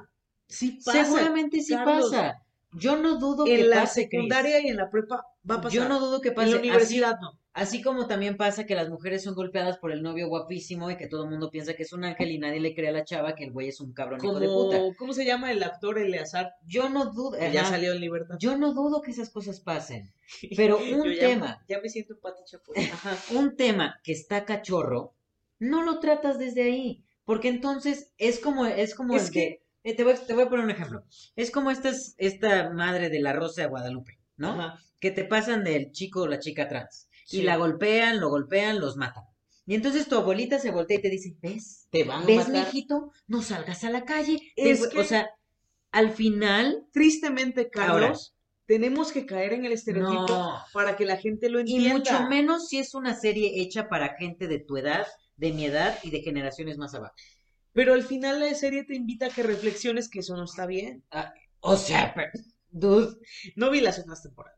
Sí 0.46 0.80
pasa. 0.84 1.04
Seguramente 1.04 1.60
sí 1.62 1.74
Carlos. 1.74 2.10
pasa. 2.10 2.42
Yo 2.72 2.96
no 2.96 3.16
dudo 3.18 3.44
que 3.46 3.60
En 3.60 3.70
la 3.70 3.86
secundaria 3.86 4.60
y 4.60 4.68
en 4.68 4.76
la 4.76 4.90
prepa 4.90 5.24
va 5.50 5.54
a 5.56 5.60
pasar. 5.62 5.72
Yo 5.72 5.88
no 5.88 6.00
dudo 6.00 6.20
que 6.20 6.28
En 6.28 6.34
pase. 6.34 6.50
la 6.50 6.56
Así- 6.56 6.68
universidad 6.68 7.18
no. 7.20 7.38
Así 7.58 7.82
como 7.82 8.06
también 8.06 8.36
pasa 8.36 8.66
que 8.66 8.74
las 8.74 8.88
mujeres 8.88 9.22
son 9.24 9.34
golpeadas 9.34 9.78
por 9.78 9.90
el 9.90 10.02
novio 10.02 10.28
guapísimo 10.28 10.90
y 10.90 10.96
que 10.96 11.08
todo 11.08 11.24
el 11.24 11.30
mundo 11.30 11.50
piensa 11.50 11.74
que 11.74 11.82
es 11.82 11.92
un 11.92 12.04
ángel 12.04 12.30
y 12.30 12.38
nadie 12.38 12.60
le 12.60 12.74
cree 12.74 12.88
a 12.88 12.92
la 12.92 13.04
chava 13.04 13.34
que 13.34 13.44
el 13.44 13.50
güey 13.52 13.68
es 13.68 13.80
un 13.80 13.92
cabrón 13.92 14.20
hijo 14.24 14.38
de 14.38 14.46
puta. 14.46 14.78
¿cómo 14.96 15.12
se 15.12 15.24
llama 15.24 15.50
el 15.50 15.62
actor 15.62 15.98
Eleazar? 15.98 16.52
Yo 16.66 16.88
no 16.88 17.06
dudo, 17.12 17.38
Que 17.38 17.50
ya 17.52 17.62
ajá, 17.62 17.70
salió 17.70 17.92
en 17.92 18.00
libertad. 18.00 18.36
yo 18.38 18.56
no 18.56 18.72
dudo 18.74 19.02
que 19.02 19.10
esas 19.10 19.30
cosas 19.30 19.60
pasen. 19.60 20.12
Pero 20.56 20.78
un 20.78 21.12
ya- 21.12 21.20
tema, 21.20 21.64
Ya 21.68 21.80
me 21.80 21.88
siento 21.88 22.16
Pati 22.20 22.42
un 23.34 23.56
tema 23.56 23.98
que 24.04 24.12
está 24.12 24.44
cachorro, 24.44 25.14
no 25.58 25.82
lo 25.82 25.98
tratas 25.98 26.38
desde 26.38 26.62
ahí. 26.62 27.02
Porque 27.24 27.48
entonces 27.48 28.12
es 28.18 28.38
como, 28.38 28.66
es 28.66 28.94
como 28.94 29.14
Es 29.16 29.26
el 29.26 29.32
que- 29.32 29.40
de- 29.84 29.90
eh, 29.90 29.94
te 29.96 30.04
voy, 30.04 30.14
te 30.26 30.32
voy 30.34 30.44
a 30.44 30.48
poner 30.48 30.64
un 30.64 30.70
ejemplo. 30.70 31.04
Es 31.36 31.50
como 31.50 31.70
esta, 31.70 31.90
esta 32.18 32.70
madre 32.70 33.10
de 33.10 33.20
la 33.20 33.32
Rosa 33.32 33.62
de 33.62 33.68
Guadalupe, 33.68 34.18
¿no? 34.36 34.50
Ajá. 34.52 34.78
que 35.00 35.12
te 35.12 35.24
pasan 35.24 35.62
del 35.62 35.92
chico 35.92 36.22
o 36.22 36.26
la 36.26 36.40
chica 36.40 36.66
trans. 36.68 37.07
Sí. 37.28 37.40
Y 37.40 37.42
la 37.42 37.58
golpean, 37.58 38.20
lo 38.20 38.30
golpean, 38.30 38.80
los 38.80 38.96
matan. 38.96 39.24
Y 39.66 39.74
entonces 39.74 40.08
tu 40.08 40.14
abuelita 40.16 40.58
se 40.58 40.70
voltea 40.70 40.96
y 40.96 41.02
te 41.02 41.10
dice, 41.10 41.36
¿ves? 41.42 41.86
Te 41.90 42.04
van 42.04 42.22
a 42.22 42.26
¿Ves, 42.26 42.48
matar. 42.48 42.64
mijito? 42.66 43.12
No 43.26 43.42
salgas 43.42 43.84
a 43.84 43.90
la 43.90 44.06
calle. 44.06 44.40
Es 44.56 44.88
que- 44.88 44.98
O 44.98 45.04
sea, 45.04 45.28
al 45.92 46.10
final... 46.10 46.86
Tristemente, 46.90 47.70
Ahora. 47.74 47.86
Carlos, 48.08 48.34
tenemos 48.64 49.12
que 49.12 49.26
caer 49.26 49.52
en 49.52 49.66
el 49.66 49.72
estereotipo 49.72 50.26
No. 50.26 50.58
para 50.72 50.96
que 50.96 51.04
la 51.04 51.18
gente 51.18 51.50
lo 51.50 51.58
Y 51.58 51.62
entienda. 51.62 51.92
mucho 51.92 52.28
menos 52.30 52.68
si 52.68 52.78
es 52.78 52.94
una 52.94 53.14
serie 53.14 53.60
hecha 53.60 53.90
para 53.90 54.16
gente 54.16 54.46
de 54.48 54.58
tu 54.60 54.78
edad, 54.78 55.06
de 55.36 55.52
mi 55.52 55.66
edad 55.66 55.98
y 56.02 56.10
de 56.10 56.22
generaciones 56.22 56.78
más 56.78 56.94
abajo. 56.94 57.14
Pero 57.74 57.92
al 57.92 58.04
final 58.04 58.40
la 58.40 58.54
serie 58.54 58.84
te 58.84 58.94
invita 58.94 59.26
a 59.26 59.30
que 59.30 59.42
reflexiones 59.42 60.08
que 60.08 60.20
eso 60.20 60.34
no 60.34 60.44
está 60.44 60.64
bien. 60.64 61.04
O 61.60 61.76
sea, 61.76 62.14
pero- 62.14 62.30
dude, 62.70 63.16
No 63.54 63.70
vi 63.70 63.82
las 63.82 63.98
otras 63.98 64.22
temporadas. 64.22 64.57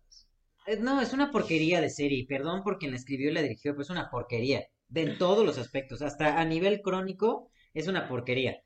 Eh, 0.73 0.79
no, 0.81 1.01
es 1.01 1.13
una 1.13 1.31
porquería 1.31 1.81
de 1.81 1.91
serie. 1.91 2.27
Perdón 2.29 2.63
por 2.63 2.79
quien 2.79 2.93
la 2.93 2.99
escribió 2.99 3.31
y 3.31 3.35
la 3.35 3.43
dirigió, 3.43 3.73
pero 3.73 3.83
es 3.83 3.91
una 3.91 4.11
porquería. 4.11 4.67
De 4.89 5.03
en 5.03 5.19
todos 5.19 5.45
los 5.45 5.59
aspectos. 5.59 6.03
Hasta 6.03 6.41
a 6.41 6.45
nivel 6.45 6.81
crónico, 6.83 7.51
es 7.75 7.89
una 7.89 8.09
porquería. 8.09 8.63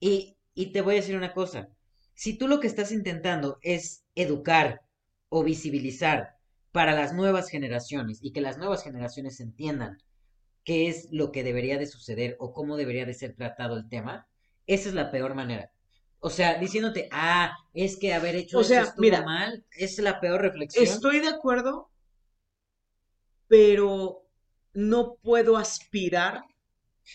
Y, 0.00 0.36
y 0.54 0.72
te 0.72 0.80
voy 0.80 0.94
a 0.94 0.96
decir 1.00 1.16
una 1.16 1.32
cosa. 1.34 1.68
Si 2.14 2.36
tú 2.36 2.48
lo 2.48 2.60
que 2.60 2.66
estás 2.66 2.92
intentando 2.92 3.58
es 3.62 4.04
educar 4.14 4.82
o 5.28 5.44
visibilizar 5.44 6.36
para 6.72 6.94
las 6.94 7.14
nuevas 7.14 7.48
generaciones 7.48 8.18
y 8.22 8.32
que 8.32 8.40
las 8.40 8.58
nuevas 8.58 8.82
generaciones 8.82 9.40
entiendan 9.40 9.98
qué 10.64 10.88
es 10.88 11.08
lo 11.12 11.32
que 11.32 11.44
debería 11.44 11.78
de 11.78 11.86
suceder 11.86 12.36
o 12.38 12.52
cómo 12.52 12.76
debería 12.76 13.06
de 13.06 13.14
ser 13.14 13.34
tratado 13.34 13.76
el 13.76 13.88
tema, 13.88 14.28
esa 14.66 14.88
es 14.90 14.94
la 14.94 15.10
peor 15.10 15.34
manera. 15.34 15.72
O 16.20 16.30
sea, 16.30 16.58
diciéndote, 16.58 17.08
ah, 17.12 17.56
es 17.74 17.96
que 17.96 18.12
haber 18.12 18.34
hecho 18.36 18.58
O 18.58 18.60
eso 18.60 18.68
sea, 18.70 18.82
estuvo 18.82 19.02
mira, 19.02 19.22
mal, 19.22 19.64
es 19.76 19.98
la 19.98 20.20
peor 20.20 20.42
reflexión. 20.42 20.84
Estoy 20.84 21.20
de 21.20 21.28
acuerdo, 21.28 21.90
pero 23.46 24.22
no 24.74 25.16
puedo 25.22 25.56
aspirar 25.56 26.44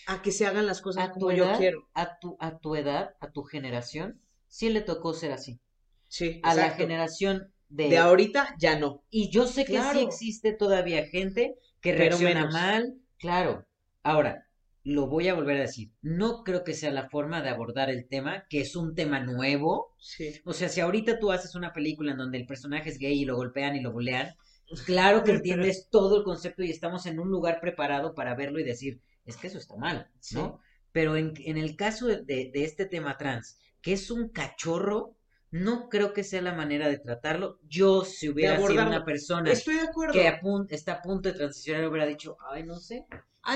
a 0.08 0.22
que 0.22 0.32
se 0.32 0.45
hagan 0.45 0.66
las 0.66 0.82
cosas 0.82 1.10
a 1.10 1.14
tu 1.14 1.20
como 1.20 1.32
yo 1.32 1.45
edad, 1.45 1.58
quiero. 1.58 1.88
a 1.93 2.18
tu, 2.20 2.38
a 2.39 2.58
tu 2.58 2.76
edad, 2.76 3.16
a 3.20 3.32
tu 3.32 3.43
generación, 3.43 4.22
sí 4.47 4.70
le 4.70 4.82
tocó 4.82 5.14
ser 5.14 5.32
así. 5.32 5.60
Sí, 6.08 6.39
A 6.43 6.54
la 6.54 6.72
generación 6.72 7.51
de, 7.70 7.89
De 7.89 7.97
ahorita 7.97 8.56
ya 8.60 8.78
no. 8.78 9.04
Y 9.10 9.30
yo 9.32 9.47
sé 9.47 9.66
que 9.66 9.82
sí 9.82 9.99
existe 9.99 10.54
todavía 10.54 11.06
gente 11.08 11.56
que 11.82 11.91
reacciona 11.93 12.49
mal, 12.49 12.95
claro. 13.18 13.66
Ahora, 14.04 14.45
lo 14.86 15.08
voy 15.08 15.28
a 15.30 15.34
volver 15.34 15.58
a 15.58 15.62
decir, 15.62 15.92
no 16.02 16.44
creo 16.44 16.64
que 16.64 16.74
sea 16.74 16.92
la 16.92 17.10
forma 17.10 17.42
de 17.42 17.50
abordar 17.50 17.90
el 17.90 18.08
tema, 18.08 18.46
que 18.50 18.62
es 18.62 18.76
un 18.76 18.96
tema 18.96 19.20
nuevo. 19.22 19.94
Sí. 19.98 20.34
O 20.46 20.54
sea, 20.54 20.68
si 20.70 20.82
ahorita 20.82 21.20
tú 21.20 21.32
haces 21.32 21.56
una 21.56 21.72
película 21.74 22.12
en 22.12 22.18
donde 22.18 22.38
el 22.38 22.46
personaje 22.46 22.90
es 22.90 22.98
gay 22.98 23.22
y 23.22 23.26
lo 23.26 23.36
golpean 23.36 23.76
y 23.76 23.82
lo 23.82 23.92
bulean, 23.94 24.36
claro 24.86 25.24
que 25.24 25.32
entiendes 25.32 25.88
todo 25.90 26.18
el 26.18 26.24
concepto 26.24 26.64
y 26.64 26.70
estamos 26.70 27.06
en 27.06 27.20
un 27.20 27.30
lugar 27.30 27.60
preparado 27.62 28.14
para 28.14 28.36
verlo 28.36 28.60
y 28.60 28.64
decir, 28.64 29.00
es 29.26 29.38
que 29.38 29.48
eso 29.48 29.58
está 29.58 29.76
mal, 29.78 30.10
¿no? 30.34 30.60
Pero 30.92 31.16
en, 31.16 31.34
en 31.46 31.58
el 31.58 31.76
caso 31.76 32.08
de, 32.08 32.18
de- 32.24 32.52
de 32.54 32.64
este 32.66 32.86
tema 32.86 33.18
trans, 33.18 33.58
que 33.82 33.94
es 33.94 34.12
un 34.12 34.30
cachorro, 34.30 35.16
no 35.50 35.88
creo 35.88 36.14
que 36.14 36.24
sea 36.24 36.42
la 36.42 36.54
manera 36.54 36.88
de 36.90 36.98
tratarlo. 37.00 37.60
Yo, 37.68 38.04
si 38.06 38.28
hubiera 38.30 38.56
sido 38.58 38.88
una 38.88 39.06
persona 39.06 39.52
Estoy 39.52 39.76
de 39.76 39.82
acuerdo. 39.82 40.14
que 40.14 40.28
a 40.28 40.42
está 40.70 40.94
a 40.94 41.02
punto 41.02 41.30
de 41.30 41.36
transicionar, 41.36 41.88
hubiera 41.88 42.06
dicho, 42.08 42.38
ay, 42.52 42.64
no 42.64 42.76
sé, 42.80 43.06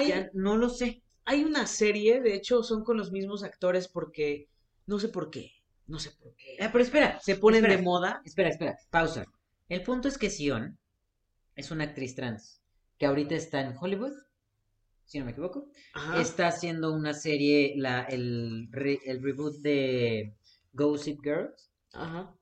ya 0.08 0.30
no 0.34 0.58
lo 0.58 0.70
sé. 0.70 1.02
Hay 1.28 1.44
una 1.44 1.68
serie, 1.68 2.22
de 2.22 2.34
hecho, 2.34 2.64
son 2.64 2.84
con 2.84 2.98
los 2.98 3.12
mismos 3.12 3.44
actores 3.44 3.88
porque 3.88 4.50
no 4.88 4.98
sé 4.98 5.10
por 5.10 5.30
qué. 5.30 5.52
No 5.86 6.00
sé 6.00 6.12
por 6.12 6.34
qué. 6.36 6.58
Ah, 6.60 6.70
pero 6.72 6.84
espera, 6.84 7.20
Se 7.20 7.36
ponen 7.36 7.64
espera, 7.64 7.78
de 7.78 7.84
moda. 7.84 8.22
Espera, 8.26 8.50
espera, 8.50 8.78
pausa. 8.90 9.26
El 9.70 9.84
punto 9.84 10.08
es 10.08 10.18
que 10.18 10.30
Sion 10.30 10.78
es 11.56 11.72
una 11.72 11.84
actriz 11.86 12.16
trans 12.16 12.62
que 12.98 13.06
ahorita 13.06 13.36
está 13.36 13.62
en 13.62 13.76
Hollywood, 13.80 14.14
si 15.06 15.20
no 15.20 15.26
me 15.26 15.32
equivoco. 15.32 15.70
Ajá. 15.94 16.22
Está 16.22 16.48
haciendo 16.48 16.94
una 16.94 17.14
serie, 17.14 17.74
la, 17.78 18.04
el, 18.04 18.68
re- 18.72 19.00
el 19.06 19.22
reboot 19.22 19.58
de 19.62 20.36
Gossip 20.74 21.22
Girls. 21.24 21.70
Ajá. 21.94 22.34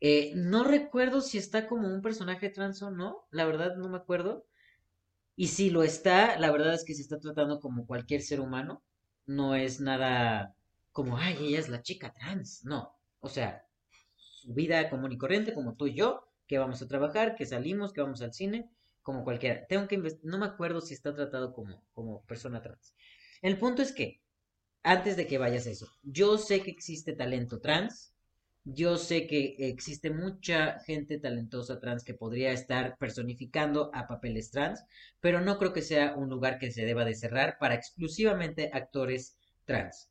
Eh, 0.00 0.32
no 0.36 0.64
recuerdo 0.64 1.20
si 1.20 1.38
está 1.38 1.66
como 1.66 1.88
un 1.88 2.02
personaje 2.02 2.50
trans 2.50 2.82
o 2.82 2.90
no, 2.90 3.26
la 3.30 3.44
verdad 3.46 3.76
no 3.76 3.88
me 3.88 3.96
acuerdo. 3.98 4.46
Y 5.36 5.48
si 5.48 5.70
lo 5.70 5.82
está, 5.82 6.38
la 6.38 6.50
verdad 6.50 6.74
es 6.74 6.84
que 6.84 6.94
se 6.94 7.02
está 7.02 7.18
tratando 7.18 7.60
como 7.60 7.86
cualquier 7.86 8.22
ser 8.22 8.40
humano. 8.40 8.82
No 9.26 9.54
es 9.54 9.80
nada 9.80 10.54
como, 10.92 11.16
ay, 11.18 11.36
ella 11.40 11.58
es 11.58 11.68
la 11.68 11.82
chica 11.82 12.12
trans. 12.12 12.64
No. 12.64 12.94
O 13.20 13.28
sea, 13.28 13.66
su 14.16 14.54
vida 14.54 14.88
común 14.90 15.12
y 15.12 15.18
corriente, 15.18 15.54
como 15.54 15.74
tú 15.74 15.86
y 15.86 15.94
yo, 15.94 16.28
que 16.46 16.58
vamos 16.58 16.80
a 16.82 16.88
trabajar, 16.88 17.34
que 17.34 17.46
salimos, 17.46 17.92
que 17.92 18.02
vamos 18.02 18.22
al 18.22 18.32
cine, 18.32 18.70
como 19.02 19.24
cualquiera. 19.24 19.66
Tengo 19.66 19.88
que 19.88 20.00
no 20.22 20.38
me 20.38 20.46
acuerdo 20.46 20.80
si 20.80 20.94
está 20.94 21.14
tratado 21.14 21.52
como, 21.52 21.82
como 21.94 22.22
persona 22.22 22.62
trans. 22.62 22.94
El 23.42 23.58
punto 23.58 23.82
es 23.82 23.92
que, 23.92 24.22
antes 24.82 25.16
de 25.16 25.26
que 25.26 25.38
vayas 25.38 25.66
a 25.66 25.70
eso, 25.70 25.88
yo 26.02 26.38
sé 26.38 26.62
que 26.62 26.70
existe 26.70 27.14
talento 27.14 27.60
trans. 27.60 28.13
Yo 28.64 28.96
sé 28.96 29.26
que 29.26 29.56
existe 29.58 30.10
mucha 30.10 30.80
gente 30.80 31.18
talentosa 31.18 31.80
trans 31.80 32.02
que 32.02 32.14
podría 32.14 32.50
estar 32.50 32.96
personificando 32.98 33.90
a 33.92 34.06
papeles 34.06 34.50
trans, 34.50 34.82
pero 35.20 35.42
no 35.42 35.58
creo 35.58 35.74
que 35.74 35.82
sea 35.82 36.14
un 36.16 36.30
lugar 36.30 36.58
que 36.58 36.70
se 36.70 36.86
deba 36.86 37.04
de 37.04 37.14
cerrar 37.14 37.58
para 37.60 37.74
exclusivamente 37.74 38.70
actores 38.72 39.36
trans. 39.66 40.10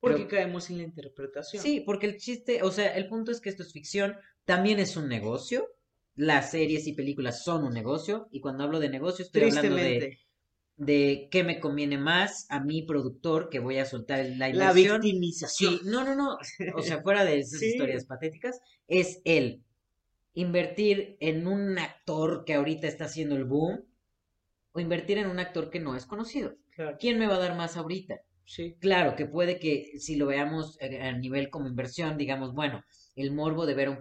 Porque 0.00 0.26
caemos 0.26 0.70
en 0.70 0.78
la 0.78 0.84
interpretación. 0.84 1.62
Sí, 1.62 1.82
porque 1.84 2.06
el 2.06 2.16
chiste, 2.16 2.62
o 2.62 2.70
sea, 2.70 2.96
el 2.96 3.08
punto 3.08 3.30
es 3.30 3.42
que 3.42 3.50
esto 3.50 3.62
es 3.62 3.72
ficción, 3.72 4.16
también 4.46 4.78
es 4.78 4.96
un 4.96 5.08
negocio. 5.08 5.68
Las 6.14 6.50
series 6.50 6.86
y 6.86 6.94
películas 6.94 7.44
son 7.44 7.64
un 7.64 7.74
negocio, 7.74 8.28
y 8.30 8.40
cuando 8.40 8.64
hablo 8.64 8.80
de 8.80 8.88
negocio 8.88 9.24
estoy 9.24 9.42
hablando 9.42 9.76
de. 9.76 10.18
De 10.80 11.28
qué 11.30 11.44
me 11.44 11.60
conviene 11.60 11.98
más 11.98 12.46
a 12.50 12.60
mi 12.60 12.82
productor 12.82 13.50
que 13.50 13.58
voy 13.60 13.78
a 13.78 13.84
soltar 13.86 14.24
la 14.24 14.36
La 14.36 14.48
inversión. 14.48 15.00
victimización. 15.00 15.78
Sí, 15.78 15.80
no, 15.84 16.04
no, 16.04 16.14
no. 16.14 16.38
O 16.74 16.82
sea, 16.82 17.02
fuera 17.02 17.24
de 17.24 17.38
esas 17.40 17.60
Sí. 17.60 17.66
historias 17.66 18.06
patéticas, 18.06 18.60
es 18.88 19.20
el 19.24 19.62
invertir 20.34 21.16
en 21.20 21.46
un 21.46 21.78
actor 21.78 22.44
que 22.44 22.54
ahorita 22.54 22.86
está 22.88 23.04
haciendo 23.06 23.36
el 23.36 23.44
boom 23.44 23.84
o 24.72 24.80
invertir 24.80 25.18
en 25.18 25.28
un 25.28 25.38
actor 25.38 25.70
que 25.70 25.80
no 25.80 25.96
es 25.96 26.06
conocido. 26.06 26.56
Claro. 26.70 26.96
¿Quién 26.98 27.18
me 27.18 27.26
va 27.26 27.36
a 27.36 27.38
dar 27.40 27.56
más 27.56 27.76
ahorita? 27.76 28.20
Sí. 28.44 28.76
Claro 28.80 29.16
que 29.16 29.26
puede 29.26 29.58
que 29.58 29.92
si 29.98 30.16
lo 30.16 30.26
veamos 30.26 30.76
eh, 30.80 31.00
a 31.02 31.12
nivel 31.12 31.50
como 31.50 31.68
inversión, 31.68 32.16
digamos, 32.16 32.54
bueno, 32.54 32.82
el 33.14 33.32
morbo 33.32 33.66
de 33.66 33.74
ver 33.74 33.88
a 33.88 33.90
un, 33.90 33.98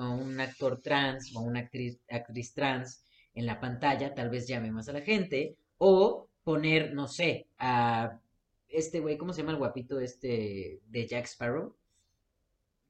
a 0.00 0.10
un 0.10 0.40
actor 0.40 0.80
trans 0.80 1.30
o 1.34 1.40
a 1.40 1.42
una 1.42 1.60
actriz, 1.60 1.98
actriz 2.08 2.54
trans 2.54 3.04
en 3.34 3.46
la 3.46 3.60
pantalla 3.60 4.14
tal 4.14 4.30
vez 4.30 4.46
llame 4.48 4.70
más 4.72 4.88
a 4.88 4.92
la 4.92 5.02
gente 5.02 5.56
o 5.84 6.28
poner, 6.44 6.94
no 6.94 7.08
sé, 7.08 7.48
a 7.58 8.20
este 8.68 9.00
güey, 9.00 9.18
¿cómo 9.18 9.32
se 9.32 9.40
llama 9.40 9.50
el 9.52 9.58
guapito 9.58 9.98
este 9.98 10.80
de 10.86 11.06
Jack 11.08 11.24
Sparrow? 11.26 11.74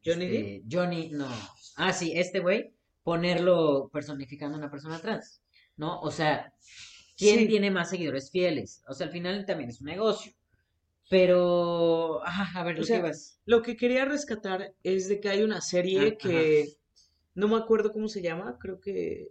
Johnny 0.05 0.24
Este, 0.26 0.62
Johnny, 0.70 1.09
no. 1.11 1.26
Ah, 1.76 1.95
sí, 1.95 2.12
este 2.14 2.40
güey, 2.40 2.74
ponerlo 3.03 3.88
personificando 3.90 4.57
a 4.57 4.59
una 4.59 4.70
persona 4.70 5.01
trans, 5.01 5.40
¿no? 5.76 6.01
O 6.03 6.11
sea, 6.11 6.53
¿quién 7.16 7.38
Sí. 7.40 7.49
tiene 7.49 7.70
más 7.70 7.88
seguidores 7.88 8.30
fieles? 8.30 8.82
O 8.86 8.93
sea, 8.93 9.07
al 9.07 9.12
final 9.12 9.47
también 9.47 9.70
es 9.70 9.80
un 9.80 9.86
negocio. 9.86 10.32
Pero, 11.09 12.20
ah, 12.24 12.51
a 12.55 12.64
ver, 12.64 12.76
O 12.76 12.78
lo 12.80 12.84
sea, 12.84 12.97
que 12.97 13.07
ibas. 13.07 13.40
Lo 13.47 13.62
que 13.62 13.76
quería 13.76 14.05
rescatar 14.05 14.74
es 14.82 15.09
de 15.09 15.20
que 15.20 15.30
hay 15.30 15.43
una 15.43 15.61
serie 15.62 16.09
Ah, 16.12 16.16
que 16.18 16.74
no 17.34 17.49
me 17.49 17.57
acuerdo 17.57 17.90
cómo 17.93 18.09
se 18.09 18.22
llama, 18.22 18.59
creo 18.61 18.80
que 18.80 19.28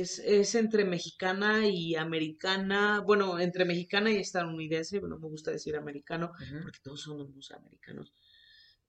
es, 0.00 0.18
es 0.18 0.54
entre 0.54 0.84
mexicana 0.84 1.66
y 1.66 1.94
americana, 1.96 3.00
bueno, 3.00 3.38
entre 3.38 3.64
mexicana 3.64 4.10
y 4.10 4.16
estadounidense, 4.16 5.00
no 5.00 5.18
me 5.18 5.28
gusta 5.28 5.50
decir 5.50 5.76
americano, 5.76 6.32
porque 6.62 6.78
todos 6.82 7.00
somos 7.02 7.50
americanos. 7.52 8.12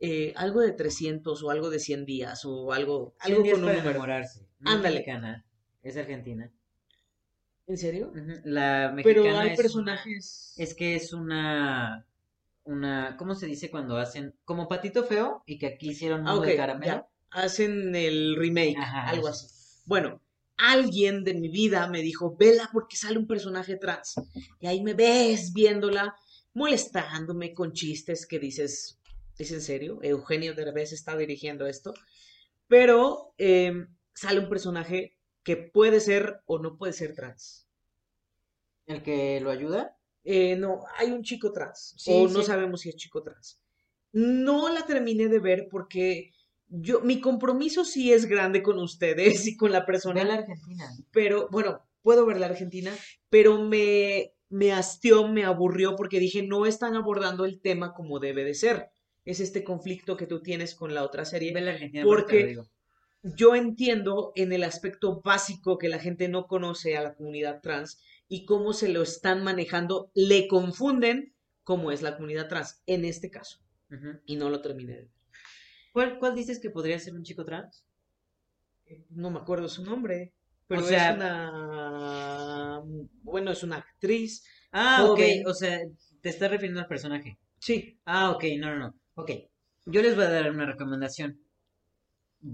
Eh, 0.01 0.33
algo 0.35 0.61
de 0.61 0.71
300 0.73 1.41
o 1.43 1.49
algo 1.51 1.69
de 1.69 1.79
100 1.79 2.05
días 2.05 2.43
o 2.45 2.71
algo, 2.73 3.15
algo 3.19 3.43
días 3.43 3.53
con 3.53 3.63
un 3.63 3.67
para 3.67 3.77
número. 3.77 3.89
enamorarse. 3.91 4.47
No 4.59 4.69
es 4.71 4.75
Ándale. 4.75 4.95
mexicana, 4.95 5.45
es 5.83 5.97
argentina. 5.97 6.51
¿En 7.67 7.77
serio? 7.77 8.11
La 8.45 8.91
Pero 9.03 9.23
mexicana 9.23 9.41
hay 9.41 9.47
es 9.49 9.53
una- 9.53 9.55
personajes... 9.55 10.53
es 10.57 10.73
que 10.73 10.95
es 10.95 11.13
una, 11.13 12.07
una, 12.63 13.15
¿cómo 13.17 13.35
se 13.35 13.45
dice 13.45 13.69
cuando 13.69 13.97
hacen? 13.97 14.35
Como 14.43 14.67
patito 14.67 15.03
feo 15.03 15.43
y 15.45 15.57
que 15.59 15.67
aquí 15.67 15.91
hicieron 15.91 16.27
Ah, 16.27 16.31
mundo 16.33 16.47
de 16.47 16.55
caramelo. 16.55 16.91
ya. 16.93 17.07
Hacen 17.31 17.95
el 17.95 18.35
remake, 18.37 18.75
Ajá, 18.77 19.07
algo 19.09 19.27
así. 19.27 19.47
Bueno, 19.85 20.19
alguien 20.59 21.23
de 21.23 21.33
mi 21.33 21.47
vida 21.47 21.87
me 21.87 22.01
dijo, 22.01 22.35
vela 22.35 22.69
porque 22.71 22.97
sale 22.97 23.17
un 23.17 23.27
personaje 23.27 23.77
trans. 23.77 24.15
Y 24.59 24.67
ahí 24.67 24.83
me 24.83 24.93
ves 24.93 25.53
viéndola, 25.53 26.15
molestándome 26.53 27.53
con 27.53 27.73
chistes 27.73 28.27
que 28.27 28.39
dices, 28.39 28.99
¿es 29.37 29.51
en 29.51 29.61
serio? 29.61 29.99
Eugenio 30.03 30.53
Derbez 30.53 30.91
está 30.91 31.17
dirigiendo 31.17 31.65
esto. 31.65 31.93
Pero 32.67 33.33
em, 33.37 33.87
sale 34.13 34.39
un 34.39 34.49
personaje 34.49 35.17
que 35.43 35.55
puede 35.55 35.99
ser 35.99 36.41
o 36.45 36.59
no 36.59 36.77
puede 36.77 36.93
ser 36.93 37.15
trans. 37.15 37.67
El 38.85 39.01
que 39.01 39.39
lo 39.39 39.51
ayuda. 39.51 39.97
Eh, 40.23 40.55
no, 40.57 40.83
hay 40.97 41.11
un 41.11 41.23
chico 41.23 41.53
trans, 41.53 41.95
Sí, 41.97 42.11
o 42.13 42.27
no 42.27 42.43
sabemos 42.43 42.81
si 42.81 42.89
es 42.89 42.97
chico 42.97 43.23
trans. 43.23 43.61
No 44.11 44.69
la 44.69 44.85
terminé 44.85 45.27
de 45.27 45.39
ver 45.39 45.67
porque 45.71 46.31
yo, 46.69 47.01
mi 47.01 47.19
compromiso 47.19 47.83
sí 47.83 48.13
es 48.13 48.25
grande 48.25 48.61
con 48.61 48.79
ustedes 48.79 49.47
y 49.47 49.57
con 49.57 49.71
la 49.71 49.79
Ve 49.79 49.85
a 49.85 50.23
la 50.23 50.35
persona, 50.35 50.35
Argentina. 50.35 50.85
pero 51.11 51.47
bueno, 51.51 51.81
puedo 52.01 52.25
ver 52.25 52.39
la 52.39 52.47
Argentina, 52.47 52.95
pero 53.29 53.61
me, 53.61 54.33
me 54.49 54.71
hastió, 54.71 55.27
me 55.27 55.43
aburrió 55.43 55.95
porque 55.95 56.19
dije, 56.19 56.43
no 56.43 56.65
están 56.65 56.95
abordando 56.95 57.45
el 57.45 57.59
tema 57.59 57.93
como 57.93 58.19
debe 58.19 58.43
de 58.43 58.53
ser. 58.53 58.89
Es 59.25 59.39
este 59.39 59.63
conflicto 59.63 60.15
que 60.15 60.27
tú 60.27 60.41
tienes 60.41 60.75
con 60.75 60.93
la 60.93 61.03
otra 61.03 61.25
serie. 61.25 61.53
Ve 61.53 61.61
la 61.61 61.71
Argentina, 61.71 62.03
Porque 62.03 62.57
yo 63.23 63.55
entiendo 63.55 64.31
en 64.35 64.53
el 64.53 64.63
aspecto 64.63 65.21
básico 65.21 65.77
que 65.77 65.89
la 65.89 65.99
gente 65.99 66.29
no 66.29 66.47
conoce 66.47 66.97
a 66.97 67.01
la 67.01 67.15
comunidad 67.15 67.61
trans 67.61 67.99
y 68.27 68.45
cómo 68.45 68.73
se 68.73 68.89
lo 68.89 69.01
están 69.01 69.43
manejando, 69.43 70.11
le 70.13 70.47
confunden 70.47 71.33
cómo 71.63 71.91
es 71.91 72.01
la 72.01 72.15
comunidad 72.15 72.47
trans 72.47 72.81
en 72.85 73.05
este 73.05 73.29
caso. 73.29 73.59
Y 74.25 74.35
no 74.35 74.49
lo 74.49 74.61
terminé 74.61 74.93
de 74.93 75.01
ver. 75.01 75.18
¿Cuál, 75.93 76.17
cuál 76.17 76.33
dices 76.35 76.59
que 76.59 76.71
podría 76.71 76.97
ser 76.99 77.13
un 77.13 77.21
chico 77.23 77.45
trans? 77.45 77.85
No 79.11 79.29
me 79.31 79.39
acuerdo 79.39 79.67
su 79.69 79.83
nombre, 79.83 80.33
pero 80.67 80.81
sea- 80.83 81.11
es 81.11 81.15
una... 81.17 82.81
Bueno, 83.23 83.51
es 83.51 83.63
una 83.63 83.77
actriz. 83.77 84.43
Ah, 84.71 85.03
Joven. 85.05 85.41
ok, 85.43 85.49
o 85.49 85.53
sea, 85.53 85.79
te 86.21 86.29
estás 86.29 86.49
refiriendo 86.51 86.81
al 86.81 86.87
personaje. 86.87 87.37
Sí, 87.59 87.99
Ah, 88.05 88.31
ok, 88.31 88.43
no, 88.59 88.69
no, 88.71 88.79
no. 88.79 88.95
Ok, 89.15 89.31
yo 89.85 90.01
les 90.01 90.15
voy 90.15 90.25
a 90.25 90.29
dar 90.29 90.49
una 90.51 90.65
recomendación. 90.65 91.39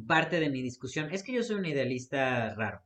Parte 0.08 0.40
de 0.40 0.52
mi 0.52 0.62
discusión 0.62 1.12
es 1.12 1.24
que 1.24 1.34
yo 1.34 1.42
soy 1.42 1.56
un 1.56 1.66
idealista 1.66 2.54
raro. 2.54 2.84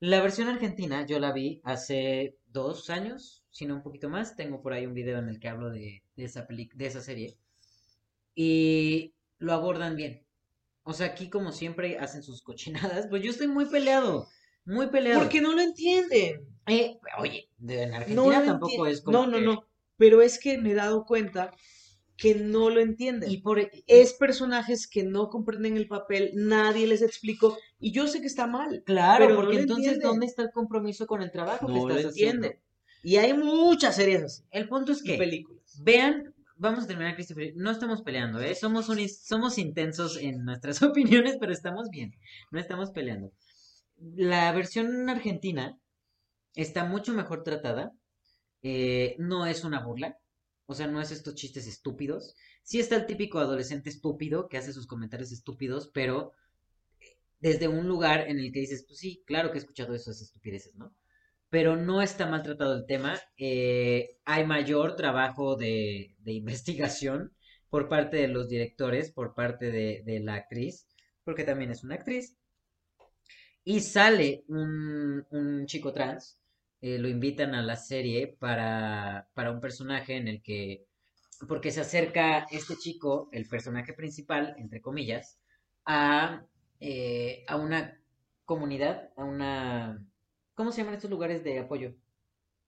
La 0.00 0.20
versión 0.20 0.48
argentina 0.48 1.06
yo 1.06 1.20
la 1.20 1.30
vi 1.32 1.60
hace 1.62 2.36
dos 2.48 2.90
años, 2.90 3.44
si 3.50 3.66
no 3.66 3.76
un 3.76 3.82
poquito 3.84 4.08
más. 4.10 4.34
Tengo 4.34 4.60
por 4.60 4.72
ahí 4.72 4.84
un 4.84 4.94
video 4.94 5.18
en 5.20 5.28
el 5.28 5.38
que 5.38 5.48
hablo 5.48 5.70
de, 5.70 6.02
de 6.16 6.24
esa 6.24 6.46
peli- 6.48 6.70
de 6.74 6.86
esa 6.86 7.00
serie. 7.00 7.36
y 8.34 9.12
lo 9.40 9.52
abordan 9.52 9.96
bien. 9.96 10.24
O 10.84 10.92
sea, 10.92 11.08
aquí 11.08 11.28
como 11.28 11.50
siempre 11.52 11.98
hacen 11.98 12.22
sus 12.22 12.42
cochinadas, 12.42 13.08
pues 13.10 13.22
yo 13.22 13.30
estoy 13.30 13.48
muy 13.48 13.64
peleado, 13.66 14.28
muy 14.64 14.86
peleado. 14.86 15.20
Porque 15.20 15.40
no 15.40 15.52
lo 15.52 15.60
entienden. 15.60 16.46
Eh, 16.66 16.96
oye, 17.18 17.48
de- 17.58 17.82
en 17.82 17.90
No 17.90 17.96
Argentina 17.96 18.40
lo 18.40 18.46
tampoco 18.46 18.86
es 18.86 19.00
como 19.02 19.18
No, 19.18 19.26
no, 19.26 19.38
que- 19.38 19.44
no. 19.44 19.64
Pero 19.96 20.22
es 20.22 20.38
que 20.38 20.56
me 20.56 20.70
he 20.70 20.74
dado 20.74 21.04
cuenta 21.04 21.52
que 22.16 22.34
no 22.34 22.70
lo 22.70 22.80
entienden. 22.80 23.30
Y 23.30 23.38
por 23.38 23.58
e, 23.58 23.70
es 23.86 24.12
personajes 24.14 24.86
que 24.86 25.02
no 25.02 25.28
comprenden 25.28 25.76
el 25.76 25.88
papel, 25.88 26.32
nadie 26.34 26.86
les 26.86 27.02
explicó, 27.02 27.56
y 27.78 27.92
yo 27.92 28.06
sé 28.06 28.20
que 28.20 28.26
está 28.26 28.46
mal. 28.46 28.82
claro, 28.84 29.24
pero 29.24 29.34
no 29.36 29.40
porque 29.42 29.56
lo 29.56 29.60
entonces 29.62 29.86
entienden. 29.86 30.08
¿dónde 30.10 30.26
está 30.26 30.42
el 30.42 30.50
compromiso 30.52 31.06
con 31.06 31.22
el 31.22 31.30
trabajo 31.30 31.66
que 31.66 31.72
No 31.72 31.88
lo 31.88 31.96
estás 31.96 32.12
haciendo? 32.12 32.46
entienden. 32.46 32.62
Y 33.02 33.16
hay 33.16 33.32
muchas 33.32 33.96
series 33.96 34.22
así, 34.22 34.42
El 34.50 34.68
punto 34.68 34.92
es 34.92 35.02
que 35.02 35.16
películas. 35.16 35.80
vean, 35.82 36.29
vamos 36.64 36.84
a 36.84 36.86
terminar, 36.86 37.14
Christopher. 37.16 37.52
No 37.56 37.70
estamos 37.70 38.02
peleando, 38.02 38.40
¿eh? 38.40 38.54
Somos, 38.54 38.86
somos 39.30 39.58
intensos 39.58 40.16
en 40.18 40.44
nuestras 40.44 40.82
opiniones, 40.90 41.36
pero 41.40 41.52
estamos 41.52 41.88
bien. 41.90 42.10
No 42.50 42.58
estamos 42.60 42.90
peleando. 42.90 43.32
La 44.16 44.52
versión 44.52 45.08
argentina 45.08 45.78
está 46.54 46.84
mucho 46.84 47.14
mejor 47.14 47.44
tratada. 47.44 47.92
eh, 48.62 49.16
no 49.18 49.46
es 49.46 49.64
una 49.64 49.80
burla. 49.84 50.18
O 50.66 50.74
sea, 50.74 50.86
no 50.88 51.00
es 51.02 51.10
estos 51.12 51.34
chistes 51.36 51.66
estúpidos. 51.66 52.34
Sí 52.64 52.80
está 52.80 52.96
el 52.96 53.06
típico 53.06 53.38
adolescente 53.40 53.90
estúpido 53.90 54.48
que 54.48 54.58
hace 54.58 54.72
sus 54.74 54.86
comentarios 54.86 55.32
estúpidos, 55.32 55.90
pero 55.94 56.32
desde 57.40 57.66
un 57.68 57.88
lugar 57.88 58.28
en 58.28 58.38
el 58.38 58.52
que 58.52 58.60
dices, 58.60 58.84
pues 58.86 59.00
sí, 59.00 59.22
claro 59.26 59.50
que 59.50 59.58
he 59.58 59.60
escuchado 59.60 59.94
esas 59.94 60.20
estupideces, 60.22 60.74
¿no? 60.76 60.94
Pero 61.50 61.76
no 61.76 62.00
está 62.02 62.26
maltratado 62.26 62.74
el 62.76 62.86
tema. 62.86 63.18
eh, 63.36 64.16
hay 64.24 64.46
mayor 64.46 64.96
trabajo 64.96 65.56
de, 65.56 66.14
investigación 66.24 67.32
por 67.68 67.88
parte 67.88 68.16
de 68.18 68.28
los 68.28 68.48
directores, 68.48 69.12
por 69.12 69.34
parte 69.34 69.70
de, 69.70 70.02
de 70.04 70.20
la 70.20 70.34
actriz, 70.34 70.86
porque 71.24 71.44
también 71.44 71.70
es 71.70 71.84
una 71.84 71.96
actriz. 71.96 72.36
Y 73.64 73.80
sale 73.80 74.44
un, 74.48 75.26
un 75.30 75.66
chico 75.66 75.92
trans, 75.92 76.40
eh, 76.80 76.98
lo 76.98 77.08
invitan 77.08 77.54
a 77.54 77.62
la 77.62 77.76
serie 77.76 78.36
para, 78.38 79.28
para 79.34 79.52
un 79.52 79.60
personaje 79.60 80.16
en 80.16 80.28
el 80.28 80.42
que, 80.42 80.86
porque 81.48 81.70
se 81.70 81.82
acerca 81.82 82.46
este 82.50 82.76
chico, 82.76 83.28
el 83.32 83.46
personaje 83.48 83.92
principal, 83.92 84.54
entre 84.58 84.80
comillas, 84.80 85.38
a, 85.84 86.46
eh, 86.80 87.44
a 87.48 87.56
una 87.56 88.00
comunidad, 88.44 89.10
a 89.16 89.24
una, 89.24 90.06
¿cómo 90.60 90.72
se 90.72 90.82
llaman 90.82 90.96
estos 90.96 91.10
lugares 91.10 91.42
de 91.42 91.58
apoyo? 91.58 91.94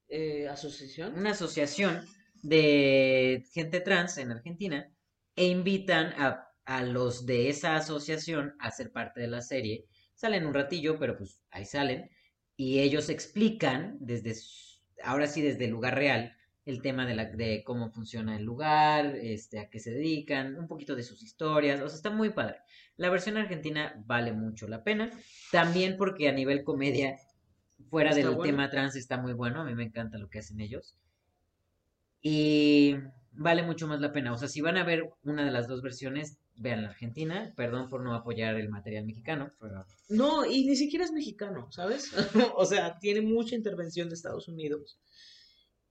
Eh, 0.09 0.49
¿Asociación? 0.49 1.15
Una 1.15 1.33
asociación 1.33 2.03
de 2.43 3.45
gente 3.53 3.81
trans 3.81 4.17
en 4.17 4.33
Argentina 4.33 4.91
e 5.37 5.45
invitan 5.45 6.07
a, 6.17 6.49
a 6.65 6.85
los 6.85 7.27
de 7.27 7.51
esa 7.51 7.77
asociación 7.77 8.55
a 8.61 8.71
ser 8.71 8.93
parte 8.93 9.21
de 9.21 9.29
la 9.29 9.43
serie. 9.43 9.85
Salen 10.15 10.47
un 10.47 10.55
ratillo, 10.55 10.99
pero 10.99 11.19
pues 11.19 11.43
ahí 11.51 11.67
salen. 11.67 12.09
Y 12.57 12.79
ellos 12.79 13.11
explican 13.11 13.99
desde, 14.01 14.37
ahora 15.05 15.27
sí 15.27 15.43
desde 15.43 15.67
el 15.67 15.73
lugar 15.73 15.95
real, 15.95 16.35
el 16.65 16.81
tema 16.81 17.05
de, 17.05 17.15
la, 17.15 17.27
de 17.27 17.63
cómo 17.63 17.91
funciona 17.91 18.39
el 18.39 18.45
lugar, 18.45 19.17
este, 19.17 19.59
a 19.59 19.69
qué 19.69 19.81
se 19.81 19.91
dedican, 19.91 20.57
un 20.57 20.67
poquito 20.67 20.97
de 20.97 21.03
sus 21.03 21.23
historias. 21.23 21.79
O 21.83 21.89
sea, 21.91 21.97
está 21.97 22.09
muy 22.09 22.31
padre. 22.31 22.57
La 22.97 23.11
versión 23.11 23.37
argentina 23.37 24.03
vale 24.07 24.33
mucho 24.33 24.67
la 24.67 24.83
pena. 24.83 25.11
También 25.51 25.99
porque 25.99 26.31
a 26.31 26.33
nivel 26.33 26.65
comedia, 26.65 27.19
fuera 27.91 28.11
Está 28.11 28.21
del 28.27 28.37
bueno. 28.37 28.53
tema 28.53 28.71
trans, 28.71 28.97
está 28.97 29.17
muy 29.19 29.33
bueno. 29.33 29.61
A 29.61 29.65
mí 29.65 29.75
me 29.75 29.85
encanta 29.85 30.19
lo 30.19 30.29
que 30.29 30.39
hacen 30.41 30.61
ellos. 30.61 30.95
Y 32.21 32.95
vale 33.33 33.63
mucho 33.63 33.87
más 33.87 34.01
la 34.01 34.13
pena. 34.13 34.33
O 34.33 34.37
sea, 34.39 34.49
si 34.49 34.61
van 34.61 34.77
a 34.77 34.85
ver 34.85 35.11
una 35.25 35.45
de 35.45 35.51
las 35.51 35.67
dos 35.69 35.83
versiones, 35.83 36.39
vean 36.57 36.83
la 36.83 36.89
argentina. 36.91 37.53
Perdón 37.57 37.89
por 37.89 38.03
no 38.03 38.15
apoyar 38.15 38.55
el 38.57 38.69
material 38.69 39.05
mexicano, 39.05 39.51
pero 39.61 39.85
No, 40.09 40.45
y 40.45 40.65
ni 40.67 40.77
siquiera 40.77 41.05
es 41.05 41.13
mexicano, 41.13 41.71
¿sabes? 41.73 42.13
o 42.57 42.65
sea, 42.65 42.99
tiene 42.99 43.21
mucha 43.23 43.55
intervención 43.55 44.09
de 44.09 44.15
Estados 44.15 44.49
Unidos. 44.49 44.99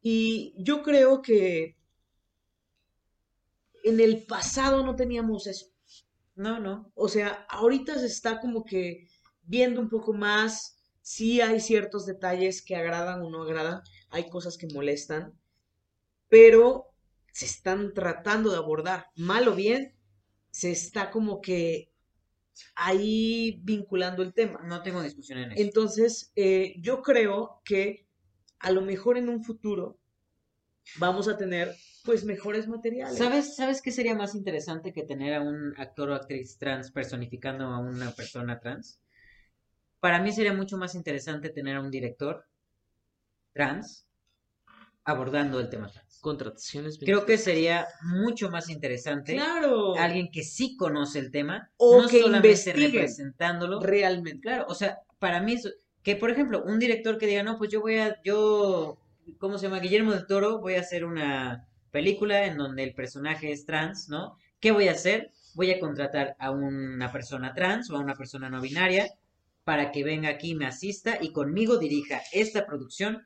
Y 0.01 0.53
yo 0.57 0.81
creo 0.83 1.21
que 1.21 1.77
en 3.83 3.99
el 3.99 4.25
pasado 4.25 4.83
no 4.85 4.95
teníamos 4.95 5.47
eso. 5.47 5.67
no, 6.35 6.59
no. 6.59 6.91
O 6.95 7.07
sea, 7.07 7.45
ahorita 7.49 7.97
se 7.99 8.05
está 8.07 8.39
como 8.39 8.63
que 8.63 9.07
viendo 9.43 9.81
un 9.81 9.89
poco 9.89 10.13
más. 10.13 10.77
Sí 11.11 11.41
hay 11.41 11.59
ciertos 11.59 12.05
detalles 12.05 12.61
que 12.61 12.77
agradan 12.77 13.21
o 13.21 13.29
no 13.29 13.43
agradan. 13.43 13.81
Hay 14.11 14.29
cosas 14.29 14.57
que 14.57 14.67
molestan. 14.73 15.37
Pero 16.29 16.93
se 17.33 17.47
están 17.47 17.93
tratando 17.93 18.49
de 18.49 18.55
abordar. 18.55 19.07
Mal 19.17 19.45
o 19.49 19.53
bien, 19.53 19.93
se 20.51 20.71
está 20.71 21.11
como 21.11 21.41
que 21.41 21.91
ahí 22.75 23.59
vinculando 23.61 24.23
el 24.23 24.33
tema. 24.33 24.61
No 24.63 24.83
tengo 24.83 25.01
discusión 25.01 25.39
en 25.39 25.51
eso. 25.51 25.61
Entonces, 25.61 26.31
eh, 26.37 26.75
yo 26.79 27.01
creo 27.01 27.61
que 27.65 28.07
a 28.59 28.71
lo 28.71 28.79
mejor 28.79 29.17
en 29.17 29.27
un 29.27 29.43
futuro 29.43 29.99
vamos 30.95 31.27
a 31.27 31.35
tener 31.35 31.75
pues 32.05 32.23
mejores 32.23 32.69
materiales. 32.69 33.17
¿Sabes, 33.17 33.57
¿Sabes 33.57 33.81
qué 33.81 33.91
sería 33.91 34.15
más 34.15 34.33
interesante 34.33 34.93
que 34.93 35.03
tener 35.03 35.33
a 35.33 35.41
un 35.41 35.73
actor 35.75 36.11
o 36.11 36.15
actriz 36.15 36.57
trans 36.57 36.89
personificando 36.89 37.65
a 37.65 37.79
una 37.79 38.11
persona 38.11 38.61
trans? 38.61 39.01
Para 40.01 40.19
mí 40.19 40.31
sería 40.33 40.51
mucho 40.51 40.77
más 40.77 40.95
interesante 40.95 41.49
tener 41.49 41.77
a 41.77 41.79
un 41.81 41.91
director 41.91 42.43
trans 43.53 44.07
abordando 45.05 45.59
el 45.59 45.69
tema 45.69 45.89
trans. 45.89 46.19
Contrataciones. 46.19 46.97
Creo 46.99 47.25
que 47.25 47.37
sería 47.37 47.87
mucho 48.01 48.49
más 48.49 48.69
interesante 48.69 49.33
Claro. 49.35 49.95
alguien 49.95 50.29
que 50.31 50.43
sí 50.43 50.75
conoce 50.75 51.19
el 51.19 51.31
tema, 51.31 51.71
O 51.77 52.01
no 52.01 52.07
que 52.07 52.19
solamente 52.19 52.73
representándolo. 52.73 53.79
Realmente. 53.79 54.41
Claro, 54.41 54.65
o 54.67 54.73
sea, 54.75 54.99
para 55.19 55.39
mí 55.39 55.55
que, 56.01 56.15
por 56.15 56.31
ejemplo, 56.31 56.63
un 56.63 56.79
director 56.79 57.19
que 57.19 57.27
diga, 57.27 57.43
no, 57.43 57.57
pues 57.59 57.69
yo 57.69 57.79
voy 57.81 57.99
a, 57.99 58.19
yo, 58.23 58.97
¿cómo 59.37 59.59
se 59.59 59.67
llama? 59.67 59.79
Guillermo 59.79 60.13
del 60.13 60.25
Toro, 60.25 60.59
voy 60.59 60.75
a 60.75 60.81
hacer 60.81 61.05
una 61.05 61.67
película 61.91 62.45
en 62.45 62.57
donde 62.57 62.83
el 62.83 62.95
personaje 62.95 63.51
es 63.51 63.65
trans, 63.67 64.09
¿no? 64.09 64.35
¿Qué 64.59 64.71
voy 64.71 64.87
a 64.87 64.93
hacer? 64.93 65.31
Voy 65.53 65.71
a 65.71 65.79
contratar 65.79 66.35
a 66.39 66.49
una 66.49 67.11
persona 67.11 67.53
trans 67.53 67.91
o 67.91 67.97
a 67.97 67.99
una 67.99 68.15
persona 68.15 68.49
no 68.49 68.61
binaria 68.61 69.11
para 69.63 69.91
que 69.91 70.03
venga 70.03 70.29
aquí, 70.29 70.55
me 70.55 70.65
asista 70.65 71.17
y 71.21 71.31
conmigo 71.31 71.77
dirija 71.77 72.21
esta 72.31 72.65
producción. 72.65 73.25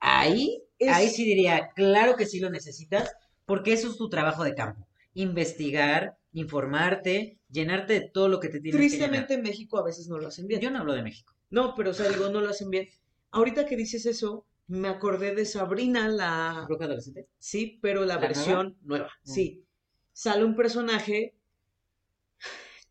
Ahí, 0.00 0.62
Es- 0.78 0.92
ahí 0.92 1.08
sí 1.08 1.24
diría, 1.24 1.70
claro 1.74 2.16
que 2.16 2.26
sí 2.26 2.40
lo 2.40 2.50
necesitas, 2.50 3.12
porque 3.46 3.72
eso 3.72 3.90
es 3.90 3.96
tu 3.96 4.08
trabajo 4.08 4.44
de 4.44 4.54
campo. 4.54 4.86
Investigar, 5.14 6.16
informarte, 6.32 7.38
llenarte 7.50 7.92
de 7.94 8.08
todo 8.08 8.28
lo 8.28 8.40
que 8.40 8.48
te 8.48 8.60
tienes 8.60 8.80
que 8.80 8.88
llenar. 8.88 9.10
Tristemente 9.10 9.34
en 9.34 9.42
México 9.42 9.78
a 9.78 9.84
veces 9.84 10.08
no 10.08 10.18
lo 10.18 10.28
hacen 10.28 10.46
bien. 10.46 10.60
Yo 10.60 10.70
no 10.70 10.78
hablo 10.78 10.94
de 10.94 11.02
México. 11.02 11.34
No, 11.50 11.74
pero 11.74 11.90
o 11.90 11.94
sea, 11.94 12.08
digo, 12.08 12.30
no 12.30 12.40
lo 12.40 12.48
hacen 12.48 12.70
bien. 12.70 12.88
Ahorita 13.30 13.66
que 13.66 13.76
dices 13.76 14.06
eso, 14.06 14.46
me 14.68 14.88
acordé 14.88 15.34
de 15.34 15.44
Sabrina, 15.44 16.08
la... 16.08 16.64
¿Bruja 16.66 16.84
adolescente? 16.86 17.28
Sí, 17.38 17.78
pero 17.82 18.04
la, 18.04 18.14
¿La 18.14 18.20
versión 18.20 18.78
nueva. 18.82 19.10
Mm. 19.24 19.30
Sí. 19.30 19.64
Sale 20.12 20.44
un 20.44 20.56
personaje 20.56 21.34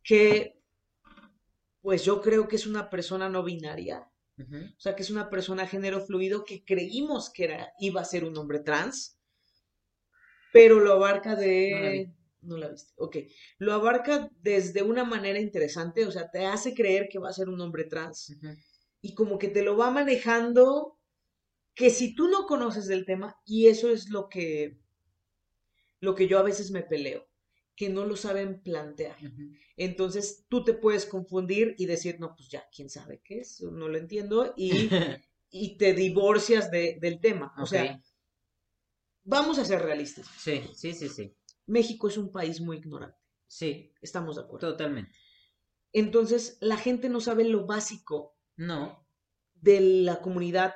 que, 0.03 0.60
pues 1.81 2.03
yo 2.03 2.21
creo 2.21 2.47
que 2.47 2.55
es 2.55 2.67
una 2.67 2.89
persona 2.89 3.29
no 3.29 3.43
binaria. 3.43 4.07
O 4.39 4.79
sea, 4.79 4.95
que 4.95 5.03
es 5.03 5.11
una 5.11 5.29
persona 5.29 5.67
género 5.67 6.01
fluido 6.01 6.45
que 6.45 6.65
creímos 6.65 7.29
que 7.29 7.43
era, 7.43 7.73
iba 7.79 8.01
a 8.01 8.05
ser 8.05 8.23
un 8.23 8.35
hombre 8.37 8.59
trans, 8.59 9.19
pero 10.51 10.79
lo 10.79 10.93
abarca 10.93 11.31
No 11.31 11.35
la 11.35 11.41
de... 11.41 11.91
vi. 11.91 12.13
No 12.41 12.57
la 12.57 12.69
viste. 12.69 12.91
Ok. 12.97 13.17
Lo 13.59 13.73
abarca 13.73 14.31
desde 14.41 14.81
una 14.81 15.03
manera 15.03 15.39
interesante, 15.39 16.07
o 16.07 16.11
sea, 16.11 16.31
te 16.31 16.47
hace 16.47 16.73
creer 16.73 17.07
que 17.07 17.19
va 17.19 17.29
a 17.29 17.33
ser 17.33 17.49
un 17.49 17.61
hombre 17.61 17.83
trans 17.83 18.35
y 18.99 19.13
como 19.13 19.37
que 19.37 19.49
te 19.49 19.63
lo 19.63 19.77
va 19.77 19.91
manejando 19.91 20.97
que 21.75 21.89
si 21.89 22.15
tú 22.15 22.27
no 22.27 22.45
conoces 22.45 22.87
del 22.87 23.05
tema, 23.05 23.39
y 23.45 23.67
eso 23.67 23.89
es 23.89 24.09
lo 24.09 24.27
que, 24.27 24.79
lo 25.99 26.15
que 26.15 26.27
yo 26.27 26.37
a 26.39 26.43
veces 26.43 26.71
me 26.71 26.81
peleo, 26.83 27.27
que 27.81 27.89
no 27.89 28.05
lo 28.05 28.15
saben 28.15 28.61
plantear. 28.61 29.17
Entonces 29.75 30.45
tú 30.49 30.63
te 30.63 30.75
puedes 30.75 31.07
confundir 31.07 31.73
y 31.79 31.87
decir, 31.87 32.19
no, 32.19 32.35
pues 32.35 32.47
ya, 32.47 32.63
quién 32.75 32.89
sabe 32.91 33.21
qué 33.23 33.39
es, 33.39 33.59
no 33.61 33.87
lo 33.87 33.97
entiendo, 33.97 34.53
y, 34.55 34.87
y 35.49 35.77
te 35.77 35.93
divorcias 35.95 36.69
de- 36.69 36.99
del 37.01 37.19
tema. 37.19 37.55
O 37.57 37.65
sea, 37.65 37.99
vamos 39.23 39.57
a 39.57 39.65
ser 39.65 39.81
realistas. 39.81 40.27
Sí, 40.37 40.61
sí, 40.75 40.93
sí, 40.93 41.09
sí. 41.09 41.35
México 41.65 42.07
es 42.07 42.17
un 42.17 42.31
país 42.31 42.61
muy 42.61 42.77
ignorante, 42.77 43.17
Sí, 43.47 43.91
estamos 43.99 44.35
de 44.35 44.43
acuerdo. 44.43 44.69
totalmente. 44.69 45.11
Entonces, 45.91 46.59
la 46.61 46.77
gente 46.77 47.09
no 47.09 47.19
sabe 47.19 47.43
lo 47.45 47.65
básico 47.65 48.37
No, 48.57 49.07
de 49.55 49.81
la 49.81 50.21
comunidad 50.21 50.75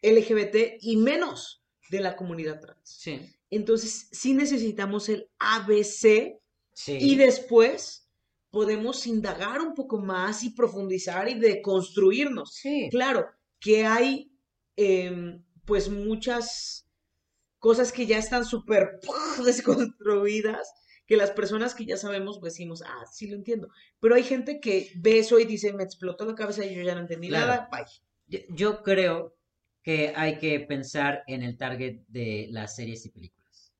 LGBT 0.00 0.78
y 0.80 0.96
menos 0.96 1.66
de 1.90 2.00
la 2.00 2.16
comunidad 2.16 2.60
trans. 2.60 2.80
sí. 2.82 3.20
Entonces, 3.50 4.08
sí 4.10 4.32
necesitamos 4.32 5.10
el 5.10 5.28
ABC 5.38 6.40
Sí. 6.78 6.98
y 7.00 7.16
después 7.16 8.06
podemos 8.50 9.06
indagar 9.06 9.62
un 9.62 9.74
poco 9.74 9.98
más 9.98 10.44
y 10.44 10.50
profundizar 10.50 11.26
y 11.26 11.34
deconstruirnos. 11.34 12.52
Sí. 12.52 12.88
Claro 12.90 13.26
que 13.58 13.86
hay 13.86 14.30
em, 14.76 15.42
pues 15.64 15.88
muchas 15.88 16.86
cosas 17.58 17.92
que 17.92 18.04
ya 18.04 18.18
están 18.18 18.44
súper 18.44 19.00
desconstruidas 19.44 20.70
que 21.06 21.16
las 21.16 21.30
personas 21.30 21.74
que 21.74 21.86
ya 21.86 21.96
sabemos 21.96 22.38
pues, 22.40 22.54
decimos, 22.54 22.82
ah, 22.86 23.04
sí 23.10 23.28
lo 23.28 23.36
entiendo. 23.36 23.68
Pero 24.00 24.14
hay 24.14 24.24
gente 24.24 24.60
que 24.60 24.90
ve 24.96 25.18
eso 25.18 25.38
y 25.38 25.44
dice, 25.44 25.72
me 25.72 25.84
explotó 25.84 26.26
la 26.26 26.34
cabeza 26.34 26.64
y 26.64 26.74
yo 26.74 26.82
ya 26.82 26.94
no 26.94 27.00
entendí 27.00 27.28
nada, 27.28 27.68
bye. 27.70 28.46
Yo 28.50 28.82
creo 28.82 29.34
que 29.82 30.12
hay 30.14 30.38
que 30.38 30.60
pensar 30.60 31.22
en 31.26 31.42
el 31.42 31.56
target 31.56 32.00
de 32.08 32.48
las 32.50 32.74
series 32.76 33.06
y 33.06 33.10
películas. 33.10 33.72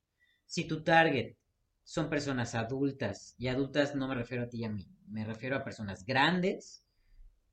Si 0.45 0.63
tu 0.63 0.83
target 0.83 1.36
son 1.87 2.09
personas 2.09 2.53
adultas, 2.53 3.33
y 3.37 3.47
adultas 3.47 3.95
no 3.95 4.09
me 4.09 4.15
refiero 4.15 4.43
a 4.43 4.49
ti 4.49 4.57
y 4.59 4.65
a 4.65 4.69
mí, 4.69 4.85
me 5.07 5.23
refiero 5.23 5.55
a 5.55 5.63
personas 5.63 6.03
grandes, 6.05 6.85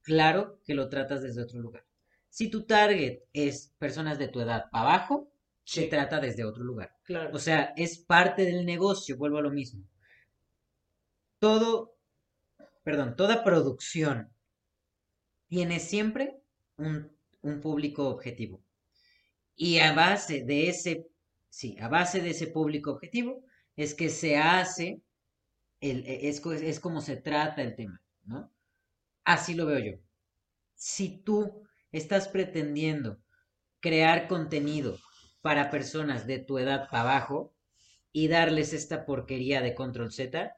claro 0.02 0.60
que 0.64 0.74
lo 0.74 0.88
tratas 0.88 1.22
desde 1.22 1.40
otro 1.40 1.60
lugar. 1.60 1.86
Si 2.30 2.50
tu 2.50 2.64
target 2.66 3.20
es 3.32 3.72
personas 3.78 4.18
de 4.18 4.26
tu 4.26 4.40
edad 4.40 4.64
para 4.72 4.88
abajo, 4.88 5.30
se 5.62 5.82
Sí. 5.82 5.88
trata 5.88 6.18
desde 6.18 6.44
otro 6.44 6.64
lugar. 6.64 6.96
Claro. 7.04 7.30
O 7.32 7.38
sea, 7.38 7.72
es 7.76 7.96
parte 7.98 8.44
del 8.44 8.66
negocio, 8.66 9.16
vuelvo 9.16 9.38
a 9.38 9.42
lo 9.42 9.52
mismo. 9.52 9.84
Todo, 11.38 11.96
perdón, 12.82 13.14
toda 13.14 13.44
producción 13.44 14.32
tiene 15.46 15.78
siempre 15.78 16.40
un, 16.76 17.16
un 17.40 17.60
público 17.60 18.08
objetivo. 18.08 18.64
Y 19.54 19.78
a 19.78 19.92
base 19.94 20.42
de 20.44 20.68
ese, 20.70 21.06
sí, 21.48 21.76
a 21.80 21.86
base 21.86 22.20
de 22.20 22.30
ese 22.30 22.48
público 22.48 22.90
objetivo 22.90 23.44
es 23.76 23.94
que 23.94 24.08
se 24.08 24.36
hace, 24.36 25.00
el, 25.80 26.06
e, 26.06 26.28
es, 26.28 26.44
es 26.44 26.80
como 26.80 27.00
se 27.00 27.16
trata 27.16 27.62
el 27.62 27.74
tema, 27.74 28.00
¿no? 28.24 28.50
Así 29.24 29.54
lo 29.54 29.66
veo 29.66 29.78
yo. 29.78 29.92
Si 30.74 31.18
tú 31.22 31.64
estás 31.92 32.28
pretendiendo 32.28 33.18
crear 33.80 34.28
contenido 34.28 34.98
para 35.42 35.70
personas 35.70 36.26
de 36.26 36.38
tu 36.38 36.58
edad 36.58 36.88
para 36.90 37.02
abajo 37.02 37.54
y 38.12 38.28
darles 38.28 38.72
esta 38.72 39.04
porquería 39.06 39.60
de 39.60 39.74
control 39.74 40.12
Z, 40.12 40.56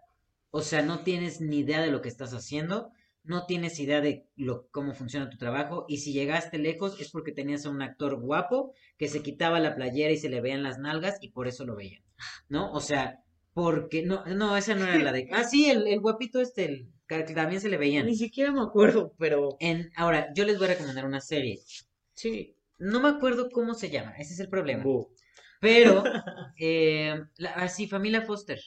o 0.50 0.62
sea, 0.62 0.82
no 0.82 1.00
tienes 1.00 1.40
ni 1.40 1.58
idea 1.58 1.80
de 1.82 1.90
lo 1.90 2.00
que 2.02 2.08
estás 2.08 2.32
haciendo, 2.32 2.92
no 3.24 3.46
tienes 3.46 3.80
idea 3.80 4.00
de 4.00 4.28
lo, 4.36 4.68
cómo 4.70 4.94
funciona 4.94 5.28
tu 5.28 5.36
trabajo, 5.36 5.84
y 5.88 5.98
si 5.98 6.12
llegaste 6.12 6.58
lejos 6.58 7.00
es 7.00 7.10
porque 7.10 7.32
tenías 7.32 7.66
a 7.66 7.70
un 7.70 7.82
actor 7.82 8.20
guapo 8.20 8.72
que 8.96 9.08
se 9.08 9.22
quitaba 9.22 9.58
la 9.58 9.74
playera 9.74 10.12
y 10.12 10.18
se 10.18 10.28
le 10.28 10.40
veían 10.40 10.62
las 10.62 10.78
nalgas 10.78 11.18
y 11.20 11.30
por 11.30 11.48
eso 11.48 11.64
lo 11.64 11.74
veían, 11.74 12.02
¿no? 12.48 12.72
O 12.72 12.80
sea, 12.80 13.20
porque, 13.54 14.02
no, 14.02 14.24
no, 14.26 14.56
esa 14.56 14.74
no 14.74 14.86
era 14.86 14.98
la 14.98 15.12
de, 15.12 15.28
ah, 15.32 15.44
sí, 15.44 15.70
el, 15.70 15.86
el 15.86 16.00
guapito 16.00 16.40
este, 16.40 16.64
el, 16.66 16.88
que 17.08 17.22
también 17.34 17.60
se 17.60 17.68
le 17.68 17.76
veían. 17.76 18.06
Ni 18.06 18.16
siquiera 18.16 18.52
me 18.52 18.60
acuerdo, 18.60 19.14
pero 19.18 19.56
En, 19.60 19.90
ahora, 19.96 20.32
yo 20.34 20.44
les 20.44 20.58
voy 20.58 20.66
a 20.68 20.70
recomendar 20.72 21.04
una 21.06 21.20
serie. 21.20 21.60
sí. 22.14 22.54
No 22.78 23.00
me 23.00 23.08
acuerdo 23.08 23.50
cómo 23.50 23.74
se 23.74 23.90
llama, 23.90 24.12
ese 24.18 24.34
es 24.34 24.40
el 24.40 24.48
problema. 24.48 24.84
Pero, 25.60 26.02
eh, 26.58 27.14
la- 27.38 27.52
así, 27.52 27.86
familia 27.88 28.22
Foster. 28.22 28.60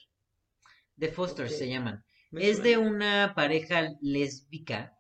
De 0.96 1.08
Foster 1.10 1.50
se 1.50 1.68
llaman. 1.68 2.04
Me 2.32 2.50
Es 2.50 2.62
de 2.64 2.78
una 2.78 3.34
pareja 3.36 3.90
lésbica 4.02 4.98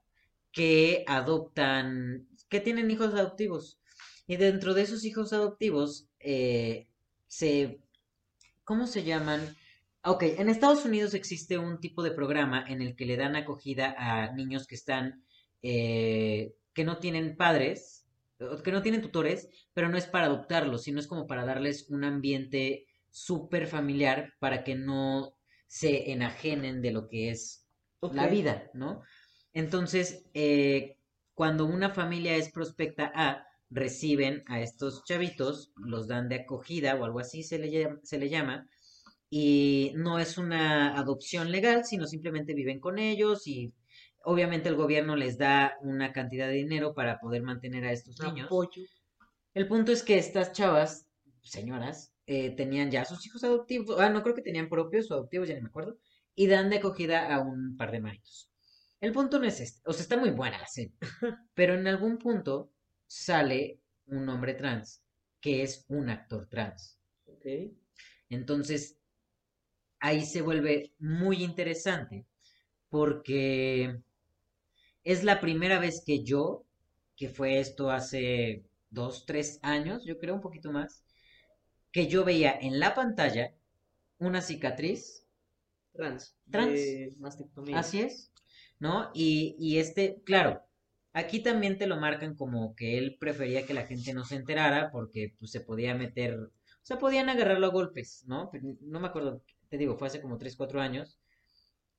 que 0.51 1.03
adoptan, 1.07 2.27
que 2.49 2.59
tienen 2.59 2.89
hijos 2.91 3.13
adoptivos. 3.13 3.79
Y 4.27 4.37
dentro 4.37 4.73
de 4.73 4.83
esos 4.83 5.05
hijos 5.05 5.33
adoptivos, 5.33 6.07
eh, 6.19 6.87
se, 7.27 7.79
¿cómo 8.69 8.85
se 8.85 9.03
llaman? 9.03 9.57
Ok, 10.03 10.21
en 10.21 10.47
Estados 10.47 10.85
Unidos 10.85 11.15
existe 11.15 11.57
un 11.57 11.79
tipo 11.79 12.03
de 12.03 12.11
programa 12.11 12.63
en 12.67 12.83
el 12.83 12.95
que 12.95 13.07
le 13.07 13.17
dan 13.17 13.35
acogida 13.35 13.95
a 13.97 14.31
niños 14.31 14.67
que 14.67 14.75
están, 14.75 15.23
eh, 15.63 16.53
que 16.71 16.83
no 16.83 16.99
tienen 16.99 17.35
padres, 17.35 18.05
que 18.63 18.71
no 18.71 18.83
tienen 18.83 19.01
tutores, 19.01 19.49
pero 19.73 19.89
no 19.89 19.97
es 19.97 20.05
para 20.05 20.27
adoptarlos, 20.27 20.83
sino 20.83 20.99
es 20.99 21.07
como 21.07 21.25
para 21.25 21.45
darles 21.45 21.89
un 21.89 22.03
ambiente 22.03 22.85
súper 23.09 23.65
familiar 23.65 24.35
para 24.37 24.63
que 24.63 24.75
no 24.75 25.33
se 25.65 26.11
enajenen 26.11 26.83
de 26.83 26.91
lo 26.91 27.07
que 27.07 27.31
es 27.31 27.65
la 28.01 28.27
vida, 28.27 28.69
¿no? 28.75 29.01
Entonces, 29.51 30.27
eh, 30.35 30.99
cuando 31.33 31.65
una 31.65 31.89
familia 31.89 32.35
es 32.35 32.51
prospecta 32.51 33.11
A, 33.15 33.47
reciben 33.69 34.43
a 34.47 34.61
estos 34.61 35.03
chavitos, 35.03 35.71
los 35.75 36.07
dan 36.07 36.29
de 36.29 36.35
acogida 36.35 36.95
o 36.95 37.05
algo 37.05 37.19
así 37.19 37.43
se 37.43 37.59
le 37.59 37.69
llama, 37.69 37.99
se 38.03 38.17
le 38.17 38.29
llama 38.29 38.67
y 39.29 39.91
no 39.95 40.19
es 40.19 40.37
una 40.37 40.97
adopción 40.97 41.51
legal, 41.51 41.85
sino 41.85 42.07
simplemente 42.07 42.53
viven 42.53 42.79
con 42.79 42.97
ellos 42.97 43.45
y 43.47 43.73
obviamente 44.23 44.69
el 44.69 44.75
gobierno 44.75 45.15
les 45.15 45.37
da 45.37 45.77
una 45.81 46.11
cantidad 46.11 46.47
de 46.47 46.55
dinero 46.55 46.93
para 46.93 47.19
poder 47.19 47.43
mantener 47.43 47.85
a 47.85 47.91
estos 47.91 48.19
niños. 48.19 48.47
Apoyo. 48.47 48.83
El 49.53 49.67
punto 49.67 49.91
es 49.91 50.03
que 50.03 50.17
estas 50.17 50.51
chavas, 50.51 51.07
señoras, 51.41 52.13
eh, 52.25 52.55
tenían 52.55 52.91
ya 52.91 53.05
sus 53.05 53.25
hijos 53.25 53.43
adoptivos, 53.43 53.99
ah, 53.99 54.09
no 54.09 54.23
creo 54.23 54.35
que 54.35 54.41
tenían 54.41 54.69
propios 54.69 55.09
o 55.09 55.15
adoptivos, 55.15 55.47
ya 55.47 55.55
ni 55.55 55.61
me 55.61 55.69
acuerdo, 55.69 55.97
y 56.35 56.47
dan 56.47 56.69
de 56.69 56.77
acogida 56.77 57.33
a 57.33 57.39
un 57.39 57.75
par 57.77 57.91
de 57.91 57.99
maridos. 57.99 58.51
El 59.01 59.13
punto 59.13 59.39
no 59.39 59.45
es 59.45 59.59
este, 59.59 59.81
o 59.85 59.93
sea, 59.93 60.03
está 60.03 60.17
muy 60.17 60.31
buena 60.31 60.59
la 60.59 60.67
serie, 60.67 60.93
pero 61.53 61.75
en 61.75 61.87
algún 61.87 62.17
punto 62.17 62.71
sale 63.09 63.81
un 64.05 64.29
hombre 64.29 64.53
trans 64.53 65.03
que 65.41 65.63
es 65.63 65.85
un 65.89 66.09
actor 66.09 66.47
trans. 66.47 66.97
Entonces, 68.29 68.97
ahí 69.99 70.25
se 70.25 70.41
vuelve 70.41 70.93
muy 70.99 71.43
interesante 71.43 72.25
porque 72.89 74.01
es 75.03 75.23
la 75.23 75.39
primera 75.39 75.79
vez 75.79 76.03
que 76.05 76.23
yo, 76.23 76.65
que 77.15 77.29
fue 77.29 77.59
esto 77.59 77.89
hace 77.89 78.63
dos, 78.89 79.25
tres 79.25 79.59
años, 79.61 80.03
yo 80.05 80.19
creo 80.19 80.35
un 80.35 80.41
poquito 80.41 80.71
más, 80.71 81.03
que 81.91 82.07
yo 82.07 82.23
veía 82.23 82.57
en 82.59 82.79
la 82.79 82.93
pantalla 82.93 83.55
una 84.19 84.41
cicatriz, 84.41 85.25
Trans. 85.93 86.35
Trans. 86.49 86.73
De 86.73 87.15
mastectomía. 87.17 87.79
así 87.79 88.01
es, 88.01 88.31
¿no? 88.79 89.09
Y, 89.13 89.55
y 89.59 89.79
este, 89.79 90.21
claro, 90.23 90.61
aquí 91.13 91.41
también 91.41 91.77
te 91.77 91.87
lo 91.87 91.97
marcan 91.97 92.35
como 92.35 92.75
que 92.75 92.97
él 92.97 93.17
prefería 93.19 93.65
que 93.65 93.73
la 93.73 93.85
gente 93.85 94.13
no 94.13 94.25
se 94.25 94.35
enterara 94.35 94.91
porque 94.91 95.33
pues 95.39 95.51
se 95.51 95.61
podía 95.61 95.95
meter, 95.95 96.35
o 96.35 96.51
sea, 96.83 96.97
podían 96.99 97.29
agarrarlo 97.29 97.67
a 97.67 97.71
golpes, 97.71 98.23
¿no? 98.27 98.51
No 98.81 98.99
me 98.99 99.07
acuerdo, 99.07 99.43
te 99.69 99.77
digo, 99.77 99.97
fue 99.97 100.07
hace 100.07 100.21
como 100.21 100.37
tres, 100.37 100.55
cuatro 100.55 100.81
años. 100.81 101.19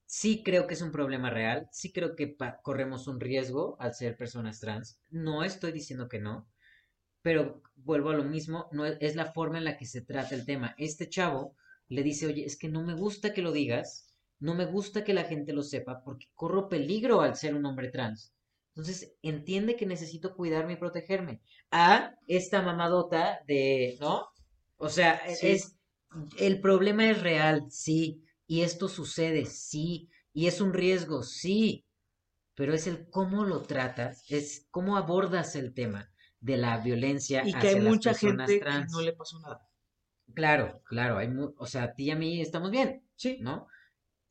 Sí 0.06 0.42
creo 0.42 0.66
que 0.66 0.74
es 0.74 0.82
un 0.82 0.90
problema 0.90 1.30
real, 1.30 1.68
sí 1.72 1.92
creo 1.92 2.16
que 2.16 2.36
corremos 2.62 3.06
un 3.06 3.20
riesgo 3.20 3.76
al 3.78 3.94
ser 3.94 4.16
personas 4.16 4.58
trans. 4.58 4.98
No 5.11 5.44
estoy 5.44 5.70
diciendo 5.72 6.08
que 6.08 6.18
no, 6.18 6.48
pero 7.22 7.62
vuelvo 7.76 8.11
a 8.11 8.14
lo 8.14 8.24
mismo, 8.24 8.68
no 8.72 8.84
es 8.86 9.14
la 9.14 9.32
forma 9.32 9.58
en 9.58 9.64
la 9.64 9.76
que 9.76 9.86
se 9.86 10.00
trata 10.00 10.34
el 10.34 10.46
tema. 10.46 10.74
Este 10.78 11.08
chavo 11.08 11.54
le 11.88 12.02
dice, 12.02 12.26
oye, 12.26 12.44
es 12.44 12.56
que 12.56 12.68
no 12.68 12.82
me 12.82 12.94
gusta 12.94 13.32
que 13.32 13.42
lo 13.42 13.52
digas, 13.52 14.12
no 14.40 14.54
me 14.54 14.64
gusta 14.64 15.04
que 15.04 15.14
la 15.14 15.24
gente 15.24 15.52
lo 15.52 15.62
sepa 15.62 16.02
porque 16.02 16.26
corro 16.34 16.68
peligro 16.68 17.20
al 17.20 17.36
ser 17.36 17.54
un 17.54 17.66
hombre 17.66 17.88
trans. 17.88 18.32
Entonces, 18.71 19.14
entiende 19.23 19.77
que 19.77 19.87
necesito 19.87 20.35
cuidarme 20.37 20.75
y 20.75 20.77
protegerme. 20.77 21.41
A 21.71 22.14
esta 22.27 22.62
mamadota 22.62 23.41
de, 23.47 23.97
¿no? 24.01 24.27
O 24.77 24.89
sea, 24.89 25.21
e- 25.27 25.35
Sí. 25.37 25.49
es, 25.49 25.77
el 26.39 26.61
problema 26.61 27.11
es 27.11 27.23
real, 27.23 27.66
sí, 27.71 28.25
y 28.47 28.62
esto 28.62 28.89
sucede, 28.89 29.45
sí, 29.47 30.09
y 30.33 30.47
es 30.47 30.61
un 30.61 30.73
riesgo, 30.73 31.23
sí, 31.23 31.85
pero 32.55 32.75
es 32.75 32.87
el 32.87 33.09
cómo 33.11 33.45
lo 33.45 33.62
tratas, 33.62 34.25
es 34.29 34.66
cómo 34.71 34.97
abordas 34.97 35.57
el 35.57 35.75
tema 35.75 36.12
de 36.41 36.57
la 36.59 36.79
violencia 36.79 37.43
Y 37.45 37.53
que 37.53 37.57
hacia 37.59 37.71
hay 37.71 37.81
las 37.81 37.95
mucha 37.95 38.14
gente 38.14 38.59
trans. 38.61 38.87
que 38.87 38.93
no 38.93 39.01
le 39.03 39.12
pasó 39.12 39.41
nada. 39.41 39.68
Claro, 40.35 40.83
claro, 40.85 41.18
hay 41.18 41.29
mu- 41.29 41.55
o 41.59 41.66
sea, 41.66 41.85
a 41.85 41.95
ti 41.95 42.05
y 42.07 42.11
a 42.11 42.16
mí 42.16 42.41
estamos 42.41 42.71
bien, 42.71 43.03
Sí. 43.16 43.39
¿no? 43.41 43.66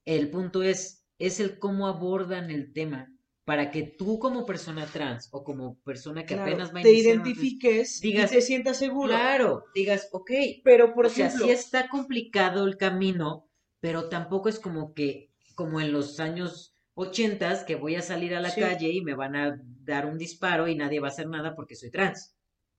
El 0.05 0.29
punto 0.31 0.63
es, 0.63 1.05
es 1.19 1.39
el 1.39 1.59
cómo 1.59 1.87
abordan 1.87 2.51
el 2.51 2.73
tema 2.73 3.13
para 3.49 3.65
que 3.71 3.81
tú 3.99 4.19
como 4.25 4.45
persona 4.51 4.85
trans 4.95 5.23
o 5.31 5.43
como 5.47 5.65
persona 5.89 6.25
que 6.27 6.33
Claro, 6.35 6.51
apenas 6.51 6.69
va 6.75 6.79
a 6.79 6.83
te 6.83 6.91
identifiques 6.93 8.01
digas, 8.01 8.29
y 8.31 8.35
te 8.35 8.41
sientas 8.49 8.77
seguro. 8.77 9.13
Claro, 9.13 9.49
digas, 9.73 10.07
ok, 10.11 10.31
Pero, 10.63 10.93
por 10.93 11.05
o 11.05 11.09
sea, 11.09 11.29
ejemplo, 11.29 11.45
sí 11.45 11.49
está 11.51 11.89
complicado 11.89 12.65
el 12.65 12.77
camino, 12.77 13.49
pero 13.79 14.07
tampoco 14.09 14.49
es 14.49 14.59
como 14.59 14.93
que, 14.93 15.31
como 15.55 15.81
en 15.81 15.91
los 15.91 16.19
años 16.19 16.73
ochentas, 16.93 17.63
que 17.63 17.75
voy 17.75 17.95
a 17.95 18.01
salir 18.01 18.35
a 18.35 18.41
la 18.41 18.53
Sí. 18.55 18.61
calle 18.61 18.89
y 18.89 19.01
me 19.01 19.15
van 19.15 19.35
a 19.35 19.59
dar 19.83 20.05
un 20.05 20.17
disparo 20.17 20.67
y 20.67 20.75
nadie 20.75 20.99
va 20.99 21.07
a 21.07 21.11
hacer 21.11 21.27
nada 21.27 21.55
porque 21.55 21.75
soy 21.75 21.89
trans. 21.91 22.35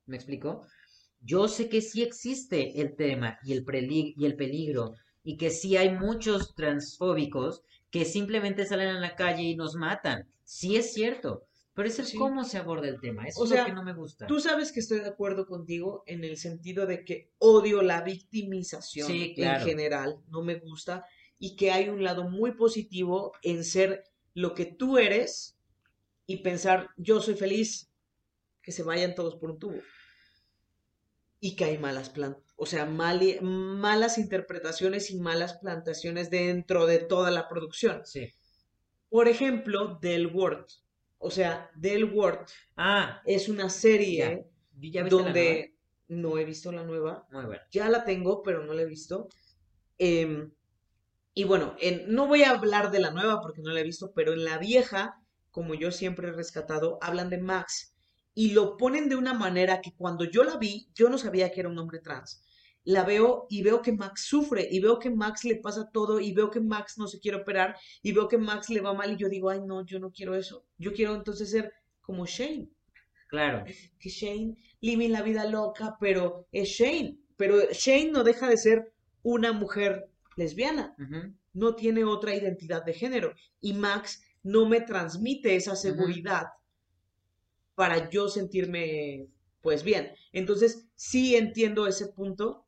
¿Me 0.07 0.16
explico? 0.16 0.66
Yo 1.21 1.49
sé 1.49 1.68
que 1.68 1.81
sí 1.83 2.03
existe 2.03 2.81
el 2.81 2.97
tema 2.97 3.39
y 3.45 3.53
el, 3.53 3.64
preli- 3.64 4.14
y 4.16 4.27
el 4.27 4.37
peligro 4.37 4.95
y 5.23 5.37
que 5.37 5.51
sí 5.51 5.77
hay 5.77 5.91
muchos 5.91 6.55
transfóbicos 6.55 7.62
que 7.91 8.05
simplemente 8.05 8.66
salen 8.66 8.89
a 8.89 9.01
la 9.01 9.16
calle 9.16 9.43
y 9.43 9.57
nos 9.57 9.75
matan. 9.75 10.29
Sí 10.45 10.77
es 10.77 10.93
cierto, 10.93 11.45
pero 11.75 11.89
es 11.89 11.99
el 11.99 12.07
Sí. 12.07 12.16
cómo 12.16 12.45
se 12.45 12.59
aborda 12.59 12.89
el 12.89 13.01
tema. 13.01 13.27
Eso 13.27 13.41
O 13.41 13.45
es 13.45 13.51
sea, 13.51 13.62
lo 13.62 13.66
que 13.68 13.73
no 13.75 13.83
me 13.85 13.95
gusta. 13.95 14.27
tú 14.27 14.41
sabes 14.41 14.73
que 14.73 14.81
estoy 14.81 15.01
de 15.01 15.09
acuerdo 15.09 15.47
contigo 15.47 16.03
en 16.07 16.25
el 16.25 16.37
sentido 16.37 16.87
de 16.87 17.05
que 17.05 17.31
odio 17.39 17.83
la 17.83 18.03
victimización 18.03 19.07
Sí, 19.09 19.35
claro. 19.35 19.61
en 19.62 19.66
general, 19.68 20.16
no 20.29 20.43
me 20.43 20.57
gusta, 20.57 21.05
y 21.39 21.57
que 21.57 21.71
hay 21.73 21.89
un 21.89 22.03
lado 22.05 22.29
muy 22.29 22.53
positivo 22.53 23.33
en 23.43 23.64
ser 23.64 24.05
lo 24.35 24.55
que 24.55 24.66
tú 24.66 24.99
eres 24.99 25.57
y 26.27 26.39
pensar, 26.39 26.91
yo 26.97 27.21
soy 27.21 27.35
feliz, 27.35 27.91
que 28.62 28.73
se 28.73 28.83
vayan 28.83 29.14
todos 29.14 29.37
por 29.37 29.51
un 29.51 29.59
tubo. 29.59 29.81
Y 31.41 31.57
que 31.57 31.64
hay 31.64 31.79
malas 31.79 32.11
plantas. 32.11 32.49
O 32.63 32.67
sea, 32.67 32.85
malas 32.85 34.19
interpretaciones 34.19 35.11
y 35.11 35.19
malas 35.19 35.55
plantaciones 35.55 36.29
dentro 36.29 36.85
de 36.85 36.99
toda 36.99 37.31
la 37.31 37.49
producción. 37.49 38.03
Sí. 38.05 38.29
Por 39.09 39.29
ejemplo, 39.29 39.99
Del 40.03 40.27
Word. 40.27 40.67
O 41.17 41.31
sea, 41.31 41.71
Del 41.75 42.05
Word 42.05 42.47
Ah, 42.77 43.23
es 43.25 43.49
una 43.49 43.71
serie 43.71 44.45
¿ya 44.79 45.05
donde 45.05 45.75
no 46.09 46.37
he 46.37 46.45
visto 46.45 46.71
la 46.71 46.85
nueva. 46.85 47.27
Muy 47.31 47.47
bueno. 47.47 47.63
Ya 47.71 47.89
la 47.89 48.05
tengo, 48.05 48.43
pero 48.43 48.63
no 48.63 48.75
la 48.75 48.83
he 48.83 48.87
visto. 48.87 49.29
Em, 49.97 50.53
y 51.33 51.45
bueno, 51.45 51.77
en- 51.81 52.13
no 52.15 52.27
voy 52.27 52.43
a 52.43 52.51
hablar 52.51 52.91
de 52.91 53.01
la 53.01 53.11
nueva 53.11 53.41
porque 53.41 53.63
no 53.63 53.71
la 53.73 53.81
he 53.81 53.85
visto, 53.85 54.13
pero 54.15 54.35
en 54.35 54.45
la 54.45 54.59
vieja, 54.59 55.15
como 55.51 55.73
yo 55.75 55.93
siempre 55.93 56.29
he 56.29 56.33
rescatado, 56.33 56.99
hablan 57.01 57.31
de 57.31 57.39
Max 57.39 57.95
y 58.35 58.51
lo 58.53 58.77
ponen 58.77 59.09
de 59.09 59.17
una 59.17 59.33
manera 59.33 59.81
que 59.81 59.95
cuando 59.97 60.25
yo 60.25 60.45
la 60.45 60.59
vi, 60.59 60.91
yo 60.95 61.09
no 61.09 61.17
sabía 61.17 61.51
que 61.51 61.61
era 61.61 61.71
un 61.71 61.79
hombre 61.79 62.01
trans. 62.01 62.43
La 62.85 63.05
veo 63.05 63.47
y 63.51 63.62
veo 63.62 63.83
que 63.83 63.93
Max 63.93 64.24
sufre 64.26 64.66
y 64.70 64.81
veo 64.81 64.99
que 64.99 65.11
Max 65.11 65.45
le 65.45 65.57
pasa 65.57 65.91
todo 65.93 66.18
y 66.18 66.33
veo 66.33 66.51
que 66.51 66.61
Max 66.61 66.97
no 66.97 67.07
se 67.07 67.20
quiere 67.20 67.39
operar 67.39 67.76
y 68.03 68.12
veo 68.12 68.26
que 68.26 68.39
Max 68.39 68.70
le 68.70 68.81
va 68.81 68.95
mal 68.95 69.12
y 69.12 69.16
yo 69.16 69.28
digo, 69.28 69.51
ay 69.51 69.61
no, 69.64 69.85
yo 69.85 69.99
no 69.99 70.11
quiero 70.11 70.35
eso. 70.35 70.64
Yo 70.78 70.93
quiero 70.93 71.14
entonces 71.14 71.51
ser 71.51 71.72
como 72.01 72.26
Shane 72.26 72.68
Claro. 73.28 73.64
que 73.99 74.09
Shane 74.09 74.57
vive 74.81 75.09
la 75.09 75.22
vida 75.22 75.45
loca, 75.45 75.97
pero 76.01 76.49
es 76.51 76.68
Shane. 76.70 77.16
Pero 77.37 77.70
Shane 77.70 78.11
no 78.11 78.24
deja 78.24 78.49
de 78.49 78.57
ser 78.57 78.93
una 79.22 79.53
mujer 79.53 80.11
lesbiana, 80.37 80.97
no 81.53 81.74
tiene 81.74 82.05
otra 82.05 82.35
identidad 82.35 82.85
de 82.85 82.93
género. 82.93 83.35
Y 83.61 83.74
Max 83.74 84.22
no 84.43 84.66
me 84.66 84.81
transmite 84.81 85.55
esa 85.55 85.76
seguridad 85.76 86.47
para 87.74 88.11
yo 88.11 88.28
sentirme, 88.28 89.28
pues 89.61 89.85
bien. 89.85 90.12
Entonces, 90.33 90.87
sí 90.97 91.37
entiendo 91.37 91.87
ese 91.87 92.09
punto, 92.09 92.66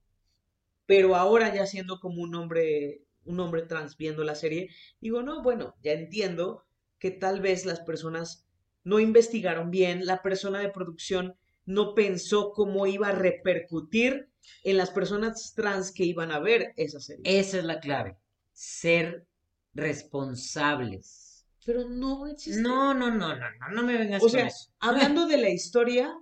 pero 0.93 1.17
ahora 1.17 1.55
ya 1.55 1.65
siendo 1.65 1.99
como 2.01 2.21
un 2.21 2.35
hombre, 2.35 3.01
un 3.25 3.41
hombre 3.41 3.63
trans 3.63 3.97
viendo 3.97 4.25
la 4.25 4.35
serie, 4.35 4.69
digo, 5.01 5.23
no, 5.23 5.43
bueno, 5.43 5.75
ya 5.83 5.93
entiendo 5.93 6.67
que 6.99 7.11
tal 7.11 7.41
vez 7.41 7.65
las 7.65 7.81
personas 7.81 8.47
no 8.85 9.01
investigaron 9.01 9.71
bien, 9.71 10.05
la 10.05 10.21
persona 10.21 10.61
de 10.61 10.69
producción 10.69 11.35
no 11.65 11.95
pensó 11.95 12.53
cómo 12.53 12.87
iba 12.87 13.09
a 13.09 13.13
repercutir 13.13 14.29
en 14.65 14.77
las 14.77 14.91
personas 14.91 15.55
trans 15.57 15.93
que 15.93 16.05
iban 16.05 16.31
a 16.31 16.41
ver 16.41 16.75
esa 16.77 17.01
serie. 17.01 17.23
Esa 17.25 17.57
es 17.57 17.65
la 17.65 17.81
clave. 17.81 18.19
Ser 18.53 19.27
responsables. 19.73 21.47
Pero 21.65 21.89
no 21.89 22.27
existe. 22.27 22.61
No, 22.61 22.93
no, 22.93 23.11
no, 23.11 23.35
no, 23.35 23.51
no, 23.51 23.69
no 23.71 23.83
me 23.83 23.97
vengas 23.97 24.21
O 24.21 24.27
con 24.27 24.31
sea, 24.31 24.49
eso. 24.49 24.71
hablando 24.79 25.27
de 25.27 25.39
la 25.39 25.49
historia, 25.49 26.15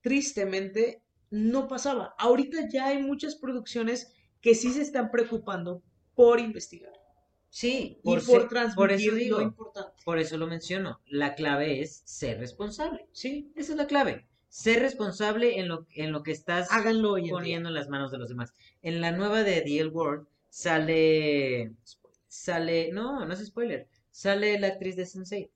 tristemente 0.00 0.99
no 1.30 1.68
pasaba. 1.68 2.14
Ahorita 2.18 2.68
ya 2.68 2.86
hay 2.88 3.02
muchas 3.02 3.36
producciones 3.36 4.12
que 4.40 4.54
sí 4.54 4.72
se 4.72 4.82
están 4.82 5.10
preocupando 5.10 5.82
por 6.14 6.40
investigar 6.40 6.92
Sí, 7.48 7.98
y 8.02 8.02
por, 8.04 8.14
por 8.14 8.22
ser- 8.22 8.48
por 8.74 8.90
eso 8.92 9.10
transmitir 9.10 9.14
digo, 9.14 9.38
lo 9.38 9.42
importante. 9.44 9.92
por 10.04 10.18
eso 10.18 10.36
lo 10.38 10.46
menciono. 10.46 11.00
La 11.06 11.34
clave 11.34 11.80
es 11.80 12.02
ser 12.04 12.38
responsable. 12.38 13.06
Sí, 13.12 13.52
Esa 13.56 13.72
es 13.72 13.78
la 13.78 13.86
clave. 13.86 14.26
Ser 14.48 14.80
responsable 14.80 15.58
en 15.60 15.68
lo, 15.68 15.86
en 15.94 16.12
lo 16.12 16.22
que 16.22 16.32
estás 16.32 16.70
háganlo 16.72 17.10
poniendo 17.28 17.68
en 17.68 17.74
las 17.74 17.88
manos 17.88 18.10
de 18.10 18.18
los 18.18 18.28
demás. 18.28 18.52
En 18.82 19.00
la 19.00 19.12
nueva 19.12 19.42
de 19.44 19.60
The 19.62 19.80
L 19.80 19.90
World 19.90 20.26
sale, 20.48 21.72
sale, 22.28 22.90
no, 22.92 23.24
no 23.24 23.32
es 23.34 23.44
spoiler, 23.46 23.88
sale 24.10 24.58
la 24.58 24.68
actriz 24.68 24.96
de 24.96 25.06
Sensei, 25.06 25.50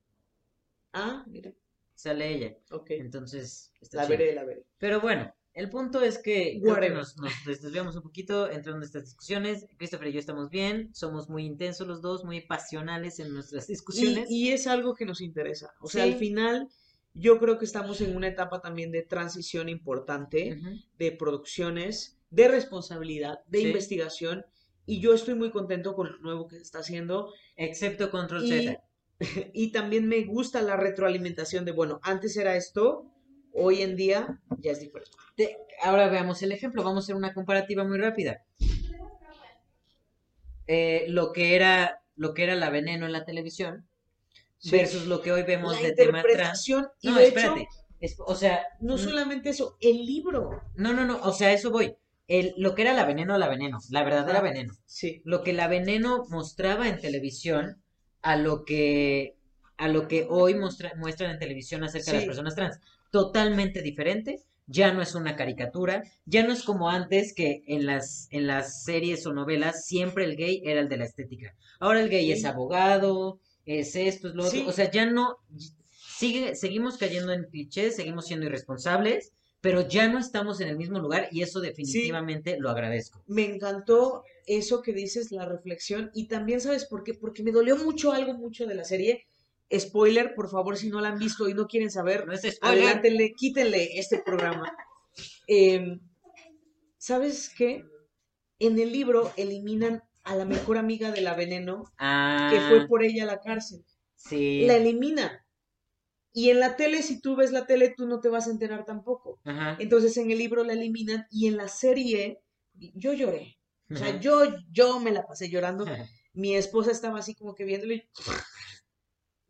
Ah, 0.92 1.24
mira, 1.26 1.52
sale 1.94 2.32
ella. 2.34 2.56
ok. 2.70 2.90
Entonces, 2.90 3.72
está 3.80 3.98
La 3.98 4.06
chido. 4.06 4.18
veré, 4.18 4.34
la 4.34 4.44
veré. 4.44 4.64
Pero 4.78 5.00
bueno, 5.00 5.34
el 5.54 5.70
punto 5.70 6.00
es 6.00 6.18
que 6.18 6.58
creo 6.60 6.80
que 6.80 6.90
nos, 6.90 7.16
nos 7.16 7.32
desviamos 7.46 7.94
un 7.96 8.02
poquito 8.02 8.50
entrando 8.50 8.78
en 8.78 8.82
estas 8.82 9.04
discusiones. 9.04 9.66
Christopher 9.78 10.08
y 10.08 10.12
yo 10.12 10.18
estamos 10.20 10.50
bien, 10.50 10.90
somos 10.94 11.28
muy 11.30 11.44
intensos 11.46 11.86
los 11.86 12.02
dos, 12.02 12.24
muy 12.24 12.40
pasionales 12.40 13.20
en 13.20 13.32
nuestras 13.32 13.66
discusiones. 13.68 14.28
y 14.30 14.50
es 14.50 14.66
algo 14.66 14.94
que 14.94 15.06
nos 15.06 15.20
interesa. 15.20 15.72
O 15.80 15.88
sea, 15.88 16.04
Sí. 16.04 16.12
al 16.12 16.18
final, 16.18 16.68
yo 17.14 17.38
creo 17.38 17.58
que 17.58 17.64
estamos 17.64 18.00
en 18.00 18.16
una 18.16 18.26
etapa 18.28 18.60
también 18.60 18.90
de 18.90 19.02
transición 19.02 19.68
importante, 19.68 20.60
de 20.98 21.12
producciones, 21.12 22.18
de 22.30 22.48
responsabilidad, 22.48 23.38
de 23.46 23.60
Sí. 23.60 23.66
investigación. 23.68 24.44
Y 24.86 25.00
yo 25.00 25.14
estoy 25.14 25.34
muy 25.34 25.50
contento 25.50 25.94
con 25.94 26.10
lo 26.10 26.18
nuevo 26.18 26.48
que 26.48 26.56
se 26.56 26.62
está 26.62 26.80
haciendo. 26.80 27.32
Excepto 27.56 28.10
Control 28.10 28.44
Y, 28.44 28.48
Z. 28.48 28.84
y 29.54 29.70
también 29.70 30.08
me 30.08 30.24
gusta 30.24 30.60
la 30.62 30.76
retroalimentación 30.76 31.64
de, 31.64 31.70
bueno, 31.72 32.00
antes 32.02 32.36
era 32.36 32.56
esto, 32.56 33.06
hoy 33.54 33.82
en 33.82 33.96
día 33.96 34.40
ya 34.58 34.72
es 34.72 34.80
diferente. 34.80 35.10
Te- 35.36 35.56
ahora 35.82 36.08
veamos 36.08 36.42
el 36.42 36.52
ejemplo, 36.52 36.82
vamos 36.84 37.02
a 37.02 37.06
hacer 37.06 37.14
una 37.16 37.32
comparativa 37.34 37.84
muy 37.84 37.98
rápida. 37.98 38.44
Eh, 40.66 41.04
lo 41.08 41.32
que 41.32 41.56
era 41.56 42.00
lo 42.16 42.32
que 42.32 42.44
era 42.44 42.54
la 42.54 42.70
veneno 42.70 43.06
en 43.06 43.12
la 43.12 43.24
televisión 43.24 43.88
Sí. 44.58 44.70
versus 44.70 45.06
lo 45.06 45.20
que 45.20 45.32
hoy 45.32 45.42
vemos 45.42 45.74
La 45.74 45.88
de 45.88 45.92
tema 45.94 46.22
trans. 46.22 46.68
y 46.68 46.72
No, 47.02 47.16
de 47.16 47.26
espérate. 47.26 47.60
hecho, 47.62 47.70
Es- 48.00 48.16
o 48.18 48.34
sea, 48.34 48.64
no 48.80 48.96
solamente 48.98 49.50
eso, 49.50 49.76
el 49.80 50.06
libro. 50.06 50.62
no, 50.76 50.92
no, 50.94 51.04
no, 51.04 51.20
o 51.22 51.32
sea, 51.32 51.52
eso 51.52 51.70
voy. 51.70 51.96
El, 52.28 52.54
lo 52.56 52.74
que 52.74 52.82
era 52.82 52.94
la 52.94 53.04
veneno, 53.04 53.36
la 53.36 53.48
veneno, 53.48 53.78
la 53.90 54.02
verdadera 54.04 54.38
Ajá. 54.38 54.42
veneno. 54.48 54.72
Sí. 54.86 55.20
Lo 55.24 55.42
que 55.42 55.52
la 55.52 55.68
veneno 55.68 56.24
mostraba 56.30 56.88
en 56.88 56.98
televisión 57.00 57.82
a 58.22 58.36
lo 58.36 58.64
que 58.64 59.36
a 59.76 59.88
lo 59.88 60.06
que 60.06 60.24
hoy 60.30 60.54
muestra- 60.54 60.94
muestran 60.96 61.32
en 61.32 61.38
televisión 61.40 61.82
acerca 61.82 62.12
de 62.12 62.18
las 62.18 62.26
personas 62.26 62.54
trans. 62.54 62.78
Totalmente 63.14 63.80
diferente. 63.80 64.40
Ya 64.66 64.92
no 64.92 65.00
es 65.00 65.14
una 65.14 65.36
caricatura, 65.36 66.02
ya 66.26 66.44
no 66.44 66.52
es 66.52 66.64
como 66.64 66.90
antes 66.90 67.32
que 67.32 67.62
en 67.68 67.86
las, 67.86 68.26
en 68.32 68.48
las 68.48 68.82
series 68.82 69.24
o 69.24 69.32
novelas 69.32 69.86
siempre 69.86 70.24
el 70.24 70.34
gay 70.34 70.62
era 70.64 70.80
el 70.80 70.88
de 70.88 70.96
la 70.96 71.04
estética. 71.04 71.54
Ahora 71.78 72.00
el 72.00 72.08
gay 72.08 72.26
Sí. 72.26 72.32
es 72.32 72.44
abogado, 72.44 73.38
es 73.66 73.94
esto, 73.94 74.28
es 74.30 74.34
lo 74.34 74.44
otro. 74.44 74.66
O 74.66 74.72
sea, 74.72 74.90
ya 74.90 75.06
no, 75.06 75.36
sigue, 75.90 76.56
seguimos 76.56 76.98
cayendo 76.98 77.32
en 77.32 77.44
clichés, 77.44 77.94
seguimos 77.94 78.26
siendo 78.26 78.46
irresponsables, 78.46 79.32
pero 79.60 79.86
ya 79.86 80.08
no 80.08 80.18
estamos 80.18 80.60
en 80.60 80.66
el 80.66 80.76
mismo 80.76 80.98
lugar 80.98 81.28
y 81.30 81.42
eso 81.42 81.60
definitivamente 81.60 82.58
lo 82.58 82.68
agradezco. 82.68 83.22
Me 83.28 83.44
encantó 83.44 84.24
eso 84.48 84.82
que 84.82 84.92
dices, 84.92 85.30
la 85.30 85.46
reflexión, 85.46 86.10
y 86.14 86.26
también 86.26 86.60
sabes 86.60 86.84
por 86.84 87.04
qué, 87.04 87.14
porque 87.14 87.44
me 87.44 87.52
dolió 87.52 87.76
mucho 87.76 88.10
algo 88.10 88.34
mucho 88.34 88.66
de 88.66 88.74
la 88.74 88.84
serie. 88.84 89.26
Spoiler, 89.78 90.34
por 90.34 90.48
favor, 90.50 90.76
si 90.76 90.88
no 90.88 91.00
la 91.00 91.08
han 91.08 91.18
visto 91.18 91.48
y 91.48 91.54
no 91.54 91.66
quieren 91.66 91.90
saber, 91.90 92.26
No 92.26 92.32
es 92.32 92.40
spoiler. 92.42 92.84
adelántenle, 92.84 93.32
quítenle 93.36 93.98
este 93.98 94.18
programa. 94.18 94.74
Em, 95.46 96.00
¿Sabes 96.98 97.50
qué? 97.56 97.84
En 98.58 98.78
el 98.78 98.92
libro 98.92 99.32
eliminan 99.36 100.02
a 100.22 100.34
la 100.36 100.44
mejor 100.46 100.78
amiga 100.78 101.10
de 101.10 101.20
la 101.20 101.34
veneno, 101.34 101.84
Ah, 101.98 102.48
que 102.52 102.60
fue 102.60 102.86
por 102.88 103.02
ella 103.04 103.24
a 103.24 103.26
la 103.26 103.40
cárcel. 103.40 103.84
sí. 104.14 104.64
La 104.66 104.76
eliminan. 104.76 105.30
Y 106.32 106.50
en 106.50 106.58
la 106.60 106.74
tele, 106.76 107.02
si 107.02 107.20
tú 107.20 107.36
ves 107.36 107.52
la 107.52 107.66
tele, 107.66 107.94
tú 107.96 108.06
no 108.08 108.20
te 108.20 108.28
vas 108.28 108.48
a 108.48 108.50
enterar 108.50 108.84
tampoco. 108.84 109.38
Ajá. 109.44 109.76
Entonces 109.78 110.16
en 110.16 110.30
el 110.32 110.38
libro 110.38 110.64
la 110.64 110.72
eliminan 110.72 111.26
y 111.30 111.46
en 111.46 111.56
la 111.56 111.68
serie 111.68 112.40
yo 112.72 113.12
lloré. 113.12 113.56
O 113.90 113.96
sea, 113.96 114.08
Ajá. 114.08 114.20
yo, 114.20 114.42
yo 114.72 114.98
me 114.98 115.12
la 115.12 115.26
pasé 115.26 115.48
llorando. 115.48 115.84
Ajá. 115.86 116.06
Mi 116.32 116.56
esposa 116.56 116.90
estaba 116.90 117.18
así 117.20 117.34
como 117.36 117.54
que 117.54 117.64
viéndole 117.64 117.94
y 117.94 118.02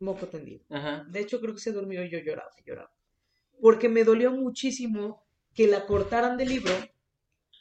moco 0.05 0.27
tendido. 0.27 0.63
Ajá. 0.69 1.05
De 1.09 1.19
hecho, 1.19 1.41
creo 1.41 1.53
que 1.53 1.59
se 1.59 1.71
durmió 1.73 2.03
y 2.03 2.09
yo 2.09 2.19
lloraba, 2.19 2.49
lloraba. 2.65 2.91
Porque 3.59 3.89
me 3.89 4.03
dolió 4.03 4.31
muchísimo 4.31 5.23
que 5.53 5.67
la 5.67 5.85
cortaran 5.85 6.37
del 6.37 6.49
libro 6.49 6.73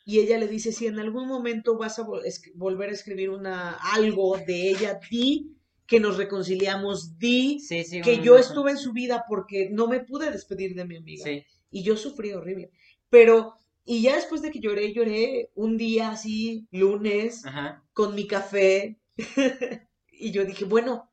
y 0.07 0.19
ella 0.21 0.39
le 0.39 0.49
dice, 0.49 0.71
si 0.73 0.87
en 0.87 0.99
algún 0.99 1.27
momento 1.27 1.77
vas 1.79 1.99
a 1.99 2.05
vol- 2.05 2.23
volver 2.55 2.91
a 2.91 2.93
escribir 2.93 3.31
una, 3.31 3.73
algo 3.95 4.37
de 4.37 4.71
ella, 4.71 5.01
di 5.11 5.51
que 5.87 6.01
nos 6.01 6.17
reconciliamos, 6.17 7.19
di 7.19 7.61
Sí, 7.61 7.85
sí. 7.85 8.01
que 8.03 8.19
yo 8.21 8.37
estuve 8.37 8.73
en 8.73 8.79
su 8.79 8.93
vida 8.93 9.25
porque 9.29 9.69
no 9.71 9.87
me 9.87 10.01
pude 10.01 10.31
despedir 10.31 10.75
de 10.75 10.85
mi 10.85 10.97
amiga. 10.97 11.25
Sí. 11.25 11.45
Y 11.71 11.83
yo 11.83 11.97
sufrí 11.97 12.33
horrible. 12.33 12.71
Pero, 13.09 13.55
y 13.85 14.03
ya 14.03 14.17
después 14.17 14.43
de 14.43 14.51
que 14.51 14.61
lloré, 14.61 14.93
lloré 14.93 15.51
un 15.55 15.77
día 15.77 16.11
así, 16.11 16.67
lunes, 16.71 17.45
Ajá. 17.47 17.85
con 17.93 18.15
mi 18.15 18.27
café. 18.27 18.99
y 20.11 20.31
yo 20.33 20.45
dije, 20.45 20.65
bueno, 20.65 21.11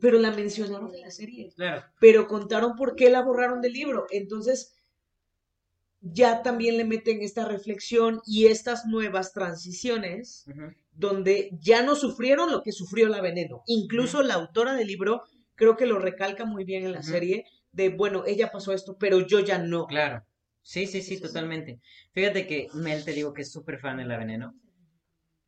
pero 0.00 0.18
la 0.18 0.30
mencionaron 0.30 0.94
en 0.94 1.00
la 1.00 1.10
serie. 1.10 1.52
Claro. 1.54 1.84
Pero 2.00 2.26
contaron 2.26 2.74
por 2.76 2.96
qué 2.96 3.10
la 3.10 3.22
borraron 3.22 3.60
del 3.60 3.72
libro. 3.72 4.06
Entonces, 4.10 4.74
ya 6.00 6.42
también 6.42 6.76
le 6.76 6.84
meten 6.84 7.20
esta 7.22 7.44
reflexión 7.44 8.20
y 8.26 8.46
estas 8.46 8.86
nuevas 8.86 9.32
transiciones 9.32 10.46
donde 10.92 11.50
ya 11.60 11.82
no 11.82 11.94
sufrieron 11.94 12.50
lo 12.50 12.62
que 12.62 12.72
sufrió 12.72 13.08
la 13.08 13.20
veneno. 13.20 13.62
Incluso 13.66 14.22
la 14.22 14.34
autora 14.34 14.74
del 14.74 14.88
libro 14.88 15.22
creo 15.54 15.76
que 15.76 15.86
lo 15.86 15.98
recalca 15.98 16.44
muy 16.44 16.64
bien 16.64 16.84
en 16.84 16.92
la 16.92 17.02
serie 17.02 17.44
de, 17.72 17.90
bueno, 17.90 18.24
ella 18.26 18.50
pasó 18.50 18.72
esto, 18.72 18.96
pero 18.98 19.26
yo 19.26 19.40
ya 19.40 19.58
no. 19.58 19.86
Claro. 19.86 20.24
Sí, 20.62 20.86
sí, 20.86 20.86
sí, 20.86 21.02
Sí, 21.02 21.08
sí, 21.08 21.16
sí. 21.16 21.22
totalmente. 21.22 21.80
Fíjate 22.12 22.46
que 22.46 22.68
Mel 22.74 23.04
te 23.04 23.12
digo 23.12 23.32
que 23.32 23.42
es 23.42 23.52
súper 23.52 23.78
fan 23.78 23.98
de 23.98 24.04
La 24.04 24.18
Veneno. 24.18 24.54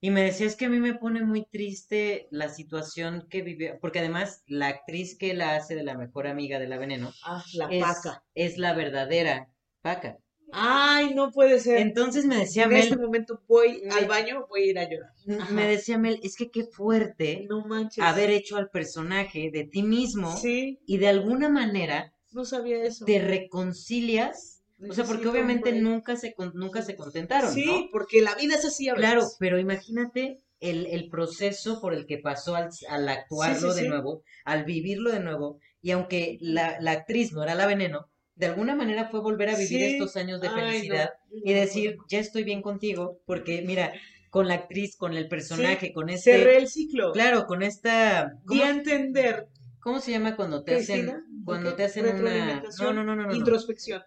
Y 0.04 0.10
me 0.10 0.22
decías 0.24 0.56
que 0.56 0.64
a 0.64 0.68
mí 0.68 0.80
me 0.80 0.96
pone 0.96 1.22
muy 1.24 1.44
triste 1.46 2.26
la 2.32 2.48
situación 2.48 3.26
que 3.30 3.40
vivió, 3.42 3.78
porque 3.80 4.00
además 4.00 4.42
la 4.48 4.66
actriz 4.66 5.16
que 5.16 5.32
la 5.32 5.54
hace 5.54 5.76
de 5.76 5.84
la 5.84 5.96
mejor 5.96 6.26
amiga 6.26 6.58
de 6.58 6.66
La 6.66 6.76
Veneno 6.76 7.12
Ah, 7.24 7.42
la 7.54 7.68
es, 7.68 7.84
paca. 7.84 8.24
es 8.34 8.58
la 8.58 8.74
verdadera 8.74 9.48
Paca. 9.80 10.18
Ay, 10.50 11.14
no 11.14 11.30
puede 11.30 11.60
ser. 11.60 11.78
Entonces 11.78 12.24
me 12.26 12.36
decía 12.36 12.64
en 12.64 12.72
este 12.72 12.96
Mel, 12.96 13.04
momento 13.06 13.40
voy 13.48 13.80
Me- 13.84 13.90
al 13.94 14.06
baño, 14.06 14.44
voy 14.50 14.62
a 14.64 14.66
ir 14.66 14.78
a 14.80 14.88
llorar. 14.90 15.10
Ajá. 15.40 15.54
me 15.54 15.66
decía 15.68 15.98
Mel, 15.98 16.18
es 16.24 16.36
que 16.36 16.50
qué 16.50 16.64
fuerte 16.64 17.46
No 17.48 17.64
manches. 17.64 18.04
haber 18.04 18.28
hecho 18.30 18.56
al 18.56 18.70
personaje 18.70 19.50
de 19.52 19.64
ti 19.64 19.82
mismo 19.84 20.36
Sí, 20.36 20.80
y 20.84 20.98
de 20.98 21.08
alguna 21.08 21.48
manera 21.48 22.12
no 22.32 22.44
sabía 22.44 22.82
eso. 22.84 23.04
te 23.06 23.18
reconcilias. 23.20 24.51
O 24.88 24.92
sea, 24.94 25.04
porque 25.04 25.28
obviamente 25.28 25.72
nunca 25.72 26.16
se, 26.16 26.34
nunca 26.54 26.82
se 26.82 26.96
contentaron, 26.96 27.52
Sí, 27.52 27.64
¿no? 27.66 27.88
porque 27.92 28.20
la 28.22 28.34
vida 28.34 28.54
es 28.56 28.64
así 28.64 28.88
a 28.88 28.94
veces. 28.94 29.08
Claro, 29.10 29.26
pero 29.38 29.58
imagínate 29.58 30.38
el, 30.60 30.86
el 30.86 31.08
proceso 31.08 31.80
por 31.80 31.94
el 31.94 32.06
que 32.06 32.18
pasó 32.18 32.54
al, 32.56 32.68
al 32.88 33.08
actuarlo 33.08 33.68
Sí, 33.68 33.68
sí, 33.70 33.76
de 33.76 33.82
sí. 33.82 33.88
nuevo, 33.88 34.22
al 34.44 34.64
vivirlo 34.64 35.10
de 35.10 35.20
nuevo, 35.20 35.58
y 35.80 35.90
aunque 35.92 36.38
la, 36.40 36.78
la 36.80 36.92
actriz 36.92 37.32
no 37.32 37.42
era 37.42 37.54
la 37.54 37.66
veneno, 37.66 38.08
de 38.34 38.46
alguna 38.46 38.74
manera 38.74 39.08
fue 39.10 39.20
volver 39.20 39.50
a 39.50 39.56
vivir 39.56 39.82
estos 39.82 40.16
años 40.16 40.40
de 40.40 40.48
Ay, 40.48 40.54
no, 40.54 40.60
felicidad 40.62 41.10
no 41.30 41.40
y 41.44 41.52
decir, 41.52 41.96
ya 42.08 42.18
estoy 42.18 42.44
bien 42.44 42.62
contigo, 42.62 43.18
porque 43.26 43.62
mira, 43.62 43.92
con 44.30 44.48
la 44.48 44.54
actriz, 44.54 44.96
con 44.96 45.14
el 45.14 45.28
personaje, 45.28 45.92
con 45.92 46.08
este, 46.08 46.32
Cerré 46.38 46.56
el 46.56 46.68
ciclo. 46.68 47.12
claro, 47.12 47.46
con 47.46 47.62
esta, 47.62 48.32
Di 48.48 48.58
¿cómo, 48.58 48.62
a 48.64 48.70
entender. 48.70 49.48
cómo 49.80 50.00
se 50.00 50.12
llama 50.12 50.34
cuando 50.36 50.64
te 50.64 50.76
hacen, 50.76 51.12
cuando 51.44 51.74
te 51.74 51.84
hacen 51.84 52.04
una, 52.04 52.12
Retroalimentación, 52.14 52.96
no, 52.96 53.04
no, 53.04 53.14
no, 53.14 53.16
no, 53.16 53.22
no, 53.24 53.28
no. 53.28 53.34
Introspección. 53.36 54.02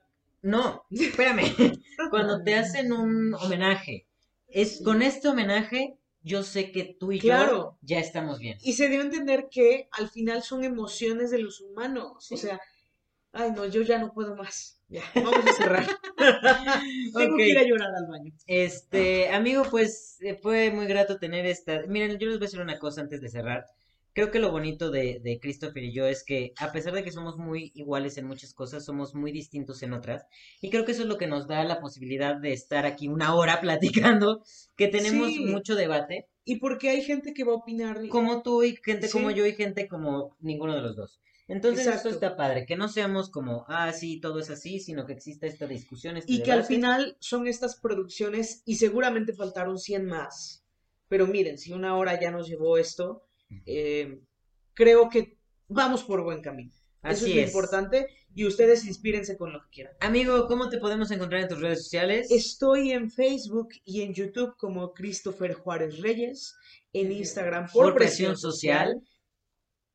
No, 0.45 0.85
espérame. 0.91 1.41
Cuando 2.11 2.43
te 2.43 2.53
hacen 2.53 2.93
un 2.93 3.33
homenaje, 3.33 4.05
es 4.47 4.81
con 4.83 5.01
este 5.01 5.27
homenaje 5.27 5.97
yo 6.21 6.43
sé 6.43 6.71
que 6.71 6.95
tú 6.99 7.11
y 7.11 7.19
yo 7.19 7.77
ya 7.81 7.99
estamos 7.99 8.39
bien. 8.39 8.57
Y 8.61 8.73
se 8.73 8.87
dio 8.89 8.99
a 9.01 9.03
entender 9.05 9.47
que 9.49 9.87
al 9.91 10.09
final 10.09 10.43
son 10.43 10.63
emociones 10.63 11.31
de 11.31 11.39
los 11.39 11.61
humanos. 11.61 12.31
O 12.31 12.37
sea, 12.37 12.59
ay 13.31 13.51
no, 13.55 13.65
yo 13.65 13.81
ya 13.81 13.97
no 13.97 14.13
puedo 14.13 14.35
más. 14.35 14.79
Ya, 14.87 15.01
vamos 15.15 15.45
a 15.47 15.53
cerrar. 15.53 15.87
Tengo 17.15 17.33
Ok. 17.33 17.37
que 17.37 17.49
ir 17.49 17.57
a 17.57 17.63
llorar 17.63 17.95
al 17.95 18.07
baño. 18.07 18.31
Este, 18.45 19.29
amigo, 19.29 19.63
pues 19.71 20.17
eh, 20.21 20.35
fue 20.35 20.69
muy 20.69 20.85
grato 20.85 21.17
tener 21.17 21.47
esta. 21.47 21.81
Miren, 21.87 22.19
yo 22.19 22.27
les 22.27 22.37
voy 22.37 22.45
a 22.45 22.47
decir 22.47 22.61
una 22.61 22.77
cosa 22.77 23.01
antes 23.01 23.19
de 23.19 23.29
cerrar. 23.29 23.65
Creo 24.15 24.31
que 24.31 24.39
lo 24.39 24.49
bonito 24.49 24.91
de, 24.91 25.19
de 25.21 25.39
Christopher 25.41 25.83
y 25.83 25.93
yo 25.93 26.05
es 26.07 26.23
que, 26.23 26.53
a 26.57 26.71
pesar 26.71 26.93
de 26.93 27.03
que 27.03 27.11
somos 27.11 27.35
muy 27.37 27.71
iguales 27.75 28.17
en 28.17 28.25
muchas 28.25 28.53
cosas, 28.53 28.85
somos 28.85 29.13
muy 29.13 29.33
distintos 29.33 29.83
en 29.83 29.91
otras. 29.91 30.23
Y 30.61 30.69
creo 30.69 30.85
que 30.85 30.93
eso 30.93 31.01
es 31.01 31.09
lo 31.09 31.17
que 31.17 31.27
nos 31.27 31.47
da 31.47 31.65
la 31.65 31.81
posibilidad 31.81 32.37
de 32.37 32.53
estar 32.53 32.85
aquí 32.85 33.09
una 33.09 33.35
hora 33.35 33.59
platicando, 34.15 34.41
que 34.77 34.87
tenemos 34.87 35.27
Sí. 35.33 35.45
mucho 35.45 35.75
debate. 35.75 36.27
Y 36.45 36.59
porque 36.59 36.89
hay 36.91 37.01
gente 37.03 37.33
que 37.33 37.43
va 37.43 37.51
a 37.51 37.57
opinar. 37.57 38.07
como 38.07 38.41
tú 38.41 38.63
y 38.63 38.77
gente 38.83 39.09
como 39.09 39.29
Sí. 39.31 39.35
yo 39.35 39.45
y 39.45 39.53
gente 39.53 39.87
como 39.89 40.37
ninguno 40.39 40.73
de 40.75 40.81
los 40.81 40.95
dos. 40.95 41.19
Entonces 41.49 41.85
Exacto. 41.85 42.09
esto 42.09 42.25
está 42.25 42.37
padre, 42.37 42.65
que 42.65 42.75
no 42.77 42.87
seamos 42.87 43.29
como, 43.29 43.65
ah, 43.67 43.91
sí, 43.91 44.19
todo 44.21 44.39
es 44.39 44.49
así, 44.49 44.79
sino 44.79 45.05
que 45.05 45.13
exista 45.13 45.45
esta 45.45 45.67
discusión, 45.67 46.15
este 46.17 46.31
Y 46.31 46.41
que 46.41 46.51
al 46.53 46.59
debate. 46.59 46.73
final 46.73 47.17
son 47.19 47.47
estas 47.47 47.75
producciones 47.75 48.63
y 48.65 48.77
seguramente 48.77 49.33
faltaron 49.33 49.77
100 49.77 50.05
más. 50.05 50.63
Pero 51.07 51.27
miren, 51.27 51.57
si 51.59 51.71
una 51.73 51.95
hora 51.97 52.19
ya 52.19 52.31
nos 52.31 52.47
llevó 52.47 52.77
esto, 52.79 53.24
eh, 53.65 54.19
creo 54.73 55.09
que 55.09 55.37
vamos 55.67 56.03
por 56.03 56.23
buen 56.23 56.41
camino. 56.41 56.71
Eso 57.03 57.27
es 57.27 57.35
lo 57.35 57.41
es. 57.41 57.47
importante 57.47 58.07
y 58.33 58.45
ustedes 58.45 58.85
inspírense 58.85 59.37
con 59.37 59.53
lo 59.53 59.61
que 59.61 59.69
quieran. 59.69 59.93
Amigo, 59.99 60.47
¿cómo 60.47 60.69
te 60.69 60.79
podemos 60.79 61.11
encontrar 61.11 61.41
en 61.41 61.47
tus 61.47 61.61
redes 61.61 61.83
sociales? 61.83 62.31
Estoy 62.31 62.91
en 62.91 63.11
Facebook 63.11 63.69
y 63.83 64.01
en 64.01 64.13
YouTube 64.13 64.55
como 64.57 64.93
Christopher 64.93 65.53
Juárez 65.53 65.99
Reyes, 65.99 66.55
en 66.93 67.11
Instagram 67.11 67.69
por, 67.71 67.85
Por 67.85 67.95
presión 67.95 68.35
social. 68.37 69.01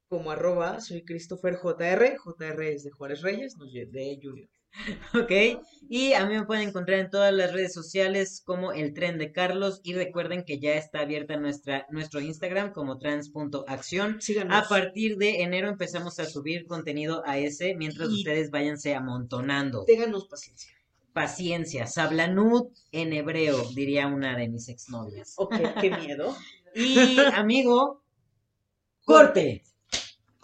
como 0.08 0.30
arroba 0.30 0.80
soy 0.80 1.04
Christopher 1.04 1.56
JR, 1.56 2.16
JR 2.16 2.62
es 2.68 2.84
de 2.84 2.90
Juárez 2.90 3.22
Reyes, 3.22 3.56
no 3.56 3.66
de 3.66 4.18
Junior. 4.22 4.48
Ok, 5.14 5.32
y 5.88 6.12
a 6.12 6.24
mí 6.26 6.34
me 6.34 6.44
pueden 6.46 6.68
encontrar 6.68 7.00
en 7.00 7.10
todas 7.10 7.32
las 7.32 7.52
redes 7.52 7.72
sociales 7.74 8.42
como 8.44 8.72
el 8.72 8.94
tren 8.94 9.18
de 9.18 9.32
Carlos 9.32 9.80
y 9.82 9.94
recuerden 9.94 10.44
que 10.44 10.60
ya 10.60 10.74
está 10.74 11.00
abierta 11.00 11.36
nuestra, 11.36 11.86
nuestro 11.90 12.20
Instagram 12.20 12.72
como 12.72 12.98
trans.acción. 12.98 14.20
A 14.50 14.68
partir 14.68 15.16
de 15.16 15.42
enero 15.42 15.68
empezamos 15.68 16.18
a 16.20 16.26
subir 16.26 16.66
contenido 16.66 17.22
a 17.26 17.38
ese 17.38 17.74
mientras 17.74 18.08
Y- 18.10 18.18
ustedes 18.18 18.50
váyanse 18.50 18.94
amontonando. 18.94 19.84
Ténganos 19.84 20.28
paciencia. 20.28 20.72
Paciencia, 21.12 21.86
sablanut 21.88 22.70
en 22.92 23.12
hebreo, 23.12 23.68
diría 23.74 24.06
una 24.06 24.36
de 24.38 24.48
mis 24.48 24.68
exnovias. 24.68 25.34
Ok, 25.36 25.56
qué 25.80 25.90
miedo. 25.90 26.36
Y 26.72 27.18
amigo, 27.34 28.00
corte. 29.04 29.64